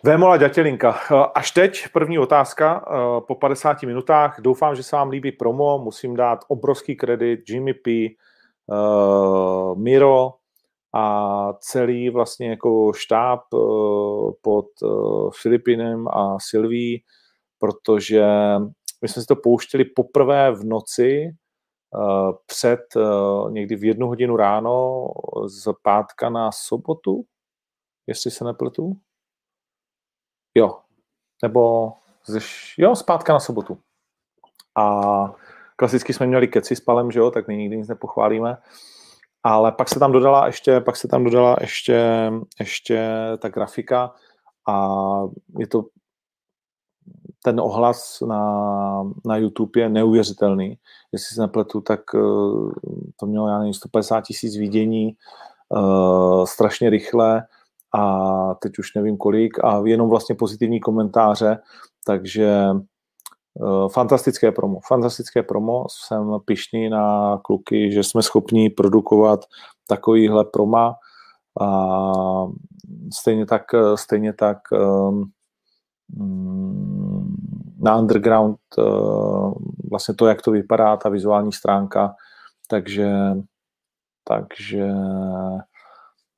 Vémola 0.03 0.37
Ďatelinka. 0.37 0.91
Až 1.35 1.51
teď 1.51 1.85
první 1.93 2.19
otázka 2.19 2.85
po 3.29 3.35
50 3.35 3.83
minutách. 3.83 4.41
Doufám, 4.41 4.75
že 4.75 4.83
se 4.83 4.97
vám 4.97 5.11
líbí 5.11 5.33
promo. 5.33 5.79
Musím 5.79 6.17
dát 6.17 6.45
obrovský 6.49 6.97
kredit 6.97 7.41
Jimmy 7.49 7.75
P, 7.75 8.09
Miro 9.77 10.33
a 10.95 11.53
celý 11.61 12.11
vlastně 12.11 12.51
jako 12.51 12.93
štáb 12.93 13.41
pod 14.43 14.67
Filipinem 15.43 16.09
a 16.09 16.37
Silví, 16.41 17.05
protože 17.59 18.25
my 19.03 19.09
jsme 19.09 19.23
si 19.23 19.27
to 19.29 19.37
pouštěli 19.37 19.85
poprvé 19.85 20.53
v 20.53 20.65
noci 20.65 21.31
před 22.47 22.81
někdy 23.51 23.77
v 23.77 23.85
jednu 23.85 24.07
hodinu 24.07 24.37
ráno 24.37 25.07
z 25.47 25.73
pátka 25.83 26.31
na 26.31 26.53
sobotu, 26.53 27.25
jestli 28.07 28.31
se 28.31 28.45
nepletu. 28.45 28.97
Jo. 30.55 30.81
Nebo 31.43 31.93
ze, 32.27 32.39
jo, 32.79 32.97
zpátka 32.97 33.33
na 33.33 33.41
sobotu. 33.41 33.79
A 34.77 35.35
klasicky 35.77 36.13
jsme 36.13 36.27
měli 36.27 36.49
keci 36.49 36.77
s 36.77 36.81
palem, 36.81 37.11
že 37.11 37.19
jo, 37.19 37.31
tak 37.31 37.49
nikdy 37.49 37.77
nic 37.77 37.89
nepochválíme. 37.89 38.57
Ale 39.43 39.73
pak 39.73 39.89
se 39.89 39.99
tam 39.99 40.13
dodala 40.13 40.47
ještě, 40.47 40.81
pak 40.81 40.97
se 40.97 41.09
tam 41.09 41.25
dodala 41.25 41.57
ještě, 41.61 42.31
ještě 42.59 43.09
ta 43.39 43.49
grafika 43.49 44.15
a 44.69 44.89
je 45.59 45.67
to 45.67 45.85
ten 47.45 47.61
ohlas 47.61 48.21
na, 48.21 49.11
na 49.25 49.37
YouTube 49.37 49.81
je 49.81 49.89
neuvěřitelný. 49.89 50.79
Jestli 51.13 51.35
se 51.35 51.41
nepletu, 51.41 51.81
tak 51.81 52.01
eh, 52.15 52.19
to 53.17 53.27
mělo, 53.27 53.49
já 53.49 53.59
nevím, 53.59 53.75
150 53.75 54.21
tisíc 54.21 54.57
vidění 54.57 55.17
uh, 55.69 56.45
strašně 56.45 56.91
rychle 56.91 57.43
a 57.95 58.55
teď 58.55 58.79
už 58.79 58.95
nevím 58.95 59.17
kolik 59.17 59.65
a 59.65 59.83
jenom 59.85 60.09
vlastně 60.09 60.35
pozitivní 60.35 60.81
komentáře, 60.81 61.59
takže 62.07 62.67
uh, 63.55 63.89
fantastické 63.89 64.53
promo, 64.53 64.81
fantastické 64.89 65.43
promo, 65.43 65.85
jsem 65.91 66.31
pišný 66.45 66.89
na 66.89 67.39
kluky, 67.45 67.93
že 67.93 68.03
jsme 68.03 68.23
schopni 68.23 68.71
produkovat 68.71 69.41
takovýhle 69.87 70.45
proma 70.45 70.95
a 71.61 71.67
stejně 73.21 73.47
tak, 73.47 73.63
stejně 73.95 74.33
tak 74.33 74.59
um, 74.73 75.31
na 77.83 77.97
underground 77.97 78.59
uh, 78.79 79.55
vlastně 79.91 80.15
to, 80.15 80.27
jak 80.27 80.43
to 80.43 80.51
vypadá, 80.51 80.97
ta 80.97 81.09
vizuální 81.09 81.53
stránka, 81.53 82.15
takže 82.69 83.11
takže 84.25 84.89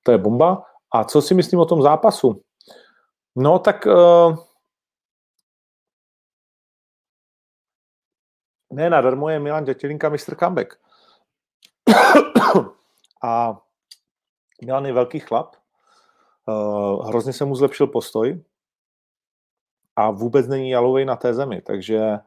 to 0.03 0.13
je 0.13 0.19
bomba. 0.19 0.63
A 0.95 1.05
co 1.05 1.23
si 1.23 1.35
myslím 1.35 1.61
o 1.61 1.65
tom 1.65 1.83
zápasu? 1.83 2.43
No 3.37 3.59
tak 3.59 3.87
uh, 3.87 4.37
ne 8.73 8.91
nadarmo 8.91 9.29
je 9.29 9.39
Milan 9.39 9.65
Dětělinka 9.65 10.09
mistr 10.09 10.37
comeback. 10.37 10.75
A 13.25 13.61
Milan 14.65 14.87
je 14.87 14.93
velký 14.93 15.21
chlap, 15.21 15.57
uh, 16.47 17.09
hrozně 17.09 17.33
se 17.33 17.45
mu 17.45 17.55
zlepšil 17.55 17.87
postoj 17.87 18.45
a 19.97 20.11
vůbec 20.11 20.49
není 20.49 20.71
jalovej 20.71 21.05
na 21.05 21.17
té 21.17 21.35
zemi, 21.35 21.63
takže 21.63 22.19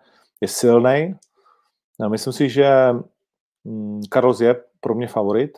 je 0.42 0.48
silný. 0.48 1.16
Myslím 2.08 2.34
si, 2.34 2.50
že 2.50 2.70
Carlos 4.14 4.40
mm, 4.40 4.46
je 4.46 4.64
pro 4.80 4.96
mě 4.96 5.08
favorit 5.08 5.58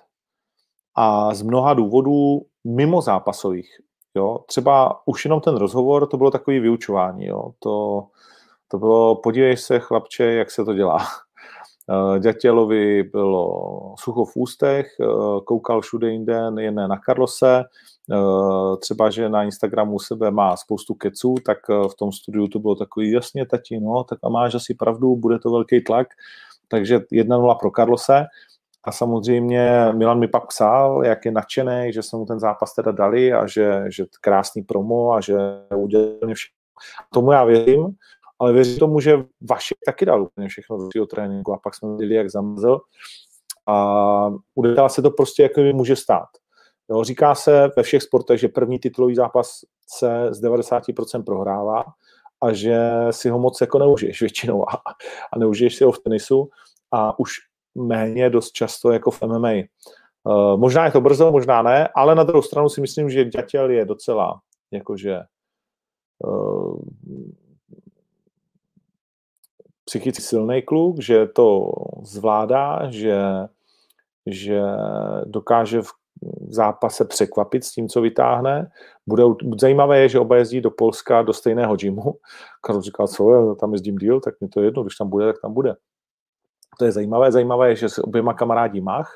a 0.96 1.34
z 1.34 1.42
mnoha 1.42 1.74
důvodů 1.74 2.42
mimo 2.64 3.02
zápasových. 3.02 3.78
Jo? 4.16 4.40
Třeba 4.48 5.02
už 5.08 5.26
jenom 5.26 5.42
ten 5.42 5.56
rozhovor, 5.56 6.08
to 6.08 6.18
bylo 6.18 6.32
takový 6.32 6.60
vyučování. 6.60 7.26
Jo? 7.26 7.52
To, 7.60 8.08
to 8.68 8.78
bylo, 8.78 9.16
podívej 9.16 9.58
se, 9.58 9.80
chlapče, 9.80 10.24
jak 10.24 10.52
se 10.52 10.66
to 10.66 10.74
dělá. 10.74 10.98
Eh, 11.90 12.20
Ďatělovi 12.20 13.04
bylo 13.04 13.96
sucho 14.00 14.26
v 14.26 14.32
ústech, 14.36 14.88
eh, 15.02 15.06
koukal 15.44 15.82
všude 15.82 16.12
jinde, 16.12 16.52
jen 16.58 16.76
na 16.76 16.98
Karlose, 16.98 17.64
eh, 18.12 18.78
třeba, 18.80 19.10
že 19.10 19.30
na 19.30 19.44
Instagramu 19.44 20.00
sebe 20.00 20.32
má 20.32 20.58
spoustu 20.58 20.94
keců, 20.94 21.36
tak 21.46 21.58
v 21.70 21.96
tom 21.96 22.12
studiu 22.12 22.48
to 22.48 22.60
bylo 22.60 22.76
takový, 22.76 23.12
jasně, 23.12 23.46
tati, 23.46 23.80
no, 23.80 24.04
tak 24.04 24.20
a 24.24 24.30
máš 24.30 24.56
asi 24.56 24.74
pravdu, 24.74 25.16
bude 25.16 25.40
to 25.40 25.52
velký 25.52 25.82
tlak, 25.84 26.08
takže 26.68 27.00
1-0 27.12 27.56
pro 27.56 27.72
Karlose. 27.72 28.26
A 28.84 28.92
samozřejmě 28.92 29.88
Milan 29.92 30.20
mi 30.20 30.28
pak 30.28 30.48
psal, 30.48 31.06
jak 31.06 31.26
je 31.26 31.32
nadšený, 31.32 31.94
že 31.94 32.04
jsme 32.04 32.20
mu 32.20 32.26
ten 32.26 32.40
zápas 32.40 32.74
teda 32.76 32.92
dali 32.92 33.34
a 33.34 33.48
že, 33.48 33.84
že 33.88 34.06
krásný 34.22 34.64
promo 34.64 35.14
a 35.14 35.22
že 35.22 35.36
udělali 35.76 36.34
všechno. 36.34 36.58
Tomu 37.14 37.32
já 37.32 37.44
věřím, 37.44 37.88
ale 38.40 38.54
věřím 38.54 38.80
tomu, 38.80 39.00
že 39.00 39.24
Vašek 39.50 39.78
taky 39.86 40.06
dal 40.06 40.22
úplně 40.22 40.48
všechno 40.48 40.78
do 40.78 40.90
svého 40.92 41.06
tréninku 41.06 41.54
a 41.54 41.58
pak 41.58 41.76
jsme 41.76 41.92
viděli, 41.92 42.16
jak 42.16 42.30
zamrzl. 42.30 42.80
A 43.68 44.34
udává 44.56 44.90
se 44.90 45.02
to 45.02 45.12
prostě, 45.12 45.44
jak 45.44 45.58
může 45.58 45.96
stát. 45.96 46.28
Jo, 46.90 47.04
říká 47.04 47.36
se 47.36 47.70
ve 47.78 47.84
všech 47.84 48.04
sportech, 48.04 48.40
že 48.40 48.48
první 48.48 48.80
titulový 48.80 49.16
zápas 49.16 49.60
se 49.88 50.28
z 50.32 50.44
90% 50.44 51.24
prohrává 51.24 51.84
a 52.44 52.54
že 52.54 52.80
si 53.12 53.30
ho 53.30 53.40
moc 53.40 53.62
jako 53.62 53.80
neužiješ 53.80 54.22
většinou 54.22 54.70
a, 54.70 54.74
a 55.34 55.38
neužiješ 55.38 55.76
si 55.76 55.84
ho 55.84 55.92
v 55.92 56.00
tenisu 56.00 56.50
a 56.92 57.20
už 57.20 57.30
méně 57.76 58.30
dost 58.30 58.52
často 58.52 58.92
jako 58.92 59.12
v 59.12 59.22
MMA. 59.22 59.50
Uh, 59.50 60.54
eh, 60.54 60.58
možná 60.58 60.86
je 60.86 60.92
to 60.92 61.02
brzo, 61.02 61.32
možná 61.32 61.62
ne, 61.62 61.90
ale 61.96 62.16
na 62.16 62.24
druhou 62.24 62.42
stranu 62.42 62.70
si 62.70 62.82
myslím, 62.82 63.10
že 63.10 63.26
Ďatěl 63.26 63.70
je 63.70 63.86
docela 63.86 64.42
jakože 64.72 65.20
uh, 66.24 66.80
psychicky 69.88 70.22
silný 70.22 70.62
kluk, 70.62 71.00
že 71.00 71.28
to 71.28 71.72
zvládá, 72.04 72.92
že, 72.92 73.18
že 74.26 74.62
dokáže 75.26 75.82
v 75.82 75.92
zápase 76.50 77.06
překvapit 77.06 77.64
s 77.64 77.72
tím, 77.72 77.88
co 77.90 78.02
vytáhne. 78.02 78.72
Bude, 79.08 79.24
zajímavé 79.60 80.00
je, 80.00 80.10
že 80.10 80.20
oba 80.20 80.36
jezdí 80.36 80.62
do 80.62 80.72
Polska 80.72 81.22
do 81.22 81.34
stejného 81.34 81.76
gymu. 81.76 82.14
Karol 82.62 82.82
říkal, 82.82 83.08
co 83.08 83.34
je, 83.34 83.56
tam 83.56 83.74
jezdím 83.74 83.96
díl, 83.96 84.20
tak 84.20 84.34
mi 84.42 84.48
to 84.48 84.60
je 84.60 84.68
jedno, 84.68 84.84
když 84.84 84.96
tam 84.96 85.10
bude, 85.10 85.26
tak 85.26 85.42
tam 85.42 85.54
bude. 85.54 85.76
To 86.80 86.86
je 86.86 86.92
zajímavé. 86.92 87.32
Zajímavé 87.32 87.70
je, 87.70 87.76
že 87.76 87.90
se 87.90 88.02
oběma 88.02 88.34
kamarádi 88.34 88.82
Mach. 88.82 89.12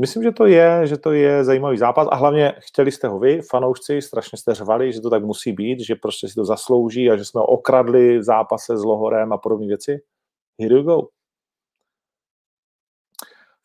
Myslím, 0.00 0.22
že 0.22 0.32
to 0.32 0.46
je, 0.46 0.86
že 0.86 0.98
to 0.98 1.12
je 1.12 1.44
zajímavý 1.44 1.78
zápas 1.78 2.08
a 2.10 2.16
hlavně 2.16 2.54
chtěli 2.58 2.92
jste 2.92 3.08
ho 3.08 3.18
vy, 3.18 3.42
fanoušci, 3.42 4.02
strašně 4.02 4.38
jste 4.38 4.54
řvali, 4.54 4.92
že 4.92 5.00
to 5.00 5.10
tak 5.10 5.24
musí 5.24 5.52
být, 5.52 5.80
že 5.80 5.94
prostě 5.94 6.28
si 6.28 6.34
to 6.34 6.44
zaslouží 6.44 7.10
a 7.10 7.16
že 7.16 7.24
jsme 7.24 7.40
ho 7.40 7.46
okradli 7.46 8.18
v 8.18 8.22
zápase 8.22 8.76
s 8.76 8.84
Lohorem 8.84 9.32
a 9.32 9.38
podobné 9.38 9.66
věci. 9.66 10.02
Here 10.60 10.74
you 10.74 10.82
go. 10.82 11.02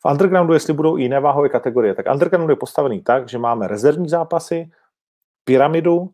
V 0.02 0.10
undergroundu, 0.10 0.52
jestli 0.52 0.72
budou 0.72 0.98
i 0.98 1.02
jiné 1.02 1.20
váhové 1.20 1.48
kategorie, 1.48 1.94
tak 1.94 2.06
underground 2.12 2.50
je 2.50 2.56
postavený 2.56 3.02
tak, 3.02 3.28
že 3.28 3.38
máme 3.38 3.68
rezervní 3.68 4.08
zápasy, 4.08 4.70
pyramidu, 5.44 6.10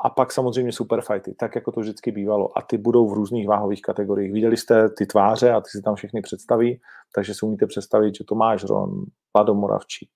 a 0.00 0.10
pak 0.10 0.32
samozřejmě 0.32 0.72
superfighty, 0.72 1.34
tak 1.34 1.54
jako 1.54 1.72
to 1.72 1.80
vždycky 1.80 2.12
bývalo. 2.12 2.58
A 2.58 2.62
ty 2.62 2.78
budou 2.78 3.08
v 3.08 3.12
různých 3.12 3.48
váhových 3.48 3.82
kategoriích. 3.82 4.32
Viděli 4.32 4.56
jste 4.56 4.88
ty 4.88 5.06
tváře 5.06 5.52
a 5.52 5.60
ty 5.60 5.68
si 5.70 5.82
tam 5.82 5.94
všechny 5.94 6.20
představí, 6.20 6.80
takže 7.14 7.34
si 7.34 7.46
umíte 7.46 7.66
představit, 7.66 8.14
že 8.14 8.24
Tomáš 8.24 8.64
Ron, 8.64 8.90
Vlado 9.34 9.54
Moravčík, 9.54 10.10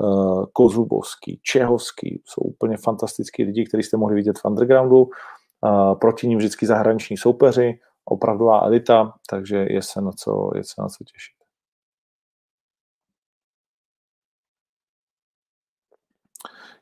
uh, 0.00 0.44
Kozlubovský, 0.52 1.40
Čehovský, 1.42 2.22
jsou 2.24 2.40
úplně 2.40 2.76
fantastický 2.76 3.44
lidi, 3.44 3.64
kteří 3.64 3.82
jste 3.82 3.96
mohli 3.96 4.14
vidět 4.14 4.38
v 4.38 4.44
undergroundu. 4.44 5.02
Uh, 5.02 5.94
proti 5.98 6.28
ním 6.28 6.38
vždycky 6.38 6.66
zahraniční 6.66 7.16
soupeři, 7.16 7.78
opravdová 8.04 8.60
elita, 8.60 9.12
takže 9.30 9.66
je 9.70 9.82
se 9.82 10.00
na 10.00 10.12
co, 10.12 10.50
je 10.54 10.64
se 10.64 10.74
na 10.78 10.88
co 10.88 11.04
těšit. 11.04 11.37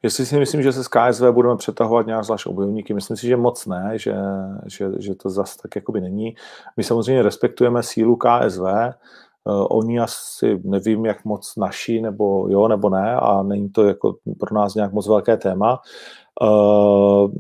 Jestli 0.07 0.27
si 0.27 0.39
myslím, 0.39 0.63
že 0.63 0.73
se 0.73 0.85
z 0.85 0.89
KSV 0.89 1.31
budeme 1.31 1.57
přetahovat 1.57 2.07
nějak 2.07 2.25
zvlášť 2.25 2.47
obojovníky, 2.47 2.95
myslím 2.95 3.17
si, 3.17 3.27
že 3.27 3.37
moc 3.37 3.67
ne, 3.67 3.93
že, 3.95 4.15
že, 4.67 4.91
že 4.99 5.15
to 5.15 5.31
zase 5.31 5.59
tak 5.63 5.77
jakoby 5.77 6.01
není. 6.01 6.37
My 6.77 6.85
samozřejmě 6.85 7.23
respektujeme 7.23 7.83
sílu 7.83 8.17
KSV, 8.17 8.63
Uh, 9.49 9.67
oni 9.71 10.01
asi 10.01 10.61
nevím, 10.65 11.07
jak 11.07 11.25
moc 11.25 11.57
naši, 11.57 12.01
nebo 12.01 12.49
jo, 12.49 12.69
nebo 12.69 12.91
ne, 12.91 13.17
a 13.17 13.43
není 13.43 13.71
to 13.71 13.85
jako 13.85 14.17
pro 14.39 14.55
nás 14.55 14.75
nějak 14.75 14.93
moc 14.93 15.09
velké 15.09 15.37
téma. 15.37 15.81
Uh, 16.43 17.31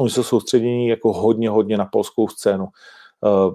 oni 0.00 0.10
jsou 0.10 0.22
soustředění 0.22 0.88
jako 0.88 1.12
hodně, 1.12 1.50
hodně 1.50 1.76
na 1.76 1.84
polskou 1.84 2.28
scénu. 2.28 2.64
Uh, 2.64 3.54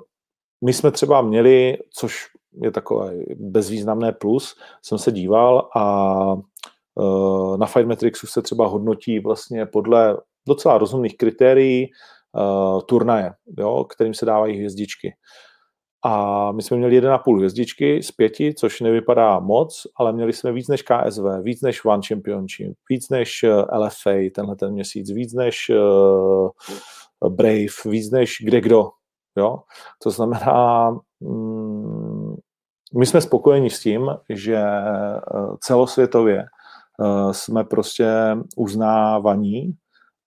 my 0.65 0.73
jsme 0.73 0.91
třeba 0.91 1.21
měli, 1.21 1.77
což 1.93 2.27
je 2.61 2.71
takové 2.71 3.13
bezvýznamné 3.35 4.11
plus, 4.11 4.55
jsem 4.81 4.97
se 4.97 5.11
díval 5.11 5.69
a 5.75 6.35
Eh, 6.35 6.54
na 7.57 7.65
Fight 7.65 7.87
Matrixu 7.87 8.27
se 8.27 8.41
třeba 8.41 8.67
hodnotí 8.67 9.19
vlastně 9.19 9.65
podle 9.65 10.17
docela 10.47 10.77
rozumných 10.77 11.17
kritérií 11.17 11.89
uh, 12.33 12.81
turnaje, 12.81 13.31
jo, 13.57 13.83
kterým 13.83 14.13
se 14.13 14.25
dávají 14.25 14.57
hvězdičky. 14.57 15.13
a 16.07 16.51
my 16.51 16.61
jsme 16.61 16.77
měli 16.77 17.01
1,5 17.01 17.37
hvězdičky 17.37 18.03
z 18.03 18.11
pěti, 18.11 18.53
což 18.53 18.81
nevypadá 18.81 19.39
moc, 19.39 19.87
ale 19.95 20.13
měli 20.13 20.33
jsme 20.33 20.51
víc 20.51 20.67
než 20.67 20.81
KSV, 20.81 21.23
víc 21.41 21.61
než 21.61 21.85
One 21.85 22.01
Championship, 22.07 22.73
víc 22.89 23.09
než 23.09 23.43
eh, 23.43 23.77
LFA 23.77 24.29
tenhle 24.35 24.55
ten 24.55 24.71
měsíc, 24.71 25.11
víc 25.11 25.33
než 25.33 25.69
uh, 25.69 26.49
Brave, 27.29 27.65
víc 27.85 28.11
než 28.11 28.37
kde 28.43 28.61
kdo. 28.61 28.89
Jo? 29.37 29.59
To 30.03 30.09
znamená, 30.11 30.91
mm, 31.19 32.35
my 32.97 33.05
jsme 33.05 33.21
spokojeni 33.21 33.69
s 33.69 33.79
tím, 33.79 34.09
že 34.29 34.63
celosvětově 35.59 36.45
jsme 37.31 37.63
prostě 37.63 38.37
uznávaní 38.55 39.73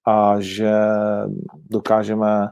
a 0.06 0.36
že 0.40 0.72
dokážeme 1.70 2.48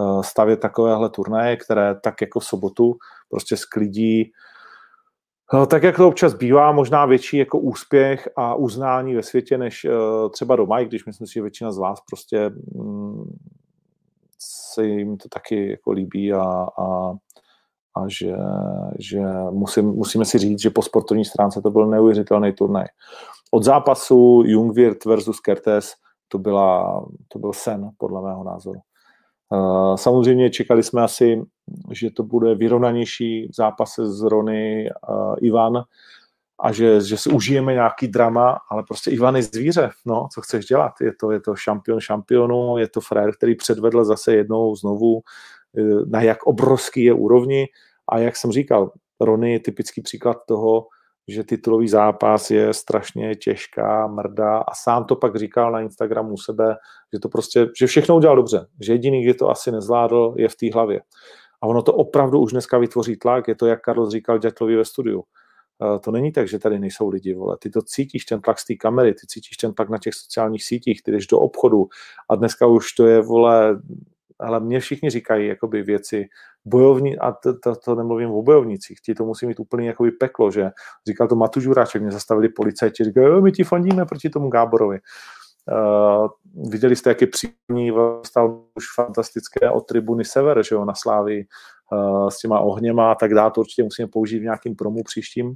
Eh, 0.00 0.22
stavět 0.22 0.60
takovéhle 0.60 1.10
turnaje, 1.10 1.56
které 1.56 1.94
tak 1.94 2.20
jako 2.20 2.40
v 2.40 2.44
sobotu 2.44 2.96
prostě 3.28 3.56
sklidí 3.56 4.32
eh, 5.54 5.66
tak 5.66 5.82
jak 5.82 5.96
to 5.96 6.08
občas 6.08 6.34
bývá, 6.34 6.72
možná 6.72 7.06
větší 7.06 7.36
jako 7.36 7.58
úspěch 7.58 8.28
a 8.36 8.54
uznání 8.54 9.14
ve 9.14 9.22
světě, 9.22 9.58
než 9.58 9.84
eh, 9.84 9.90
třeba 10.30 10.56
doma, 10.56 10.80
i 10.80 10.84
když 10.84 11.06
myslím 11.06 11.26
si, 11.26 11.34
že 11.34 11.42
většina 11.42 11.72
z 11.72 11.78
vás 11.78 12.00
prostě 12.10 12.50
mm, 12.74 13.36
se 14.38 14.86
jim 14.86 15.16
to 15.16 15.28
taky 15.28 15.70
jako 15.70 15.92
líbí 15.92 16.32
a, 16.32 16.42
a, 16.78 17.12
a 17.96 18.08
že, 18.08 18.36
že 18.98 19.20
musím, 19.50 19.84
musíme 19.84 20.24
si 20.24 20.38
říct, 20.38 20.60
že 20.60 20.70
po 20.70 20.82
sportovní 20.82 21.24
stránce 21.24 21.62
to 21.62 21.70
byl 21.70 21.86
neuvěřitelný 21.86 22.52
turnaj. 22.52 22.86
Od 23.56 23.62
zápasu 23.62 24.42
Jungwirth 24.46 25.04
versus 25.04 25.40
Kertes 25.40 25.92
to, 26.28 26.38
byla, 26.38 27.00
to 27.28 27.38
byl 27.38 27.52
sen, 27.52 27.90
podle 27.96 28.22
mého 28.22 28.44
názoru. 28.44 28.80
Samozřejmě 29.94 30.50
čekali 30.50 30.82
jsme 30.82 31.02
asi, 31.02 31.42
že 31.92 32.10
to 32.10 32.22
bude 32.22 32.54
vyrovnanější 32.54 33.48
v 33.48 33.56
zápase 33.56 34.06
s 34.06 34.22
Rony 34.22 34.90
Ivan 35.40 35.82
a 36.60 36.72
že, 36.72 37.00
že 37.00 37.16
si 37.16 37.30
užijeme 37.30 37.72
nějaký 37.72 38.08
drama, 38.08 38.58
ale 38.70 38.82
prostě 38.82 39.10
Ivan 39.10 39.36
je 39.36 39.42
zvíře, 39.42 39.90
no, 40.06 40.28
co 40.34 40.40
chceš 40.40 40.66
dělat? 40.66 40.92
Je 41.00 41.12
to, 41.20 41.30
je 41.30 41.40
to 41.40 41.56
šampion 41.56 42.00
šampionu, 42.00 42.78
je 42.78 42.88
to 42.88 43.00
frér, 43.00 43.36
který 43.36 43.54
předvedl 43.54 44.04
zase 44.04 44.34
jednou 44.34 44.76
znovu, 44.76 45.20
e, 45.78 45.82
na 46.06 46.22
jak 46.22 46.42
obrovský 46.42 47.04
je 47.04 47.12
úrovni 47.12 47.66
a 48.08 48.18
jak 48.18 48.36
jsem 48.36 48.52
říkal, 48.52 48.92
Rony 49.20 49.52
je 49.52 49.60
typický 49.60 50.02
příklad 50.02 50.36
toho, 50.46 50.86
že 51.28 51.44
titulový 51.44 51.88
zápas 51.88 52.50
je 52.50 52.74
strašně 52.74 53.34
těžká 53.34 54.06
mrda 54.06 54.58
a 54.58 54.74
sám 54.74 55.04
to 55.04 55.16
pak 55.16 55.36
říkal 55.36 55.72
na 55.72 55.80
Instagramu 55.80 56.36
sebe, 56.36 56.76
že 57.12 57.20
to 57.20 57.28
prostě, 57.28 57.68
že 57.78 57.86
všechno 57.86 58.16
udělal 58.16 58.36
dobře, 58.36 58.66
že 58.80 58.92
jediný, 58.92 59.22
kdy 59.22 59.34
to 59.34 59.50
asi 59.50 59.72
nezvládl, 59.72 60.34
je 60.36 60.48
v 60.48 60.56
té 60.56 60.72
hlavě. 60.72 61.00
A 61.62 61.66
ono 61.66 61.82
to 61.82 61.94
opravdu 61.94 62.40
už 62.40 62.52
dneska 62.52 62.78
vytvoří 62.78 63.16
tlak, 63.16 63.48
je 63.48 63.54
to, 63.54 63.66
jak 63.66 63.80
Karl 63.80 64.10
říkal 64.10 64.38
Dětlovi 64.38 64.76
ve 64.76 64.84
studiu. 64.84 65.24
Eh, 65.82 65.98
to 65.98 66.10
není 66.10 66.32
tak, 66.32 66.48
že 66.48 66.58
tady 66.58 66.78
nejsou 66.78 67.08
lidi, 67.08 67.34
vole. 67.34 67.56
Ty 67.60 67.70
to 67.70 67.82
cítíš, 67.82 68.24
ten 68.24 68.40
tlak 68.40 68.58
z 68.58 68.64
té 68.64 68.74
kamery, 68.74 69.14
ty 69.14 69.26
cítíš 69.26 69.56
ten 69.56 69.74
tlak 69.74 69.88
na 69.88 69.98
těch 69.98 70.14
sociálních 70.14 70.64
sítích, 70.64 71.02
ty 71.02 71.12
jdeš 71.12 71.26
do 71.26 71.38
obchodu 71.40 71.88
a 72.30 72.36
dneska 72.36 72.66
už 72.66 72.92
to 72.92 73.06
je, 73.06 73.20
vole, 73.20 73.80
ale 74.38 74.60
mě 74.60 74.80
všichni 74.80 75.10
říkají 75.10 75.48
jakoby 75.48 75.82
věci 75.82 76.28
bojovní, 76.64 77.18
a 77.18 77.32
to, 77.32 77.58
to, 77.58 77.76
to 77.76 77.94
nemluvím 77.94 78.30
o 78.30 78.42
bojovnicích, 78.42 79.00
ti 79.00 79.14
to 79.14 79.24
musí 79.24 79.46
mít 79.46 79.60
úplně 79.60 79.88
jakoby 79.88 80.10
peklo, 80.10 80.50
že 80.50 80.70
říkal 81.06 81.28
to 81.28 81.36
Matu 81.36 81.60
Žuráček, 81.60 82.02
mě 82.02 82.10
zastavili 82.10 82.48
policajti, 82.48 83.04
říkají, 83.04 83.42
my 83.42 83.52
ti 83.52 83.64
fandíme 83.64 84.04
proti 84.04 84.30
tomu 84.30 84.48
Gáborovi. 84.48 84.98
Uh, 85.72 86.28
viděli 86.70 86.96
jste, 86.96 87.10
jak 87.10 87.20
je 87.20 87.26
příjemný, 87.26 87.92
stal 88.26 88.62
už 88.74 88.84
fantastické 88.94 89.70
od 89.70 89.80
tribuny 89.80 90.24
Sever, 90.24 90.64
že 90.64 90.74
jo, 90.74 90.84
na 90.84 90.94
Slávii 90.94 91.46
uh, 91.92 92.28
s 92.28 92.38
těma 92.38 92.60
ohněma 92.60 93.12
a 93.12 93.14
tak 93.14 93.34
dále, 93.34 93.50
to 93.50 93.60
určitě 93.60 93.82
musíme 93.82 94.08
použít 94.08 94.38
v 94.38 94.42
nějakým 94.42 94.76
promu 94.76 95.02
příštím. 95.02 95.54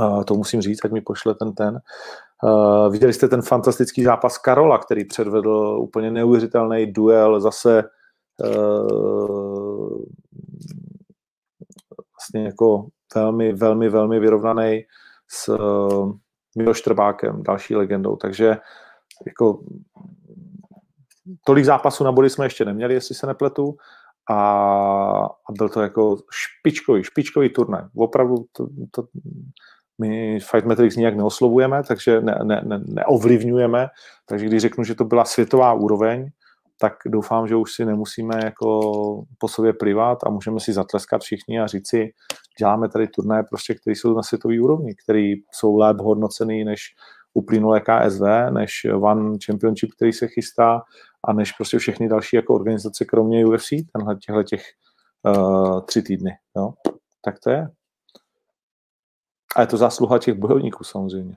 Uh, 0.00 0.24
to 0.24 0.34
musím 0.34 0.60
říct, 0.60 0.84
ať 0.84 0.90
mi 0.90 1.00
pošle 1.00 1.34
ten 1.34 1.54
ten. 1.54 1.78
Uh, 2.44 2.92
viděli 2.92 3.12
jste 3.12 3.28
ten 3.28 3.42
fantastický 3.42 4.04
zápas 4.04 4.38
Karola, 4.38 4.78
který 4.78 5.04
předvedl 5.04 5.78
úplně 5.80 6.10
neuvěřitelný 6.10 6.92
duel, 6.92 7.40
zase 7.40 7.84
uh, 8.44 10.02
vlastně 12.16 12.44
jako 12.44 12.86
velmi, 13.14 13.52
velmi, 13.52 13.88
velmi 13.88 14.20
vyrovnaný 14.20 14.84
s 15.30 15.48
uh, 15.48 16.12
Miloš 16.56 16.80
Trbákem, 16.80 17.42
další 17.42 17.76
legendou. 17.76 18.16
Takže 18.16 18.56
jako 19.26 19.60
tolik 21.44 21.64
zápasů 21.64 22.04
na 22.04 22.12
body 22.12 22.30
jsme 22.30 22.46
ještě 22.46 22.64
neměli, 22.64 22.94
jestli 22.94 23.14
se 23.14 23.26
nepletu. 23.26 23.76
A, 24.30 24.40
a 25.24 25.52
byl 25.58 25.68
to 25.68 25.80
jako 25.80 26.16
špičkový, 26.30 27.04
špičkový 27.04 27.48
turnaj. 27.48 27.82
Opravdu 27.96 28.44
to, 28.52 28.66
to, 28.90 29.02
my 30.02 30.40
Fight 30.40 30.66
Metrics 30.66 30.96
nijak 30.96 31.16
neoslovujeme, 31.16 31.82
takže 31.82 32.20
ne, 32.20 32.38
ne, 32.42 32.62
ne, 32.64 32.80
neovlivňujeme, 32.86 33.88
takže 34.26 34.46
když 34.46 34.62
řeknu, 34.62 34.84
že 34.84 34.94
to 34.94 35.04
byla 35.04 35.24
světová 35.24 35.72
úroveň, 35.72 36.30
tak 36.80 36.92
doufám, 37.06 37.48
že 37.48 37.56
už 37.56 37.72
si 37.72 37.84
nemusíme 37.84 38.34
jako 38.44 38.80
po 39.38 39.48
sobě 39.48 39.72
plivat 39.72 40.18
a 40.26 40.30
můžeme 40.30 40.60
si 40.60 40.72
zatleskat 40.72 41.22
všichni 41.22 41.60
a 41.60 41.66
říci, 41.66 42.12
děláme 42.58 42.88
tady 42.88 43.08
turnaje, 43.08 43.42
prostě, 43.42 43.74
které 43.74 43.96
jsou 43.96 44.14
na 44.14 44.22
světové 44.22 44.60
úrovni, 44.60 44.94
které 44.94 45.34
jsou 45.52 45.76
lépe 45.76 46.02
hodnocený 46.02 46.64
než 46.64 46.80
uplynulé 47.34 47.80
KSV, 47.80 48.22
než 48.50 48.86
One 49.00 49.38
Championship, 49.46 49.90
který 49.96 50.12
se 50.12 50.28
chystá 50.28 50.82
a 51.24 51.32
než 51.32 51.52
prostě 51.52 51.78
všechny 51.78 52.08
další 52.08 52.36
jako 52.36 52.54
organizace, 52.54 53.04
kromě 53.04 53.46
UFC, 53.46 53.68
tenhle 53.92 54.16
těchto 54.16 54.42
těch 54.42 54.62
uh, 55.36 55.80
tři 55.80 56.02
týdny. 56.02 56.30
Jo? 56.56 56.72
Tak 57.24 57.38
to 57.38 57.50
je. 57.50 57.68
A 59.56 59.60
je 59.60 59.66
to 59.66 59.76
zásluha 59.76 60.18
těch 60.18 60.34
bojovníků 60.34 60.84
samozřejmě. 60.84 61.36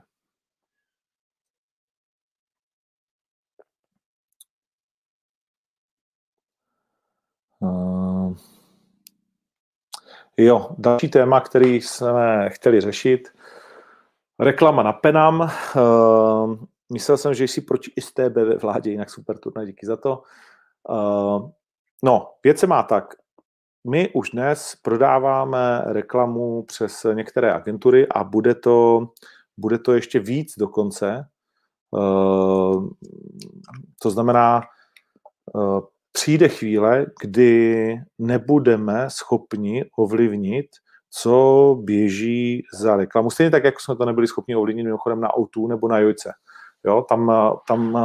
Uh, 7.60 8.36
jo, 10.36 10.70
další 10.78 11.08
téma, 11.08 11.40
který 11.40 11.74
jsme 11.74 12.50
chtěli 12.50 12.80
řešit, 12.80 13.28
reklama 14.38 14.82
na 14.82 14.92
Penam. 14.92 15.40
Uh, 15.40 16.56
myslel 16.92 17.16
jsem, 17.16 17.34
že 17.34 17.44
jsi 17.44 17.60
proti 17.60 17.92
STB 18.00 18.34
ve 18.34 18.56
vládě, 18.56 18.90
jinak 18.90 19.10
super 19.10 19.38
turnaj, 19.38 19.66
díky 19.66 19.86
za 19.86 19.96
to. 19.96 20.22
Uh, 20.88 21.50
no, 22.02 22.34
věc 22.44 22.58
se 22.58 22.66
má 22.66 22.82
tak 22.82 23.14
my 23.90 24.08
už 24.14 24.30
dnes 24.30 24.76
prodáváme 24.82 25.82
reklamu 25.86 26.62
přes 26.62 27.06
některé 27.12 27.52
agentury 27.52 28.08
a 28.08 28.24
bude 28.24 28.54
to, 28.54 29.08
bude 29.56 29.78
to 29.78 29.92
ještě 29.92 30.18
víc 30.18 30.52
dokonce. 30.58 31.24
Uh, 31.90 32.88
to 34.02 34.10
znamená, 34.10 34.62
uh, 35.54 35.80
přijde 36.12 36.48
chvíle, 36.48 37.06
kdy 37.22 38.00
nebudeme 38.18 39.10
schopni 39.10 39.84
ovlivnit, 39.98 40.66
co 41.10 41.76
běží 41.80 42.62
za 42.80 42.96
reklamu. 42.96 43.30
Stejně 43.30 43.50
tak, 43.50 43.64
jako 43.64 43.80
jsme 43.80 43.96
to 43.96 44.04
nebyli 44.04 44.26
schopni 44.26 44.56
ovlivnit 44.56 44.84
mimochodem 44.84 45.20
na 45.20 45.28
O2 45.28 45.68
nebo 45.68 45.88
na 45.88 45.98
Jojce. 45.98 46.32
Jo, 46.84 47.04
tam, 47.08 47.32
tam 47.68 47.98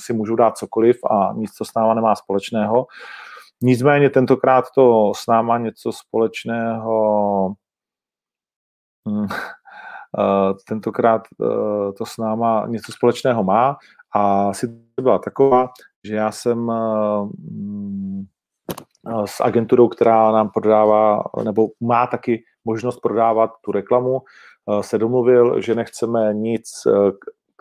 si 0.00 0.12
můžu 0.12 0.36
dát 0.36 0.58
cokoliv 0.58 0.96
a 1.10 1.32
nic 1.36 1.54
to 1.54 1.64
s 1.64 1.74
náma 1.76 1.94
nemá 1.94 2.14
společného. 2.14 2.86
Nicméně 3.66 4.10
tentokrát 4.10 4.64
to 4.74 5.12
s 5.16 5.26
náma 5.26 5.58
něco 5.58 5.92
společného 5.92 7.54
hm, 9.08 9.26
eh, 10.18 10.54
tentokrát 10.68 11.22
eh, 11.42 11.92
to 11.92 12.06
s 12.06 12.16
náma 12.18 12.66
něco 12.66 12.92
společného 12.92 13.44
má. 13.44 13.76
A 14.16 14.50
to 14.96 15.02
byla 15.02 15.18
taková, 15.18 15.68
že 16.04 16.14
já 16.14 16.32
jsem 16.32 16.70
hm, 17.38 18.24
s 19.24 19.40
agenturou, 19.40 19.88
která 19.88 20.32
nám 20.32 20.50
prodává, 20.50 21.22
nebo 21.44 21.68
má 21.80 22.06
taky 22.06 22.44
možnost 22.64 23.00
prodávat 23.00 23.50
tu 23.64 23.72
reklamu, 23.72 24.20
eh, 24.20 24.82
se 24.82 24.98
domluvil, 24.98 25.60
že 25.60 25.74
nechceme 25.74 26.34
nic 26.34 26.70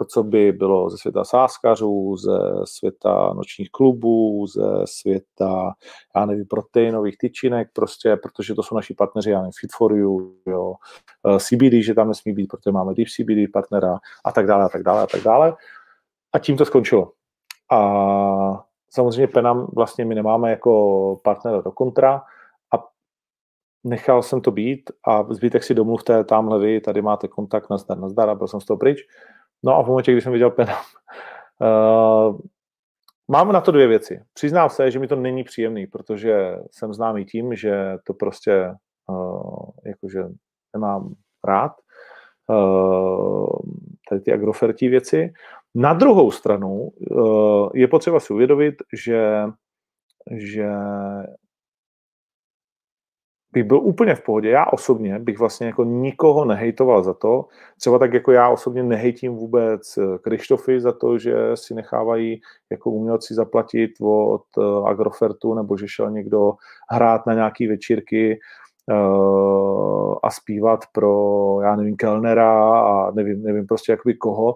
to, 0.04 0.08
co 0.10 0.24
by 0.24 0.52
bylo 0.52 0.90
ze 0.90 0.98
světa 0.98 1.24
sáskařů, 1.24 2.18
ze 2.18 2.40
světa 2.64 3.34
nočních 3.34 3.72
klubů, 3.72 4.48
ze 4.48 4.64
světa, 4.86 5.74
já 6.16 6.26
nevím, 6.26 6.46
proteinových 6.46 7.18
tyčinek, 7.18 7.68
prostě, 7.74 8.16
protože 8.16 8.56
to 8.56 8.64
jsou 8.64 8.76
naši 8.76 8.94
partneři, 8.94 9.32
já 9.32 9.40
nevím, 9.40 9.52
Fit 9.60 9.72
for 9.78 9.94
You, 9.94 10.36
jo, 10.48 10.74
eh, 11.28 11.40
CBD, 11.40 11.84
že 11.84 11.94
tam 11.94 12.08
nesmí 12.08 12.34
být, 12.34 12.48
protože 12.48 12.72
máme 12.72 12.94
Deep 12.94 13.08
CBD 13.08 13.52
partnera 13.54 14.00
a 14.26 14.32
tak 14.32 14.48
dále, 14.48 14.66
a 14.66 14.70
tak 14.70 14.84
dále, 14.84 15.02
a 15.02 15.08
tak 15.08 15.22
dále. 15.22 15.56
A 16.34 16.40
tím 16.40 16.58
to 16.58 16.66
skončilo. 16.66 17.12
A 17.72 18.66
samozřejmě 18.90 19.28
Penam 19.28 19.68
vlastně 19.76 20.06
my 20.06 20.16
nemáme 20.16 20.50
jako 20.50 21.22
partnera 21.24 21.62
do 21.62 21.72
kontra 21.72 22.22
a 22.76 22.84
nechal 23.84 24.24
jsem 24.24 24.42
to 24.42 24.52
být 24.52 24.92
a 25.08 25.34
zbytek 25.34 25.64
si 25.64 25.74
domluvte 25.74 26.24
tamhle 26.24 26.60
vy, 26.60 26.82
tady 26.82 27.02
máte 27.02 27.28
kontakt, 27.28 27.70
nazdar, 27.70 28.00
nazdar 28.00 28.30
a 28.30 28.36
byl 28.36 28.48
jsem 28.48 28.62
z 28.62 28.66
toho 28.66 28.78
pryč. 28.78 29.00
No 29.64 29.76
a 29.76 29.84
v 29.84 29.88
momentě, 29.88 30.12
kdy 30.12 30.22
jsem 30.22 30.34
viděl 30.34 30.52
Penam, 30.52 30.84
uh, 31.62 32.40
mám 33.28 33.52
na 33.52 33.62
to 33.62 33.72
dvě 33.72 33.88
věci. 33.88 34.22
Přiznám 34.34 34.70
se, 34.70 34.92
že 34.92 35.00
mi 35.00 35.08
to 35.08 35.16
není 35.16 35.44
příjemný, 35.44 35.88
protože 35.88 36.58
jsem 36.72 36.94
známý 36.94 37.26
tím, 37.26 37.56
že 37.56 37.98
to 38.04 38.14
prostě 38.14 38.74
uh, 39.10 39.70
jakože 39.86 40.24
nemám 40.76 41.14
rád. 41.48 41.72
Uh, 42.48 43.48
tady 44.10 44.22
ty 44.22 44.34
agrofertí 44.34 44.88
věci. 44.88 45.34
Na 45.76 45.94
druhou 45.94 46.32
stranu 46.32 46.90
uh, 47.12 47.70
je 47.74 47.88
potřeba 47.88 48.20
si 48.20 48.34
uvědomit, 48.34 48.76
že, 48.94 49.44
že 50.32 50.70
bych 53.54 53.64
byl 53.64 53.78
úplně 53.78 54.16
v 54.16 54.22
pohodě. 54.22 54.50
Já 54.50 54.66
osobně 54.66 55.20
bych 55.20 55.40
vlastně 55.40 55.68
jako 55.68 55.84
nikoho 55.84 56.46
nehejtoval 56.46 57.04
za 57.04 57.14
to, 57.14 57.46
třeba 57.80 58.00
tak 58.00 58.14
jako 58.14 58.32
já 58.32 58.50
osobně 58.50 58.84
nehejtím 58.84 59.36
vůbec 59.36 59.98
eh, 59.98 60.18
Krištofy 60.18 60.82
za 60.82 60.92
to, 60.92 61.18
že 61.18 61.34
si 61.54 61.74
nechávají 61.74 62.42
jako 62.72 62.92
umělci 62.92 63.34
zaplatit 63.34 63.92
od 64.02 64.44
eh, 64.58 64.90
Agrofertu, 64.90 65.54
nebo 65.54 65.78
že 65.78 65.88
šel 65.88 66.12
někdo 66.12 66.54
hrát 66.92 67.26
na 67.26 67.34
nějaký 67.34 67.68
večírky 67.68 68.40
uh, 68.92 70.16
a 70.24 70.30
zpívat 70.32 70.80
pro, 70.94 71.62
já 71.62 71.76
nevím, 71.76 71.96
Kellnera 71.96 72.80
a 72.82 73.12
nevím, 73.12 73.44
nevím 73.44 73.68
prostě 73.68 73.92
jakoby 73.92 74.14
koho, 74.14 74.56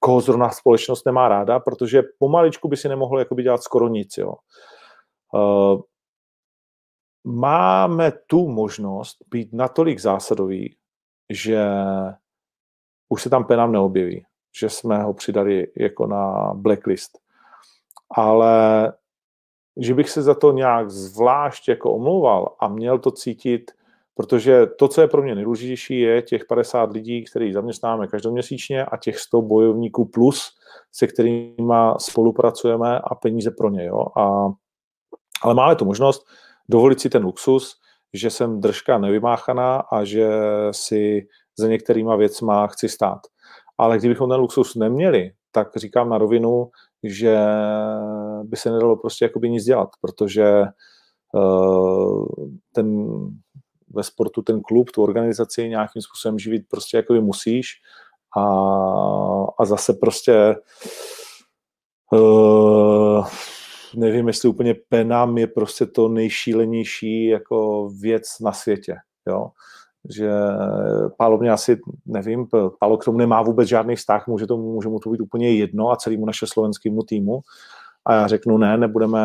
koho 0.00 0.20
zrovna 0.20 0.50
společnost 0.50 1.06
nemá 1.06 1.28
ráda, 1.28 1.60
protože 1.60 2.02
pomaličku 2.18 2.68
by 2.68 2.76
si 2.76 2.88
nemohl 2.88 3.18
jakoby 3.18 3.42
dělat 3.42 3.62
skoro 3.62 3.88
nic, 3.88 4.18
jo. 4.18 4.34
Máme 7.26 8.12
tu 8.26 8.48
možnost 8.48 9.16
být 9.30 9.52
natolik 9.52 9.98
zásadový, 9.98 10.76
že 11.32 11.66
už 13.08 13.22
se 13.22 13.30
tam 13.30 13.44
penám 13.44 13.72
neobjeví, 13.72 14.24
že 14.58 14.68
jsme 14.68 15.02
ho 15.02 15.14
přidali 15.14 15.72
jako 15.76 16.06
na 16.06 16.52
blacklist. 16.54 17.18
Ale 18.10 18.92
že 19.76 19.94
bych 19.94 20.10
se 20.10 20.22
za 20.22 20.34
to 20.34 20.52
nějak 20.52 20.90
zvlášť 20.90 21.68
jako 21.68 21.92
omlouval 21.92 22.56
a 22.60 22.68
měl 22.68 22.98
to 22.98 23.10
cítit, 23.10 23.70
protože 24.14 24.66
to, 24.66 24.88
co 24.88 25.00
je 25.00 25.08
pro 25.08 25.22
mě 25.22 25.34
nejdůležitější, 25.34 26.00
je 26.00 26.22
těch 26.22 26.44
50 26.44 26.92
lidí, 26.92 27.24
který 27.24 27.52
zaměstnáme 27.52 28.06
každoměsíčně 28.06 28.84
a 28.84 28.96
těch 28.96 29.18
100 29.18 29.42
bojovníků 29.42 30.04
plus, 30.04 30.58
se 30.92 31.06
kterými 31.06 31.56
spolupracujeme 31.98 32.98
a 32.98 33.14
peníze 33.14 33.50
pro 33.50 33.70
ně. 33.70 33.84
Jo? 33.84 34.06
A, 34.16 34.52
ale 35.42 35.54
máme 35.54 35.76
tu 35.76 35.84
možnost, 35.84 36.26
dovolit 36.68 37.00
si 37.00 37.10
ten 37.10 37.24
luxus, 37.24 37.76
že 38.14 38.30
jsem 38.30 38.60
držka 38.60 38.98
nevymáchaná 38.98 39.76
a 39.76 40.04
že 40.04 40.28
si 40.70 41.26
za 41.58 41.68
některýma 41.68 42.16
věcma 42.16 42.66
chci 42.66 42.88
stát. 42.88 43.18
Ale 43.78 43.98
kdybychom 43.98 44.30
ten 44.30 44.40
luxus 44.40 44.74
neměli, 44.74 45.30
tak 45.52 45.76
říkám 45.76 46.08
na 46.08 46.18
rovinu, 46.18 46.70
že 47.02 47.38
by 48.42 48.56
se 48.56 48.70
nedalo 48.70 48.96
prostě 48.96 49.24
jakoby 49.24 49.50
nic 49.50 49.64
dělat, 49.64 49.88
protože 50.00 50.62
uh, 51.34 52.26
ten 52.72 53.06
ve 53.94 54.02
sportu 54.02 54.42
ten 54.42 54.60
klub, 54.62 54.90
tu 54.90 55.02
organizaci 55.02 55.68
nějakým 55.68 56.02
způsobem 56.02 56.38
živit 56.38 56.62
prostě 56.70 56.96
jakoby 56.96 57.20
musíš 57.20 57.66
a, 58.36 58.44
a 59.58 59.64
zase 59.64 59.92
prostě 59.92 60.56
uh, 62.12 63.26
nevím, 63.96 64.26
jestli 64.26 64.48
úplně 64.48 64.74
penam 64.88 65.38
je 65.38 65.46
prostě 65.46 65.86
to 65.86 66.08
nejšílenější 66.08 67.26
jako 67.26 67.88
věc 68.00 68.40
na 68.40 68.52
světě, 68.52 68.96
jo. 69.28 69.50
Že 70.16 70.30
Pálo 71.16 71.38
mě 71.38 71.50
asi, 71.50 71.80
nevím, 72.06 72.46
Pálo 72.80 72.96
k 72.96 73.04
tomu 73.04 73.18
nemá 73.18 73.42
vůbec 73.42 73.68
žádný 73.68 73.96
vztah, 73.96 74.26
může, 74.26 74.46
to, 74.46 74.56
může 74.56 74.88
mu 74.88 74.98
to 74.98 75.10
být 75.10 75.20
úplně 75.20 75.56
jedno 75.56 75.90
a 75.90 75.96
celému 75.96 76.26
naše 76.26 76.46
slovenskému 76.46 77.02
týmu. 77.02 77.40
A 78.04 78.14
já 78.14 78.26
řeknu, 78.26 78.58
ne, 78.58 78.76
nebudeme 78.76 79.20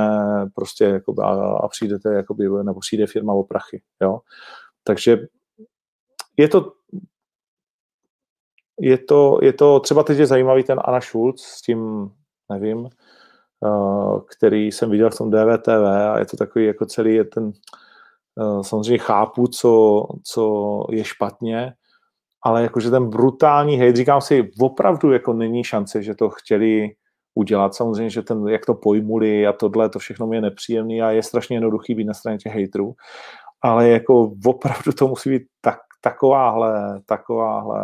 prostě, 0.56 0.84
jakoby, 0.84 1.22
a, 1.22 1.28
a 1.58 1.68
přijdete, 1.68 2.14
jakoby, 2.14 2.50
nebo 2.64 2.80
přijde 2.80 3.08
firma 3.08 3.34
o 3.34 3.44
prachy, 3.44 3.82
jo. 4.02 4.20
Takže 4.84 5.18
je 6.38 6.48
to, 6.48 6.72
je 8.80 8.98
to, 8.98 9.40
je 9.42 9.54
to, 9.54 9.80
třeba 9.80 10.04
teď 10.04 10.18
je 10.18 10.26
zajímavý 10.26 10.64
ten 10.64 10.80
Anna 10.86 11.02
Schulz 11.02 11.42
s 11.42 11.62
tím, 11.62 12.12
nevím, 12.50 12.90
který 14.36 14.72
jsem 14.72 14.90
viděl 14.90 15.10
v 15.10 15.18
tom 15.18 15.32
DVTV 15.32 15.86
a 16.12 16.20
je 16.20 16.26
to 16.26 16.38
takový 16.38 16.66
jako 16.66 16.86
celý 16.86 17.16
je 17.16 17.24
ten, 17.24 17.52
eh, 18.40 18.64
samozřejmě 18.64 18.98
chápu, 18.98 19.48
co, 19.48 20.04
co 20.24 20.84
je 20.90 21.04
špatně, 21.04 21.74
ale 22.44 22.64
jakože 22.64 22.90
ten 22.90 23.10
brutální 23.10 23.76
hejt, 23.76 23.96
říkám 23.96 24.22
si, 24.22 24.52
opravdu 24.60 25.12
jako 25.12 25.34
není 25.34 25.64
šance, 25.64 26.04
že 26.04 26.16
to 26.16 26.30
chtěli 26.30 26.90
udělat. 27.36 27.76
Samozřejmě, 27.76 28.10
že 28.10 28.22
ten, 28.22 28.48
jak 28.48 28.66
to 28.66 28.74
pojmuli 28.74 29.48
a 29.48 29.54
tohle, 29.54 29.90
to 29.90 30.00
všechno 30.00 30.28
mi 30.28 30.38
je 30.38 30.42
nepříjemný 30.42 31.02
a 31.02 31.12
je 31.12 31.24
strašně 31.24 31.56
jednoduchý 31.56 31.96
být 31.96 32.04
na 32.04 32.14
straně 32.14 32.38
těch 32.38 32.54
hejtrů, 32.54 32.94
ale 33.62 33.90
jako 33.90 34.32
opravdu 34.46 34.92
to 34.92 35.08
musí 35.08 35.30
být 35.30 35.44
tak, 35.62 35.80
takováhle, 36.02 37.02
takováhle 37.06 37.80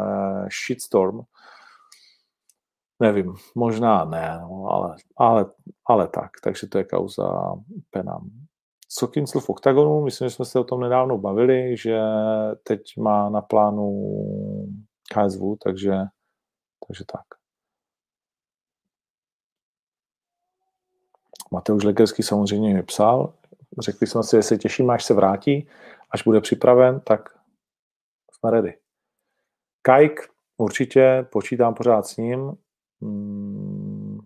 shitstorm, 0.66 1.20
Nevím, 3.00 3.36
možná 3.56 4.06
ne, 4.06 4.40
no, 4.42 4.66
ale, 4.70 4.96
ale, 5.18 5.46
ale 5.86 6.08
tak, 6.08 6.32
takže 6.44 6.68
to 6.68 6.78
je 6.78 6.84
kauza 6.84 7.56
Penam. 7.90 8.30
Co 8.90 9.08
Kincel 9.08 9.42
v 9.42 9.50
OKTAGONu, 9.50 10.04
myslím, 10.04 10.30
že 10.30 10.36
jsme 10.36 10.46
se 10.46 10.60
o 10.60 10.64
tom 10.64 10.82
nedávno 10.82 11.18
bavili, 11.18 11.78
že 11.78 12.00
teď 12.64 12.98
má 12.98 13.30
na 13.30 13.42
plánu 13.42 14.12
KSV, 15.14 15.42
takže, 15.64 15.94
takže 16.88 17.06
tak. 17.12 17.26
Mateusz 21.52 21.84
Legerský 21.84 22.24
samozřejmě 22.24 22.74
mi 22.74 22.84
psal, 22.84 23.34
řekli 23.80 24.08
jsme 24.08 24.24
si, 24.24 24.36
že 24.36 24.44
se 24.44 24.58
těším, 24.58 24.90
až 24.90 25.06
se 25.06 25.14
vrátí, 25.14 25.68
až 26.12 26.24
bude 26.24 26.42
připraven, 26.42 27.00
tak 27.00 27.30
jsme 28.32 28.52
ready. 28.52 28.78
Kajk, 29.82 30.30
určitě, 30.58 31.28
počítám 31.32 31.74
pořád 31.74 32.08
s 32.08 32.18
ním, 32.18 32.58
Hmm. 33.02 34.20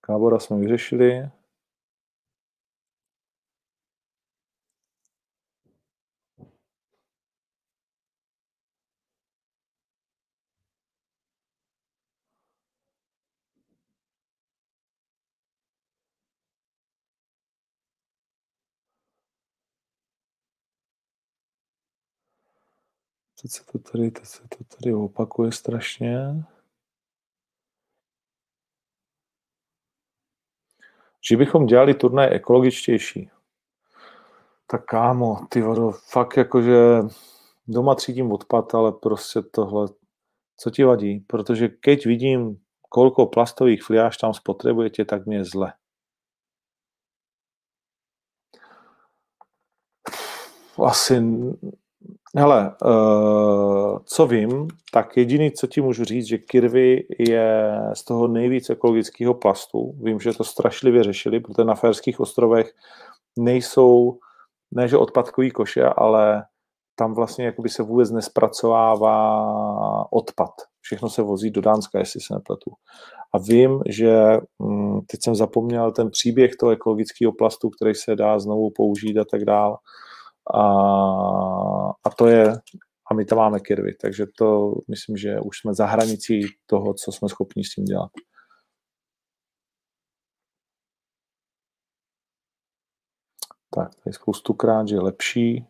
Kábora 0.00 0.38
jsme 0.38 0.56
vyřešili. 0.58 1.30
Teď 23.42 23.50
se 23.50 23.64
to 23.64 23.78
tady, 23.78 24.10
teď 24.10 24.24
se 24.24 24.42
to 24.48 24.64
tady 24.64 24.94
opakuje 24.94 25.52
strašně. 25.52 26.44
Že 31.28 31.36
bychom 31.36 31.66
dělali 31.66 31.94
turnaj 31.94 32.34
ekologičtější. 32.34 33.30
Tak 34.66 34.84
kámo, 34.84 35.46
ty 35.48 35.62
vodo, 35.62 35.90
fakt 35.90 36.36
jakože 36.36 36.76
doma 37.68 37.94
třídím 37.94 38.32
odpad, 38.32 38.74
ale 38.74 38.92
prostě 38.92 39.42
tohle, 39.42 39.88
co 40.56 40.70
ti 40.70 40.84
vadí? 40.84 41.20
Protože 41.20 41.68
keď 41.68 42.06
vidím, 42.06 42.60
kolko 42.88 43.26
plastových 43.26 43.82
fliáž 43.84 44.16
tam 44.16 44.34
spotřebujete, 44.34 45.04
tak 45.04 45.26
mě 45.26 45.36
je 45.36 45.44
zle. 45.44 45.72
Asi 50.86 51.20
Hele, 52.36 52.74
uh, 52.84 53.98
co 54.04 54.26
vím, 54.26 54.68
tak 54.92 55.16
jediný, 55.16 55.50
co 55.50 55.66
ti 55.66 55.80
můžu 55.80 56.04
říct, 56.04 56.26
že 56.26 56.38
kirvy 56.38 57.06
je 57.18 57.78
z 57.94 58.04
toho 58.04 58.28
nejvíc 58.28 58.70
ekologického 58.70 59.34
plastu. 59.34 59.94
Vím, 60.02 60.20
že 60.20 60.32
to 60.32 60.44
strašlivě 60.44 61.04
řešili, 61.04 61.40
protože 61.40 61.64
na 61.64 61.74
Ferských 61.74 62.20
ostrovech 62.20 62.72
nejsou, 63.38 64.18
ne 64.74 64.88
že 64.88 64.96
odpadkový 64.96 65.50
koše, 65.50 65.84
ale 65.84 66.44
tam 66.98 67.14
vlastně 67.14 67.46
jakoby 67.46 67.68
se 67.68 67.82
vůbec 67.82 68.10
nespracovává 68.10 69.46
odpad. 70.12 70.50
Všechno 70.80 71.08
se 71.08 71.22
vozí 71.22 71.50
do 71.50 71.60
Dánska, 71.60 71.98
jestli 71.98 72.20
se 72.20 72.34
nepletu. 72.34 72.70
A 73.34 73.38
vím, 73.38 73.80
že 73.88 74.38
hm, 74.62 75.00
teď 75.06 75.20
jsem 75.24 75.34
zapomněl 75.34 75.92
ten 75.92 76.10
příběh 76.10 76.50
toho 76.60 76.72
ekologického 76.72 77.32
plastu, 77.32 77.70
který 77.70 77.94
se 77.94 78.16
dá 78.16 78.38
znovu 78.38 78.70
použít 78.76 79.18
a 79.18 79.24
tak 79.30 79.44
dále 79.44 79.76
a, 80.54 80.62
a 82.04 82.10
to 82.18 82.26
je, 82.26 82.52
a 83.10 83.14
my 83.14 83.24
tam 83.24 83.38
máme 83.38 83.60
kirvy, 83.60 83.94
takže 83.94 84.26
to 84.38 84.74
myslím, 84.88 85.16
že 85.16 85.40
už 85.40 85.58
jsme 85.58 85.74
za 85.74 85.86
hranicí 85.86 86.40
toho, 86.66 86.94
co 86.94 87.12
jsme 87.12 87.28
schopni 87.28 87.64
s 87.64 87.74
tím 87.74 87.84
dělat. 87.84 88.10
Tak, 93.70 93.94
tady 93.94 94.14
spoustukrát, 94.14 94.88
že 94.88 94.94
je 94.94 95.00
lepší 95.00 95.66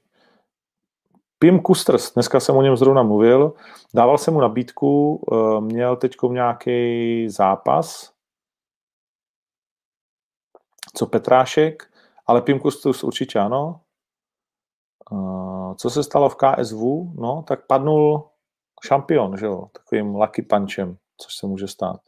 Pim 1.38 1.60
Kusters, 1.60 2.12
dneska 2.14 2.40
jsem 2.40 2.56
o 2.56 2.62
něm 2.62 2.76
zrovna 2.76 3.02
mluvil, 3.02 3.54
dával 3.94 4.18
jsem 4.18 4.34
mu 4.34 4.40
nabídku, 4.40 5.20
eh, 5.32 5.60
měl 5.60 5.96
teď 5.96 6.16
nějaký 6.30 7.28
zápas, 7.28 8.12
co 10.96 11.06
Petrášek, 11.06 11.90
ale 12.26 12.42
Pim 12.42 12.58
Kusters 12.60 13.04
určitě 13.04 13.38
ano. 13.38 13.80
Eh, 15.12 15.74
co 15.74 15.90
se 15.90 16.02
stalo 16.02 16.28
v 16.28 16.36
KSV? 16.36 16.80
No, 17.14 17.44
tak 17.48 17.66
padnul 17.66 18.30
šampion, 18.86 19.36
že 19.36 19.46
jo, 19.46 19.66
takovým 19.72 20.14
lucky 20.14 20.42
punchem, 20.42 20.96
což 21.16 21.36
se 21.36 21.46
může 21.46 21.68
stát. 21.68 22.00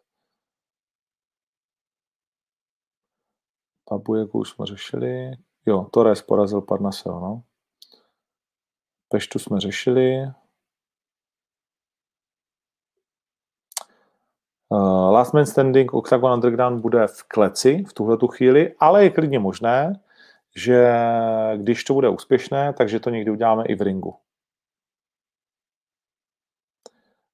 Pabujeku 3.85 4.39
už 4.39 4.51
jsme 4.51 4.67
řešili. 4.67 5.31
Jo, 5.67 5.87
Torres 5.93 6.23
porazil 6.23 6.61
Parnasel, 6.61 7.21
no. 7.21 7.43
Peštu 9.09 9.39
jsme 9.39 9.61
řešili. 9.61 10.23
Uh, 14.69 15.13
Last 15.13 15.35
Man 15.35 15.47
Standing 15.47 15.95
Octagon 15.95 16.33
Underground 16.33 16.81
bude 16.81 17.07
v 17.07 17.23
kleci 17.23 17.85
v 17.89 17.93
tuhle 17.93 18.17
tu 18.17 18.27
chvíli, 18.27 18.75
ale 18.79 19.05
je 19.05 19.11
klidně 19.11 19.39
možné, 19.39 20.01
že 20.57 20.95
když 21.57 21.85
to 21.85 21.95
bude 21.95 22.09
úspěšné, 22.09 22.73
takže 22.73 23.01
to 23.01 23.11
někdy 23.11 23.31
uděláme 23.31 23.65
i 23.65 23.75
v 23.75 23.83
ringu. 23.83 24.15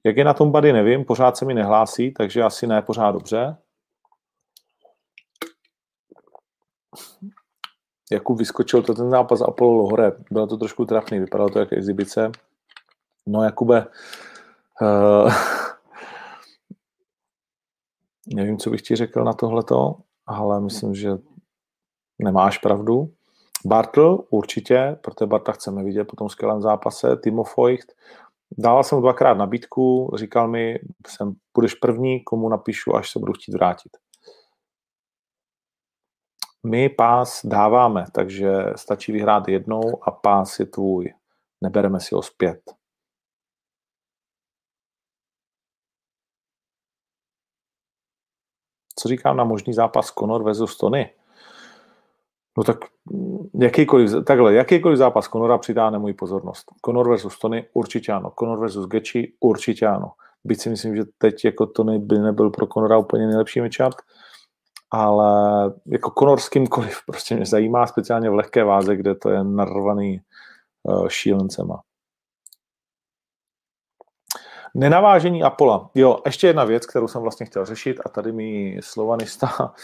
Jak 0.07 0.17
je 0.17 0.25
na 0.25 0.35
tom 0.35 0.53
Buddy, 0.53 0.73
nevím, 0.73 1.05
pořád 1.05 1.37
se 1.37 1.45
mi 1.45 1.55
nehlásí, 1.55 2.13
takže 2.13 2.43
asi 2.43 2.67
ne 2.67 2.83
pořád 2.83 3.13
dobře. 3.13 3.57
Jakub 8.13 8.39
vyskočil 8.39 8.83
to 8.83 8.95
ten 8.95 9.11
zápas 9.11 9.41
Apollo 9.41 9.73
Lohore. 9.73 10.13
Bylo 10.31 10.47
to 10.47 10.57
trošku 10.57 10.85
trapný, 10.85 11.19
vypadalo 11.19 11.51
to 11.51 11.59
jako 11.59 11.75
exibice. 11.75 12.33
No 13.27 13.43
Jakube, 13.43 13.87
uh, 14.83 15.33
nevím, 18.35 18.59
co 18.59 18.71
bych 18.71 18.83
ti 18.83 18.97
řekl 18.97 19.25
na 19.25 19.33
tohleto, 19.33 19.95
ale 20.27 20.61
myslím, 20.61 20.95
že 20.95 21.11
nemáš 22.19 22.59
pravdu. 22.59 23.13
Bartl 23.67 24.25
určitě, 24.31 24.99
protože 25.01 25.27
Barta 25.27 25.53
chceme 25.53 25.85
vidět 25.85 26.05
po 26.05 26.17
tom 26.17 26.29
skvělém 26.29 26.61
zápase. 26.61 27.17
Timo 27.17 27.45
Feucht, 27.45 27.93
dával 28.59 28.85
jsem 28.85 28.97
mu 28.97 29.03
dvakrát 29.03 29.35
nabídku, 29.35 30.11
říkal 30.17 30.49
mi, 30.49 30.79
jsem, 31.07 31.35
budeš 31.55 31.75
první, 31.75 32.25
komu 32.25 32.49
napíšu, 32.49 32.97
až 32.97 33.11
se 33.11 33.19
budu 33.19 33.33
chtít 33.33 33.53
vrátit. 33.53 33.97
My 36.67 36.89
pás 36.89 37.41
dáváme, 37.47 38.05
takže 38.13 38.53
stačí 38.77 39.13
vyhrát 39.13 39.49
jednou 39.49 39.83
a 40.03 40.11
pás 40.11 40.59
je 40.59 40.67
tvůj. 40.67 41.15
Nebereme 41.61 42.01
si 42.01 42.15
ho 42.15 42.23
zpět. 42.23 42.61
Co 48.99 49.09
říkám 49.09 49.37
na 49.37 49.45
možný 49.45 49.75
zápas 49.75 50.07
Conor 50.07 50.45
versus 50.45 50.77
Tony? 50.77 51.15
No 52.57 52.65
tak 52.65 52.77
jakýkoliv, 53.61 54.11
takhle, 54.27 54.55
jakýkoliv 54.55 54.99
zápas 54.99 55.29
Conora 55.29 55.59
přitáhne 55.59 55.99
můj 55.99 56.15
pozornost. 56.15 56.65
Conor 56.87 57.09
versus 57.09 57.39
Tony 57.39 57.69
určitě 57.75 58.13
ano. 58.13 58.33
Conor 58.39 58.61
versus 58.61 58.87
Gechi 58.87 59.33
určitě 59.41 59.87
ano. 59.87 60.13
Byť 60.45 60.61
si 60.61 60.71
myslím, 60.71 60.97
že 60.97 61.03
teď 61.19 61.45
jako 61.45 61.67
Tony 61.67 61.99
by 61.99 62.19
nebyl 62.19 62.51
pro 62.51 62.67
Conora 62.67 62.99
úplně 62.99 63.27
nejlepší 63.27 63.61
matchup, 63.61 64.01
ale 64.91 65.73
jako 65.87 66.13
Conor 66.19 66.41
s 66.41 66.49
kýmkoliv 66.49 66.99
prostě 67.07 67.35
mě 67.37 67.47
zajímá, 67.47 67.87
speciálně 67.87 68.31
v 68.31 68.35
lehké 68.35 68.65
váze, 68.65 68.97
kde 68.97 69.15
to 69.15 69.31
je 69.31 69.45
narvaný 69.45 70.21
uh, 70.83 71.09
šílencema. 71.09 71.81
Nenavážení 74.75 75.43
Apola. 75.43 75.91
Jo, 75.95 76.19
ještě 76.27 76.47
jedna 76.47 76.65
věc, 76.65 76.87
kterou 76.87 77.09
jsem 77.09 77.23
vlastně 77.23 77.47
chtěl 77.47 77.65
řešit 77.65 78.01
a 78.05 78.09
tady 78.09 78.33
mi 78.33 78.79
slovanista 78.81 79.75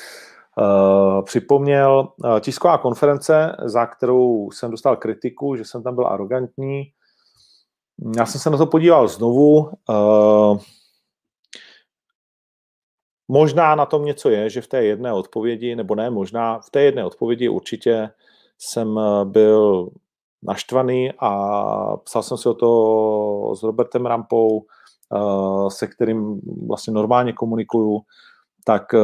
připomněl. 1.25 2.09
Uh, 2.25 2.41
tisková 2.41 2.79
konference, 2.79 3.57
za 3.65 3.87
kterou 3.87 4.51
jsem 4.51 4.71
dostal 4.71 4.97
kritiku, 4.97 5.57
že 5.57 5.65
jsem 5.65 5.83
tam 5.83 5.95
byl 5.95 6.07
arrogantní. 6.07 6.83
Já 8.17 8.27
jsem 8.27 8.41
se 8.41 8.51
na 8.51 8.59
to 8.59 8.67
podíval 8.67 9.09
znovu. 9.09 9.71
Uh, 9.89 10.59
Možná 13.33 13.75
na 13.75 13.87
tom 13.87 14.05
něco 14.05 14.31
je, 14.31 14.51
že 14.51 14.61
v 14.61 14.67
té 14.67 14.85
jedné 14.85 15.13
odpovědi, 15.13 15.77
nebo 15.77 15.95
ne 15.95 16.11
možná, 16.11 16.59
v 16.59 16.71
té 16.71 16.83
jedné 16.83 17.05
odpovědi 17.05 17.49
určitě 17.49 18.11
jsem 18.59 18.99
eh, 18.99 19.25
byl 19.25 19.91
naštvaný 20.43 21.13
a 21.19 21.97
psal 21.97 22.23
jsem 22.23 22.39
si 22.39 22.49
o 22.49 22.55
to 22.55 23.55
s 23.55 23.63
Robertem 23.63 24.07
Rampou, 24.07 24.65
eh, 25.15 25.71
se 25.71 25.87
kterým 25.87 26.41
vlastně 26.69 26.93
normálně 26.93 27.33
komunikuju, 27.33 28.01
tak 28.65 28.95
eh, 28.95 28.99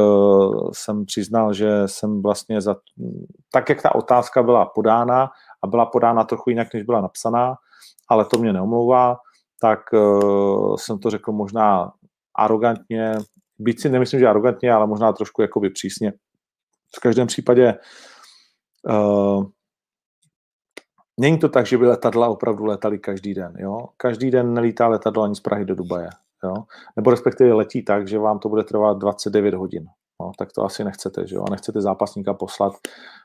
jsem 0.71 1.05
přiznal, 1.05 1.53
že 1.53 1.83
jsem 1.85 2.21
vlastně 2.21 2.61
za, 2.61 2.75
tak, 3.51 3.69
jak 3.69 3.81
ta 3.81 3.95
otázka 3.95 4.43
byla 4.43 4.65
podána 4.65 5.29
a 5.63 5.67
byla 5.67 5.85
podána 5.85 6.23
trochu 6.23 6.49
jinak, 6.49 6.73
než 6.73 6.83
byla 6.83 7.01
napsaná, 7.01 7.55
ale 8.09 8.25
to 8.25 8.37
mě 8.37 8.53
neomlouvá, 8.53 9.17
tak 9.61 9.79
jsem 10.75 10.99
to 10.99 11.09
řekl 11.09 11.31
možná 11.31 11.91
arrogantně, 12.37 13.13
byť 13.59 13.81
si 13.81 13.89
nemyslím, 13.89 14.19
že 14.19 14.27
arrogantně, 14.27 14.73
ale 14.73 14.87
možná 14.87 15.13
trošku 15.13 15.41
jakoby 15.41 15.69
přísně. 15.69 16.13
V 16.95 16.99
každém 16.99 17.27
případě 17.27 17.75
uh, 18.89 19.45
není 21.19 21.39
to 21.39 21.49
tak, 21.49 21.65
že 21.65 21.77
by 21.77 21.87
letadla 21.87 22.27
opravdu 22.27 22.65
letaly 22.65 22.99
každý 22.99 23.33
den. 23.33 23.53
Jo? 23.59 23.77
Každý 23.97 24.31
den 24.31 24.53
nelítá 24.53 24.87
letadlo 24.87 25.23
ani 25.23 25.35
z 25.35 25.39
Prahy 25.39 25.65
do 25.65 25.75
Dubaje. 25.75 26.09
Jo? 26.43 26.53
Nebo 26.95 27.11
respektive 27.11 27.53
letí 27.53 27.83
tak, 27.83 28.07
že 28.07 28.19
vám 28.19 28.39
to 28.39 28.49
bude 28.49 28.63
trvat 28.63 28.97
29 28.97 29.53
hodin. 29.53 29.85
No, 30.21 30.31
tak 30.37 30.51
to 30.51 30.65
asi 30.65 30.83
nechcete, 30.83 31.27
že 31.27 31.35
jo? 31.35 31.43
A 31.47 31.51
nechcete 31.51 31.81
zápasníka 31.81 32.33
poslat 32.33 32.73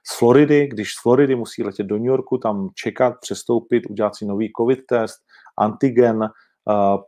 z 0.06 0.18
Floridy, 0.18 0.66
když 0.66 0.92
z 0.94 1.02
Floridy 1.02 1.36
musí 1.36 1.62
letět 1.62 1.86
do 1.86 1.96
New 1.96 2.06
Yorku, 2.06 2.38
tam 2.38 2.68
čekat, 2.74 3.14
přestoupit, 3.20 3.86
udělat 3.90 4.16
si 4.16 4.26
nový 4.26 4.52
covid 4.58 4.78
test, 4.88 5.16
antigen, 5.58 6.28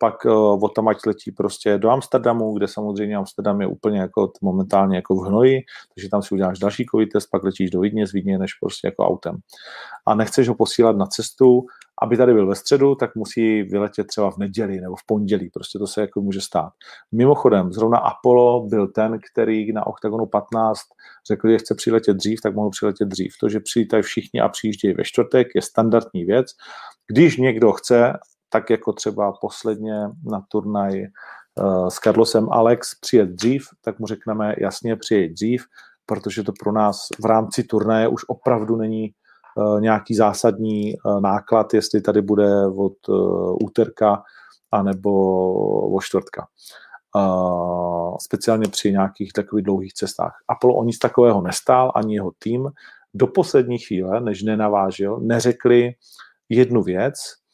pak 0.01 0.25
uh, 0.25 0.65
od 0.65 0.75
tam 0.75 0.89
ať 0.89 0.97
letí 1.07 1.33
prostě 1.33 1.79
do 1.79 1.91
Amsterdamu, 1.91 2.55
kde 2.55 2.69
samozřejmě 2.69 3.17
Amsterdam 3.17 3.61
je 3.61 3.67
úplně 3.67 3.99
jako 3.99 4.33
momentálně 4.43 4.97
jako 4.97 5.15
v 5.15 5.27
hnoji, 5.27 5.61
takže 5.95 6.09
tam 6.09 6.23
si 6.23 6.35
uděláš 6.35 6.59
další 6.59 6.87
covid 6.91 7.09
test, 7.13 7.27
pak 7.27 7.45
letíš 7.45 7.71
do 7.71 7.81
Vídně, 7.81 8.07
z 8.07 8.13
Vídně 8.13 8.39
než 8.39 8.55
prostě 8.55 8.89
jako 8.89 9.07
autem. 9.07 9.37
A 10.07 10.15
nechceš 10.15 10.49
ho 10.49 10.55
posílat 10.55 10.97
na 10.97 11.07
cestu, 11.07 11.67
aby 12.03 12.17
tady 12.17 12.35
byl 12.35 12.47
ve 12.47 12.55
středu, 12.55 12.95
tak 12.95 13.15
musí 13.15 13.63
vyletět 13.63 14.07
třeba 14.07 14.31
v 14.31 14.37
neděli 14.37 14.81
nebo 14.81 14.97
v 14.97 15.07
pondělí, 15.07 15.51
prostě 15.51 15.79
to 15.79 15.87
se 15.87 16.01
jako 16.01 16.21
může 16.21 16.41
stát. 16.41 16.73
Mimochodem, 17.13 17.73
zrovna 17.73 17.99
Apollo 17.99 18.67
byl 18.67 18.87
ten, 18.87 19.19
který 19.33 19.73
na 19.73 19.87
OKTAGONu 19.87 20.27
15 20.27 20.81
řekl, 21.29 21.49
že 21.49 21.59
chce 21.59 21.75
přiletět 21.75 22.17
dřív, 22.17 22.41
tak 22.41 22.55
mohl 22.55 22.71
přiletět 22.71 23.09
dřív. 23.09 23.35
To, 23.41 23.49
že 23.49 23.61
přijítají 23.61 24.03
všichni 24.03 24.41
a 24.41 24.49
přijíždějí 24.49 24.95
ve 24.95 25.05
čtvrtek, 25.05 25.49
je 25.55 25.63
standardní 25.63 26.25
věc. 26.25 26.47
Když 27.09 27.37
někdo 27.37 27.73
chce, 27.73 28.13
tak 28.49 28.71
jako 28.71 28.93
třeba 28.93 29.33
posledně 29.33 30.01
na 30.25 30.43
turnaj 30.49 31.03
uh, 31.03 31.89
s 31.89 31.95
Carlosem 31.95 32.53
Alex 32.53 32.95
přijet 33.01 33.31
dřív, 33.31 33.69
tak 33.85 33.99
mu 33.99 34.07
řekneme 34.07 34.55
jasně 34.59 34.97
přijet 34.97 35.33
dřív, 35.33 35.65
protože 36.07 36.43
to 36.43 36.53
pro 36.61 36.73
nás 36.73 37.09
v 37.23 37.25
rámci 37.25 37.65
turnaje 37.65 38.09
už 38.09 38.23
opravdu 38.29 38.77
není 38.77 39.11
uh, 39.57 39.81
nějaký 39.81 40.15
zásadní 40.15 40.95
uh, 40.95 41.21
náklad, 41.21 41.75
jestli 41.75 42.01
tady 42.01 42.23
bude 42.23 42.67
od 42.67 42.97
úterka 43.63 44.23
anebo 44.73 45.13
od 45.95 46.01
čtvrtka. 46.05 46.47
Speciálně 48.21 48.69
při 48.69 48.93
nějakých 48.93 49.33
takových 49.33 49.65
dlouhých 49.65 49.95
cestách. 49.95 50.33
Apollo 50.49 50.75
o 50.75 50.85
nic 50.85 50.99
takového 50.99 51.41
nestál, 51.43 51.93
ani 51.95 52.15
jeho 52.15 52.33
tým. 52.39 52.69
Do 53.15 53.27
poslední 53.27 53.79
chvíle, 53.79 54.21
než 54.21 54.43
nenavážil, 54.43 55.21
neřekli 55.21 55.95
jednu 56.49 56.83
věc, 56.83 57.15
Eh, 57.17 57.46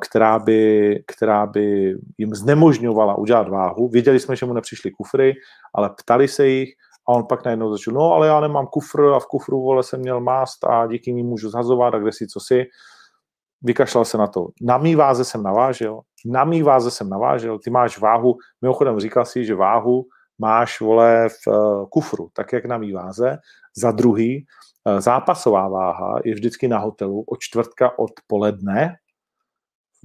která 0.00 0.38
by, 0.38 1.02
která 1.06 1.46
by 1.46 1.94
jim 2.18 2.34
znemožňovala 2.34 3.14
udělat 3.14 3.48
váhu. 3.48 3.88
Věděli 3.88 4.20
jsme, 4.20 4.36
že 4.36 4.46
mu 4.46 4.52
nepřišly 4.52 4.90
kufry, 4.90 5.34
ale 5.74 5.90
ptali 5.98 6.28
se 6.28 6.48
jich 6.48 6.68
a 7.08 7.12
on 7.12 7.26
pak 7.26 7.44
najednou 7.44 7.70
začal, 7.70 7.94
no 7.94 8.12
ale 8.12 8.26
já 8.26 8.40
nemám 8.40 8.66
kufr 8.66 9.00
a 9.00 9.20
v 9.20 9.26
kufru 9.26 9.62
vole 9.62 9.82
jsem 9.82 10.00
měl 10.00 10.20
mást 10.20 10.64
a 10.64 10.86
díky 10.86 11.12
ní 11.12 11.22
můžu 11.22 11.50
zhazovat 11.50 11.94
a 11.94 11.98
kde 11.98 12.12
si 12.12 12.26
co 12.26 12.40
si. 12.40 12.64
Vykašlal 13.62 14.04
se 14.04 14.18
na 14.18 14.26
to. 14.26 14.46
Na 14.62 14.78
mý 14.78 14.94
váze 14.94 15.24
jsem 15.24 15.42
navážil, 15.42 16.00
na 16.26 16.44
mý 16.44 16.62
váze 16.62 16.90
jsem 16.90 17.08
navážil, 17.08 17.58
ty 17.58 17.70
máš 17.70 17.98
váhu, 17.98 18.36
mimochodem 18.62 19.00
říkal 19.00 19.24
si, 19.24 19.44
že 19.44 19.54
váhu 19.54 20.04
máš, 20.38 20.80
vole, 20.80 21.28
v 21.28 21.46
uh, 21.46 21.86
kufru, 21.88 22.28
tak 22.32 22.52
jak 22.52 22.64
na 22.64 22.78
mý 22.78 22.92
váze. 22.92 23.38
Za 23.76 23.92
druhý, 23.92 24.46
uh, 24.84 25.00
zápasová 25.00 25.68
váha 25.68 26.18
je 26.24 26.34
vždycky 26.34 26.68
na 26.68 26.78
hotelu 26.78 27.24
od 27.28 27.38
čtvrtka 27.40 27.98
odpoledne, 27.98 28.96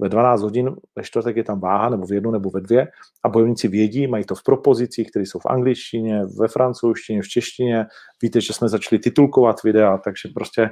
ve 0.00 0.08
12 0.08 0.42
hodin, 0.42 0.76
ve 0.96 1.02
čtvrtek 1.02 1.36
je 1.36 1.44
tam 1.44 1.60
váha, 1.60 1.88
nebo 1.88 2.06
v 2.06 2.12
jednu, 2.12 2.30
nebo 2.30 2.50
ve 2.50 2.60
dvě, 2.60 2.88
a 3.24 3.28
bojovníci 3.28 3.68
vědí, 3.68 4.06
mají 4.06 4.24
to 4.24 4.34
v 4.34 4.42
propozicích, 4.42 5.10
které 5.10 5.26
jsou 5.26 5.38
v 5.38 5.46
angličtině, 5.46 6.22
ve 6.38 6.48
francouzštině, 6.48 7.22
v 7.22 7.28
češtině. 7.28 7.86
Víte, 8.22 8.40
že 8.40 8.52
jsme 8.52 8.68
začali 8.68 8.98
titulkovat 8.98 9.62
videa, 9.62 9.98
takže 9.98 10.28
prostě 10.34 10.70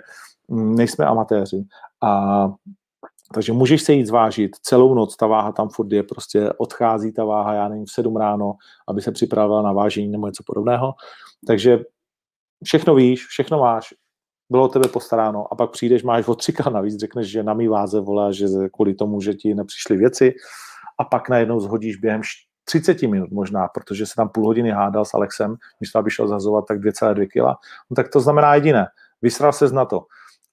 mm, 0.48 0.74
nejsme 0.74 1.06
amatéři. 1.06 1.64
A 2.02 2.48
takže 3.34 3.52
můžeš 3.52 3.82
se 3.82 3.92
jít 3.92 4.06
zvážit 4.06 4.50
celou 4.62 4.94
noc, 4.94 5.16
ta 5.16 5.26
váha 5.26 5.52
tam 5.52 5.68
furt 5.68 5.92
je, 5.92 6.02
prostě 6.02 6.52
odchází 6.52 7.12
ta 7.12 7.24
váha, 7.24 7.54
já 7.54 7.68
nevím, 7.68 7.84
v 7.84 7.90
7 7.90 8.16
ráno, 8.16 8.54
aby 8.88 9.02
se 9.02 9.12
připravila 9.12 9.62
na 9.62 9.72
vážení 9.72 10.08
nebo 10.08 10.26
něco 10.26 10.42
podobného. 10.46 10.92
Takže 11.46 11.78
všechno 12.64 12.94
víš, 12.94 13.26
všechno 13.26 13.58
máš, 13.58 13.94
bylo 14.50 14.64
o 14.64 14.68
tebe 14.68 14.88
postaráno. 14.88 15.52
A 15.52 15.56
pak 15.56 15.70
přijdeš, 15.70 16.02
máš 16.02 16.28
o 16.28 16.34
třika 16.34 16.70
navíc, 16.70 17.00
řekneš, 17.00 17.26
že 17.26 17.42
na 17.42 17.54
mý 17.54 17.68
váze 17.68 18.00
volá, 18.00 18.32
že 18.32 18.46
kvůli 18.72 18.94
tomu, 18.94 19.20
že 19.20 19.34
ti 19.34 19.54
nepřišly 19.54 19.96
věci. 19.96 20.34
A 20.98 21.04
pak 21.04 21.28
najednou 21.28 21.60
zhodíš 21.60 21.96
během 21.96 22.20
30 22.64 23.02
minut 23.02 23.30
možná, 23.30 23.68
protože 23.68 24.06
se 24.06 24.14
tam 24.16 24.28
půl 24.28 24.46
hodiny 24.46 24.70
hádal 24.70 25.04
s 25.04 25.14
Alexem, 25.14 25.56
místo 25.80 25.98
aby 25.98 26.10
šel 26.10 26.28
zazovat 26.28 26.64
tak 26.68 26.78
2,2 26.80 27.26
kg, 27.26 27.58
no 27.90 27.94
tak 27.96 28.08
to 28.08 28.20
znamená 28.20 28.54
jediné, 28.54 28.86
vysral 29.22 29.52
ses 29.52 29.72
na 29.72 29.84
to. 29.84 30.00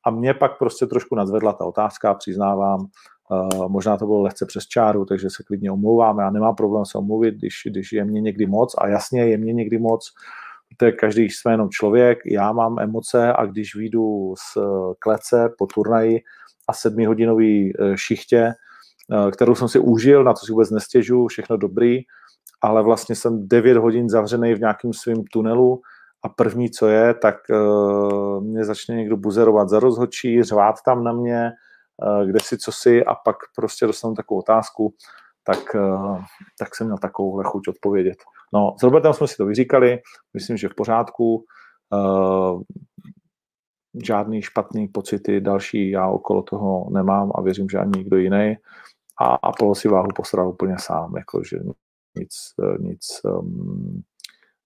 A 0.05 0.11
mě 0.11 0.33
pak 0.33 0.57
prostě 0.57 0.85
trošku 0.85 1.15
nadzvedla 1.15 1.53
ta 1.53 1.65
otázka, 1.65 2.13
přiznávám, 2.13 2.87
Uh, 3.31 3.67
možná 3.67 3.97
to 3.97 4.05
bylo 4.05 4.21
lehce 4.21 4.45
přes 4.45 4.67
čáru, 4.67 5.05
takže 5.05 5.29
se 5.29 5.43
klidně 5.43 5.71
omlouvám. 5.71 6.19
Já 6.19 6.29
nemám 6.29 6.55
problém 6.55 6.85
se 6.85 6.97
omluvit, 6.97 7.35
když, 7.35 7.53
když 7.65 7.91
je 7.91 8.05
mě 8.05 8.21
někdy 8.21 8.45
moc. 8.45 8.75
A 8.77 8.87
jasně 8.87 9.25
je 9.25 9.37
mě 9.37 9.53
někdy 9.53 9.77
moc, 9.77 10.11
to 10.77 10.85
je 10.85 10.91
každý 10.91 11.29
jsme 11.29 11.53
jenom 11.53 11.69
člověk, 11.69 12.19
já 12.25 12.51
mám 12.51 12.79
emoce 12.79 13.33
a 13.33 13.45
když 13.45 13.75
vyjdu 13.75 14.33
z 14.37 14.57
klece 14.99 15.49
po 15.57 15.65
turnaji 15.67 16.21
a 16.67 16.73
sedmihodinový 16.73 17.73
eh, 17.79 17.97
šichtě, 17.97 18.53
Eh, 19.11 19.31
kterou 19.31 19.55
jsem 19.55 19.67
si 19.67 19.79
užil, 19.79 20.23
na 20.23 20.33
to 20.33 20.39
si 20.45 20.51
vůbec 20.51 20.69
nestěžu, 20.71 21.27
všechno 21.27 21.57
dobrý, 21.57 21.99
ale 22.61 22.83
vlastně 22.83 23.15
jsem 23.15 23.47
9 23.47 23.77
hodin 23.77 24.09
zavřený 24.09 24.53
v 24.53 24.59
nějakém 24.59 24.93
svém 24.93 25.23
tunelu 25.23 25.81
a 26.23 26.29
první, 26.29 26.69
co 26.69 26.87
je, 26.87 27.13
tak 27.13 27.35
mě 28.39 28.65
začne 28.65 28.95
někdo 28.95 29.17
buzerovat 29.17 29.69
za 29.69 29.79
rozhodčí, 29.79 30.43
řvát 30.43 30.75
tam 30.85 31.03
na 31.03 31.13
mě, 31.13 31.51
kde 32.25 32.39
si, 32.39 32.57
co 32.57 32.71
si 32.71 33.05
a 33.05 33.15
pak 33.15 33.35
prostě 33.55 33.85
dostanu 33.85 34.15
takovou 34.15 34.39
otázku, 34.39 34.93
tak, 35.43 35.75
uh, 35.75 36.23
tak 36.59 36.75
jsem 36.75 36.87
měl 36.87 36.97
takovou 36.97 37.43
chuť 37.43 37.67
odpovědět. 37.67 38.17
No, 38.53 38.75
s 38.79 38.83
Robertem 38.83 39.13
jsme 39.13 39.27
si 39.27 39.37
to 39.37 39.45
vyříkali, 39.45 39.99
myslím, 40.33 40.57
že 40.57 40.69
v 40.69 40.75
pořádku, 40.75 41.45
uh, 41.93 42.61
žádný 44.03 44.41
špatný 44.41 44.87
pocity 44.87 45.41
další 45.41 45.89
já 45.89 46.07
okolo 46.07 46.43
toho 46.43 46.89
nemám 46.89 47.31
a 47.35 47.41
věřím, 47.41 47.69
že 47.69 47.77
ani 47.77 47.91
nikdo 47.97 48.17
jiný 48.17 48.55
a 49.21 49.25
Apollo 49.25 49.75
si 49.75 49.87
váhu 49.87 50.07
posral 50.15 50.49
úplně 50.49 50.75
sám, 50.79 51.15
jakože 51.17 51.57
nic, 52.15 52.33
nic, 52.79 53.21
um, 53.23 54.03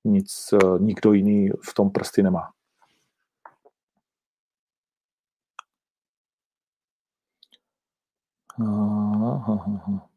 nic, 0.04 0.54
uh, 0.64 0.80
nikdo 0.80 1.14
jiný 1.14 1.50
v 1.50 1.74
tom 1.74 1.92
prsty 1.92 2.24
nemá. 2.24 2.52
Aha, 8.60 9.44
aha. 9.48 10.15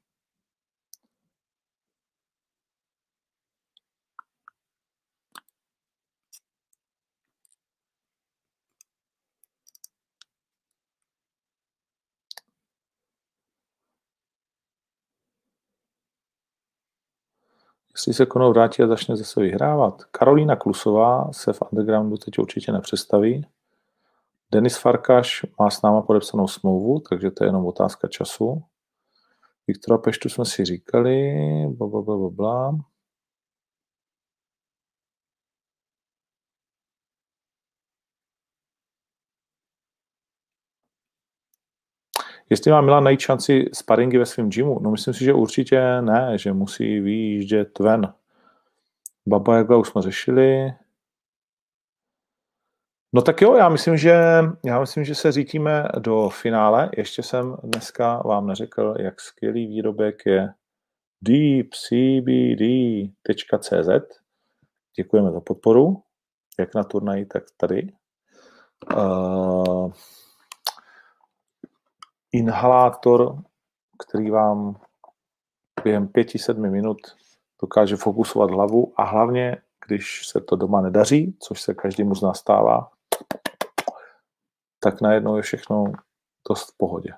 Jestli 17.99 18.15
se 18.15 18.27
Konor 18.27 18.53
vrátí 18.53 18.83
a 18.83 18.87
začne 18.87 19.17
zase 19.17 19.41
vyhrávat. 19.41 20.05
Karolína 20.05 20.57
Klusová 20.57 21.33
se 21.33 21.53
v 21.53 21.63
undergroundu 21.73 22.17
teď 22.17 22.39
určitě 22.39 22.73
nepředstaví. 22.73 23.47
Denis 24.53 24.79
Farkaš 24.79 25.47
má 25.61 25.71
s 25.71 25.83
náma 25.83 26.03
podepsanou 26.03 26.49
smlouvu, 26.49 27.01
takže 27.01 27.31
to 27.31 27.45
je 27.45 27.49
jenom 27.49 27.67
otázka 27.67 28.09
času. 28.09 28.63
Viktora 29.67 29.99
Peštu 29.99 30.29
jsme 30.29 30.45
si 30.45 30.65
říkali, 30.65 31.33
bla, 31.69 31.87
bla, 31.87 32.03
bla, 32.03 32.31
bla. 32.31 32.79
Jestli 42.51 42.71
má 42.71 42.81
Milan 42.81 43.05
najít 43.05 43.21
šanci 43.21 43.65
sparingy 43.73 44.19
ve 44.19 44.27
svém 44.27 44.51
gymu? 44.51 44.79
No 44.83 44.91
myslím 44.91 45.15
si, 45.15 45.25
že 45.25 45.33
určitě 45.33 46.01
ne, 46.01 46.39
že 46.39 46.53
musí 46.53 47.01
vyjíždět 47.01 47.79
ven. 47.79 48.15
Baba 49.27 49.57
Jaga 49.57 49.77
už 49.77 49.89
jsme 49.89 50.03
řešili. 50.03 50.73
No 53.13 53.23
tak 53.23 53.43
jo, 53.43 53.57
já 53.57 53.69
myslím, 53.69 53.97
že, 53.97 54.15
já 54.65 54.81
myslím, 54.81 55.05
že 55.05 55.15
se 55.15 55.33
řítíme 55.33 55.89
do 55.99 56.29
finále. 56.29 56.91
Ještě 56.97 57.23
jsem 57.23 57.57
dneska 57.65 58.23
vám 58.25 58.47
neřekl, 58.47 58.95
jak 58.99 59.21
skvělý 59.21 59.67
výrobek 59.67 60.27
je 60.27 60.49
deepcbd.cz. 61.23 62.59
Děkujeme 64.97 65.33
za 65.33 65.41
podporu, 65.41 66.03
jak 66.59 66.75
na 66.75 66.85
turnaji, 66.85 67.27
tak 67.27 67.45
tady. 67.57 67.93
Uh, 68.97 69.93
inhalátor, 72.33 73.43
který 73.99 74.31
vám 74.31 74.77
během 75.85 76.09
5-7 76.09 76.71
minut 76.71 76.99
dokáže 77.63 77.97
fokusovat 77.97 78.51
hlavu 78.51 78.93
a 78.97 79.05
hlavně, 79.05 79.57
když 79.87 80.27
se 80.27 80.41
to 80.41 80.57
doma 80.57 80.81
nedaří, 80.81 81.37
což 81.41 81.63
se 81.63 81.75
každému 81.75 82.15
z 82.15 82.23
nás 82.23 82.39
stává, 82.39 82.91
tak 84.81 85.01
najednou 85.01 85.37
je 85.37 85.43
všechno 85.43 85.85
dost 86.49 86.71
v 86.71 86.77
pohodě. 86.77 87.13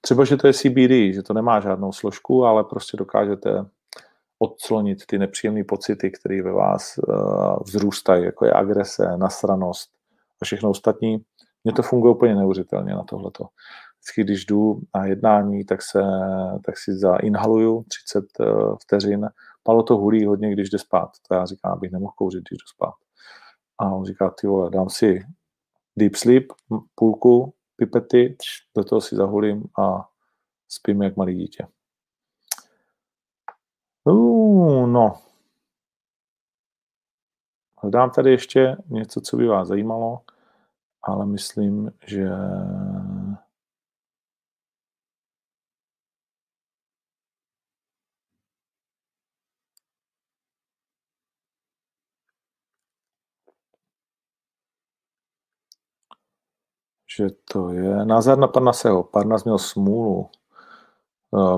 Třeba, 0.00 0.24
že 0.24 0.36
to 0.36 0.46
je 0.46 0.52
CBD, 0.52 1.14
že 1.14 1.22
to 1.22 1.34
nemá 1.34 1.60
žádnou 1.60 1.92
složku, 1.92 2.44
ale 2.44 2.64
prostě 2.64 2.96
dokážete 2.96 3.66
odclonit 4.38 5.06
ty 5.06 5.18
nepříjemné 5.18 5.64
pocity, 5.64 6.10
které 6.10 6.42
ve 6.42 6.52
vás 6.52 6.98
uh, 6.98 7.62
vzrůstají, 7.62 8.24
jako 8.24 8.46
je 8.46 8.52
agrese, 8.52 9.16
nasranost 9.16 9.90
a 10.42 10.44
všechno 10.44 10.70
ostatní. 10.70 11.24
Mně 11.64 11.72
to 11.72 11.82
funguje 11.82 12.14
úplně 12.14 12.34
neuvěřitelně 12.34 12.94
na 12.94 13.02
tohleto 13.02 13.44
vždycky, 14.02 14.24
když 14.24 14.44
jdu 14.44 14.80
na 14.94 15.06
jednání, 15.06 15.64
tak, 15.64 15.82
se, 15.82 16.02
tak 16.64 16.78
si 16.78 16.94
zainhaluju 16.94 17.84
30 17.88 18.24
eh, 18.40 18.44
vteřin. 18.82 19.28
Palo 19.62 19.82
to 19.82 19.96
hulí 19.96 20.26
hodně, 20.26 20.52
když 20.52 20.70
jde 20.70 20.78
spát. 20.78 21.10
To 21.28 21.34
já 21.34 21.46
říkám, 21.46 21.72
abych 21.72 21.92
nemohl 21.92 22.12
kouřit, 22.16 22.44
když 22.48 22.58
jdu 22.58 22.66
spát. 22.66 22.94
A 23.78 23.90
on 23.90 24.04
říká, 24.04 24.30
ty 24.30 24.46
vole, 24.46 24.70
dám 24.70 24.90
si 24.90 25.26
deep 25.96 26.14
sleep, 26.14 26.44
půlku, 26.94 27.54
pipety, 27.76 28.36
do 28.76 28.84
toho 28.84 29.00
si 29.00 29.16
zahulím 29.16 29.64
a 29.78 30.08
spím 30.68 31.02
jak 31.02 31.16
malý 31.16 31.34
dítě. 31.34 31.66
Uh, 34.04 34.86
no. 34.86 35.12
Hledám 37.82 38.10
tady 38.10 38.30
ještě 38.30 38.76
něco, 38.88 39.20
co 39.20 39.36
by 39.36 39.46
vás 39.46 39.68
zajímalo, 39.68 40.20
ale 41.02 41.26
myslím, 41.26 41.92
že 42.06 42.28
že 57.16 57.26
to 57.52 57.72
je 57.72 58.04
názor 58.04 58.38
na 58.38 58.48
Parnaseho. 58.48 59.02
Parnas 59.02 59.44
měl 59.44 59.58
smůlu. 59.58 60.28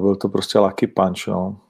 Byl 0.01 0.17
to 0.17 0.29
prostě 0.29 0.59
lucky 0.59 0.87
punch, 0.87 1.27
no. 1.29 1.61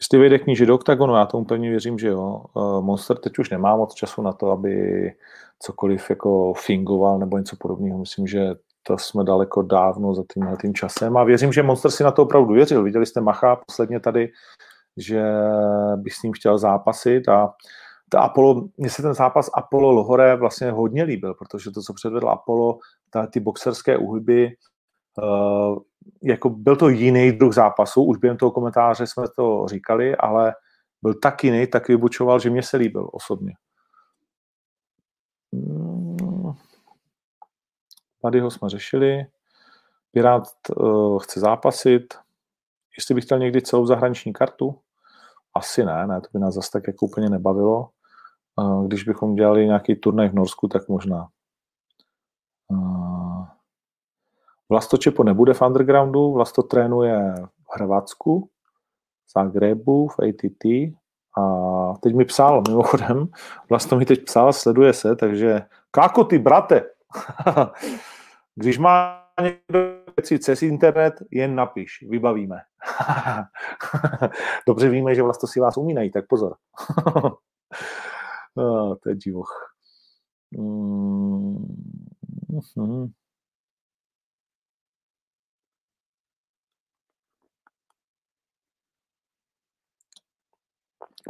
Jestli 0.00 0.18
vyjde 0.18 0.38
kníže 0.38 0.66
do 0.66 0.74
OKTAGONu, 0.74 1.14
já 1.14 1.26
tomu 1.26 1.44
pevně 1.44 1.70
věřím, 1.70 1.98
že 1.98 2.08
jo. 2.08 2.44
Monster 2.80 3.16
teď 3.16 3.38
už 3.38 3.50
nemá 3.50 3.76
moc 3.76 3.94
času 3.94 4.22
na 4.22 4.32
to, 4.32 4.50
aby 4.50 5.12
cokoliv 5.58 6.10
jako 6.10 6.54
fingoval 6.54 7.18
nebo 7.18 7.38
něco 7.38 7.56
podobného. 7.60 7.98
Myslím, 7.98 8.26
že 8.26 8.54
to 8.82 8.98
jsme 8.98 9.24
daleko 9.24 9.62
dávno 9.62 10.14
za 10.14 10.22
tímhle 10.34 10.56
tím 10.60 10.74
časem 10.74 11.16
a 11.16 11.24
věřím, 11.24 11.52
že 11.52 11.62
Monster 11.62 11.90
si 11.90 12.04
na 12.04 12.10
to 12.10 12.22
opravdu 12.22 12.54
věřil. 12.54 12.82
Viděli 12.82 13.06
jste 13.06 13.20
Macha 13.20 13.56
posledně 13.66 14.00
tady, 14.00 14.28
že 14.96 15.22
by 15.96 16.10
s 16.10 16.22
ním 16.22 16.32
chtěl 16.32 16.58
zápasit 16.58 17.28
a 17.28 17.54
ta 18.08 18.20
Apollo, 18.20 18.68
mně 18.76 18.90
se 18.90 19.02
ten 19.02 19.14
zápas 19.14 19.50
Apollo 19.54 19.90
Lohore 19.90 20.36
vlastně 20.36 20.70
hodně 20.70 21.02
líbil, 21.02 21.34
protože 21.34 21.70
to, 21.70 21.82
co 21.82 21.94
předvedl 21.94 22.28
Apollo, 22.28 22.78
ta, 23.10 23.26
ty 23.26 23.40
boxerské 23.40 23.96
uhyby, 23.98 24.56
uh, 25.22 25.78
jako 26.22 26.50
byl 26.50 26.76
to 26.76 26.88
jiný 26.88 27.32
druh 27.32 27.54
zápasu, 27.54 28.02
už 28.02 28.18
během 28.18 28.36
toho 28.36 28.50
komentáře 28.50 29.06
jsme 29.06 29.24
to 29.36 29.66
říkali, 29.68 30.16
ale 30.16 30.54
byl 31.02 31.14
tak 31.14 31.44
jiný, 31.44 31.66
tak 31.66 31.88
vybučoval, 31.88 32.38
že 32.38 32.50
mě 32.50 32.62
se 32.62 32.76
líbil 32.76 33.10
osobně. 33.12 33.52
Tady 38.22 38.40
ho 38.40 38.50
jsme 38.50 38.68
řešili. 38.68 39.26
Pirát 40.12 40.42
uh, 40.76 41.18
chce 41.18 41.40
zápasit. 41.40 42.14
Jestli 42.98 43.14
bych 43.14 43.24
chtěl 43.24 43.38
někdy 43.38 43.62
celou 43.62 43.86
zahraniční 43.86 44.32
kartu, 44.32 44.78
asi 45.54 45.84
ne, 45.84 46.06
ne, 46.06 46.20
to 46.20 46.28
by 46.32 46.38
nás 46.38 46.54
zase 46.54 46.70
tak 46.70 46.86
jako 46.86 47.06
úplně 47.06 47.30
nebavilo. 47.30 47.88
Když 48.86 49.04
bychom 49.04 49.34
dělali 49.34 49.66
nějaký 49.66 49.96
turnaj 49.96 50.28
v 50.28 50.34
Norsku, 50.34 50.68
tak 50.68 50.88
možná. 50.88 51.28
Vlasto 54.68 54.96
Čepo 54.96 55.24
nebude 55.24 55.54
v 55.54 55.62
undergroundu, 55.62 56.32
Vlasto 56.32 56.62
trénuje 56.62 57.34
v 57.38 57.74
Hrvatsku, 57.74 58.48
v 59.26 59.32
Zagrebu, 59.38 60.08
v 60.08 60.16
ATT 60.18 60.64
a 61.38 61.94
teď 62.02 62.14
mi 62.14 62.24
psal, 62.24 62.62
mimochodem, 62.68 63.28
Vlasto 63.70 63.96
mi 63.96 64.04
teď 64.04 64.24
psal, 64.24 64.52
sleduje 64.52 64.92
se, 64.92 65.16
takže 65.16 65.62
káko 65.90 66.24
ty, 66.24 66.38
brate, 66.38 66.84
když 68.54 68.78
má 68.78 69.22
někdo 69.42 69.78
věci 70.16 70.38
přes 70.38 70.62
internet, 70.62 71.14
jen 71.30 71.54
napiš, 71.54 72.04
vybavíme. 72.08 72.60
Dobře 74.66 74.88
víme, 74.88 75.14
že 75.14 75.22
vlastně 75.22 75.48
si 75.48 75.60
vás 75.60 75.76
umí 75.76 75.94
najít, 75.94 76.12
tak 76.12 76.26
pozor. 76.26 76.56
oh, 78.56 78.96
to 79.02 79.08
je 79.08 79.14
divoch. 79.14 79.52
Mm-hmm. 80.52 81.66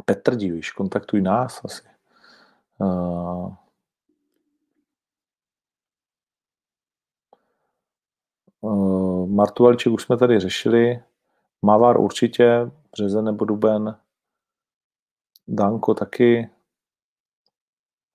Petr 0.05 0.35
Diviš, 0.35 0.71
kontaktuj 0.71 1.21
nás 1.21 1.61
asi. 1.65 1.83
Uh, 2.79 3.55
uh, 8.61 9.29
Martuvalček 9.29 9.93
už 9.93 10.03
jsme 10.03 10.17
tady 10.17 10.39
řešili. 10.39 11.03
Mavar 11.61 11.99
určitě, 11.99 12.71
březen 12.91 13.25
nebo 13.25 13.45
duben. 13.45 13.99
Danko 15.47 15.93
taky. 15.93 16.56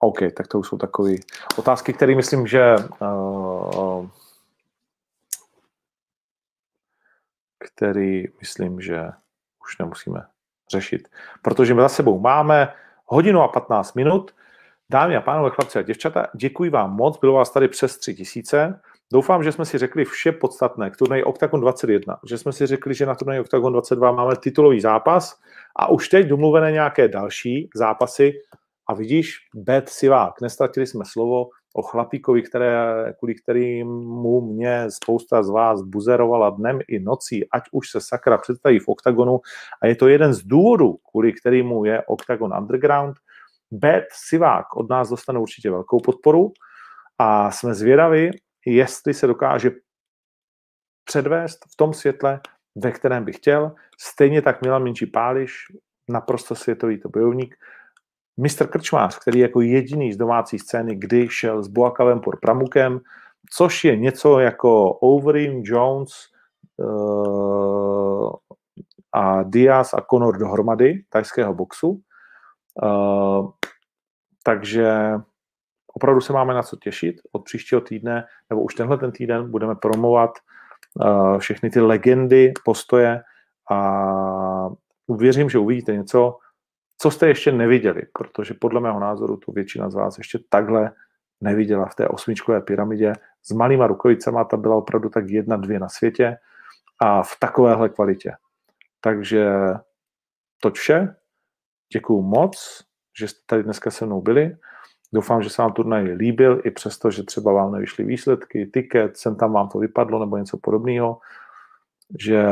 OK, 0.03 0.19
tak 0.37 0.49
to 0.49 0.59
už 0.59 0.69
jsou 0.69 0.77
takové 0.77 1.11
otázky, 1.57 1.93
které 1.93 2.15
myslím, 2.15 2.47
že 2.47 2.77
uh, 3.01 4.07
který 7.59 8.25
myslím, 8.41 8.81
že 8.81 9.11
už 9.63 9.79
nemusíme 9.79 10.27
řešit. 10.71 11.09
Protože 11.43 11.75
my 11.75 11.81
za 11.81 11.89
sebou 11.89 12.19
máme 12.19 12.73
hodinu 13.07 13.43
a 13.43 13.49
15 13.49 13.95
minut. 13.95 14.35
Dámy 14.91 15.17
a 15.17 15.21
pánové, 15.21 15.51
chlapci 15.51 15.79
a 15.79 15.83
děvčata, 15.83 16.27
děkuji 16.35 16.71
vám 16.71 16.97
moc, 16.97 17.19
bylo 17.19 17.33
vás 17.33 17.51
tady 17.51 17.69
přes 17.69 17.99
3 17.99 18.15
tisíce. 18.15 18.81
Doufám, 19.13 19.45
že 19.45 19.53
jsme 19.53 19.65
si 19.65 19.79
řekli 19.79 20.05
vše 20.05 20.33
podstatné 20.33 20.91
k 20.91 20.97
turnaji 20.97 21.25
Octagon 21.25 21.61
21, 21.61 22.19
že 22.29 22.39
jsme 22.39 22.53
si 22.53 22.67
řekli, 22.67 22.95
že 22.95 23.07
na 23.07 23.15
turnaji 23.15 23.41
Octagon 23.41 23.73
22 23.73 24.13
máme 24.13 24.37
titulový 24.37 24.81
zápas 24.81 25.41
a 25.77 25.91
už 25.91 26.09
teď 26.09 26.27
domluvené 26.27 26.73
nějaké 26.73 27.09
další 27.09 27.71
zápasy 27.75 28.33
a 28.93 28.95
vidíš, 28.95 29.37
bet 29.55 29.89
Sivák, 29.89 30.41
nestratili 30.41 30.87
jsme 30.87 31.05
slovo 31.05 31.49
o 31.75 31.83
chlapíkovi, 31.83 32.43
které, 32.43 33.15
kvůli 33.19 33.35
kterému 33.35 34.41
mě 34.41 34.87
spousta 34.91 35.43
z 35.43 35.51
vás 35.51 35.83
buzerovala 35.83 36.51
dnem 36.51 36.79
i 36.89 36.99
nocí, 36.99 37.51
ať 37.51 37.63
už 37.73 37.91
se 37.91 38.01
sakra 38.01 38.39
představí 38.39 38.79
v 38.79 38.89
OKTAGONu 38.89 39.41
a 39.83 39.87
je 39.87 39.97
to 39.97 40.09
jeden 40.09 40.35
z 40.35 40.43
důvodů, 40.43 40.99
kvůli 41.11 41.33
kterému 41.33 41.85
je 41.85 42.03
OKTAGON 42.07 42.55
Underground. 42.59 43.17
Bet 43.71 44.05
Sivák 44.13 44.77
od 44.77 44.91
nás 44.91 45.09
dostane 45.09 45.39
určitě 45.39 45.71
velkou 45.71 46.01
podporu 46.01 46.53
a 47.19 47.51
jsme 47.51 47.75
zvědaví, 47.75 48.31
jestli 48.67 49.15
se 49.15 49.27
dokáže 49.27 49.71
předvést 51.05 51.59
v 51.73 51.77
tom 51.77 51.93
světle, 51.93 52.41
ve 52.77 52.93
kterém 52.93 53.25
bych 53.25 53.37
chtěl. 53.37 53.75
Stejně 54.01 54.43
tak 54.43 54.63
Milan 54.63 54.83
Minčí 54.83 55.07
Páliš, 55.07 55.53
naprosto 56.09 56.55
světový 56.55 57.01
to 57.01 57.09
bojovník, 57.09 57.57
Mr. 58.37 58.67
Krčmář, 58.67 59.19
který 59.19 59.39
jako 59.39 59.61
jediný 59.61 60.13
z 60.13 60.17
domácí 60.17 60.59
scény 60.59 60.97
kdy 60.97 61.29
šel 61.29 61.63
s 61.63 61.69
Boakavem 61.69 62.21
por 62.21 62.41
Pramukem, 62.41 63.01
což 63.51 63.85
je 63.85 63.97
něco 63.97 64.39
jako 64.39 64.93
Overeem, 64.93 65.63
Jones 65.65 66.13
uh, 66.77 68.31
a 69.13 69.43
Diaz 69.43 69.95
a 69.95 70.01
Conor 70.11 70.39
dohromady 70.39 71.05
tajského 71.09 71.55
boxu. 71.55 72.01
Uh, 72.83 73.51
takže 74.45 75.13
opravdu 75.95 76.21
se 76.21 76.33
máme 76.33 76.55
na 76.55 76.63
co 76.63 76.77
těšit. 76.77 77.17
Od 77.33 77.45
příštího 77.45 77.81
týdne, 77.81 78.25
nebo 78.51 78.63
už 78.63 78.75
tenhle 78.75 78.99
ten 78.99 79.13
týden, 79.13 79.51
budeme 79.51 79.75
promovat 79.75 80.31
uh, 80.95 81.39
všechny 81.39 81.71
ty 81.71 81.81
legendy, 81.81 82.53
postoje 82.65 83.23
a 83.71 84.69
uvěřím, 85.07 85.51
že 85.51 85.59
uvidíte 85.59 85.97
něco, 85.97 86.39
co 87.03 87.11
jste 87.11 87.29
ještě 87.29 87.53
neviděli, 87.53 88.03
protože 88.13 88.55
podle 88.55 88.81
mého 88.81 89.01
názoru 89.01 89.37
tu 89.37 89.53
většina 89.53 89.91
z 89.91 89.95
vás 89.95 90.19
ještě 90.19 90.39
takhle 90.49 90.93
neviděla 91.41 91.87
v 91.87 91.95
té 91.95 92.09
osmičkové 92.09 92.61
pyramidě. 92.61 93.13
S 93.43 93.51
malýma 93.51 93.87
rukavicama 93.87 94.45
ta 94.45 94.57
byla 94.57 94.77
opravdu 94.77 95.09
tak 95.09 95.31
jedna, 95.31 95.57
dvě 95.57 95.79
na 95.79 95.89
světě 95.89 96.37
a 96.99 97.23
v 97.23 97.37
takovéhle 97.41 97.89
kvalitě. 97.89 98.33
Takže 99.01 99.51
to 100.61 100.71
vše. 100.71 101.15
Děkuju 101.93 102.23
moc, 102.23 102.85
že 103.19 103.29
jste 103.29 103.41
tady 103.47 103.63
dneska 103.63 103.91
se 103.91 104.07
mnou 104.07 104.21
byli. 104.21 104.57
Doufám, 105.13 105.43
že 105.43 105.51
se 105.51 105.63
vám 105.63 105.73
turnaj 105.73 106.03
líbil, 106.03 106.61
i 106.65 106.71
přesto, 106.71 107.11
že 107.11 107.23
třeba 107.23 107.53
vám 107.53 107.73
nevyšly 107.73 108.05
výsledky, 108.05 108.67
tiket, 108.67 109.17
sem 109.17 109.37
tam 109.37 109.53
vám 109.53 109.69
to 109.69 109.79
vypadlo 109.79 110.19
nebo 110.19 110.37
něco 110.37 110.59
podobného, 110.59 111.19
že 112.19 112.45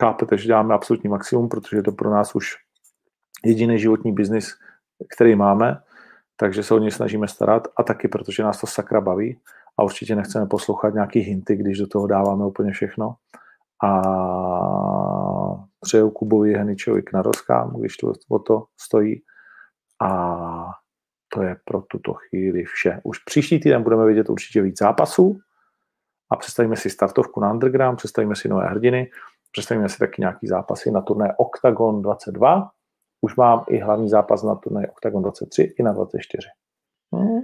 chápete, 0.00 0.38
že 0.38 0.46
děláme 0.46 0.74
absolutní 0.74 1.10
maximum, 1.10 1.48
protože 1.48 1.76
je 1.76 1.82
to 1.82 1.92
pro 1.92 2.10
nás 2.10 2.34
už 2.34 2.71
jediný 3.46 3.78
životní 3.78 4.12
biznis, 4.12 4.54
který 5.14 5.34
máme, 5.34 5.80
takže 6.36 6.62
se 6.62 6.74
o 6.74 6.78
něj 6.78 6.90
snažíme 6.90 7.28
starat 7.28 7.68
a 7.76 7.82
taky, 7.82 8.08
protože 8.08 8.42
nás 8.42 8.60
to 8.60 8.66
sakra 8.66 9.00
baví 9.00 9.38
a 9.78 9.82
určitě 9.82 10.16
nechceme 10.16 10.46
poslouchat 10.46 10.94
nějaký 10.94 11.20
hinty, 11.20 11.56
když 11.56 11.78
do 11.78 11.86
toho 11.86 12.06
dáváme 12.06 12.46
úplně 12.46 12.72
všechno. 12.72 13.14
A 13.84 14.02
přeju 15.80 16.10
Kubovi 16.10 16.54
Heničovi 16.54 17.02
k 17.02 17.12
narozkám, 17.12 17.80
když 17.80 17.96
to 17.96 18.12
o 18.28 18.38
to 18.38 18.64
stojí. 18.80 19.22
A 20.02 20.82
to 21.34 21.42
je 21.42 21.56
pro 21.64 21.82
tuto 21.82 22.14
chvíli 22.14 22.64
vše. 22.64 23.00
Už 23.04 23.18
příští 23.18 23.60
týden 23.60 23.82
budeme 23.82 24.06
vidět 24.06 24.30
určitě 24.30 24.62
víc 24.62 24.78
zápasů 24.78 25.38
a 26.30 26.36
představíme 26.36 26.76
si 26.76 26.90
startovku 26.90 27.40
na 27.40 27.52
Underground, 27.52 27.98
představíme 27.98 28.36
si 28.36 28.48
nové 28.48 28.66
hrdiny, 28.66 29.10
představíme 29.52 29.88
si 29.88 29.98
taky 29.98 30.22
nějaký 30.22 30.46
zápasy 30.46 30.90
na 30.90 31.00
turné 31.00 31.34
Octagon 31.38 32.02
22 32.02 32.70
už 33.24 33.36
mám 33.36 33.64
i 33.68 33.78
hlavní 33.78 34.08
zápas 34.08 34.42
na 34.42 34.54
turnaj 34.54 34.86
Octagon 34.86 35.22
23 35.22 35.74
i 35.78 35.82
na 35.82 35.92
24. 35.92 36.48
Hmm. 37.14 37.40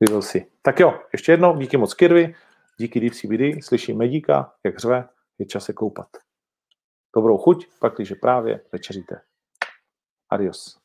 Vybil 0.00 0.22
si. 0.22 0.46
Tak 0.62 0.80
jo, 0.80 1.00
ještě 1.12 1.32
jednou, 1.32 1.56
díky 1.56 1.76
moc 1.76 1.94
Kirvy, 1.94 2.34
díky 2.78 3.00
Deep 3.00 3.14
CBD, 3.14 3.64
slyším 3.64 3.98
Medíka, 3.98 4.52
jak 4.64 4.78
řve, 4.78 5.08
je 5.38 5.46
čas 5.46 5.64
se 5.64 5.72
koupat. 5.72 6.08
Dobrou 7.16 7.38
chuť, 7.38 7.66
pak 7.80 7.94
když 7.94 8.12
právě 8.12 8.60
večeříte. 8.72 9.20
Adios. 10.30 10.79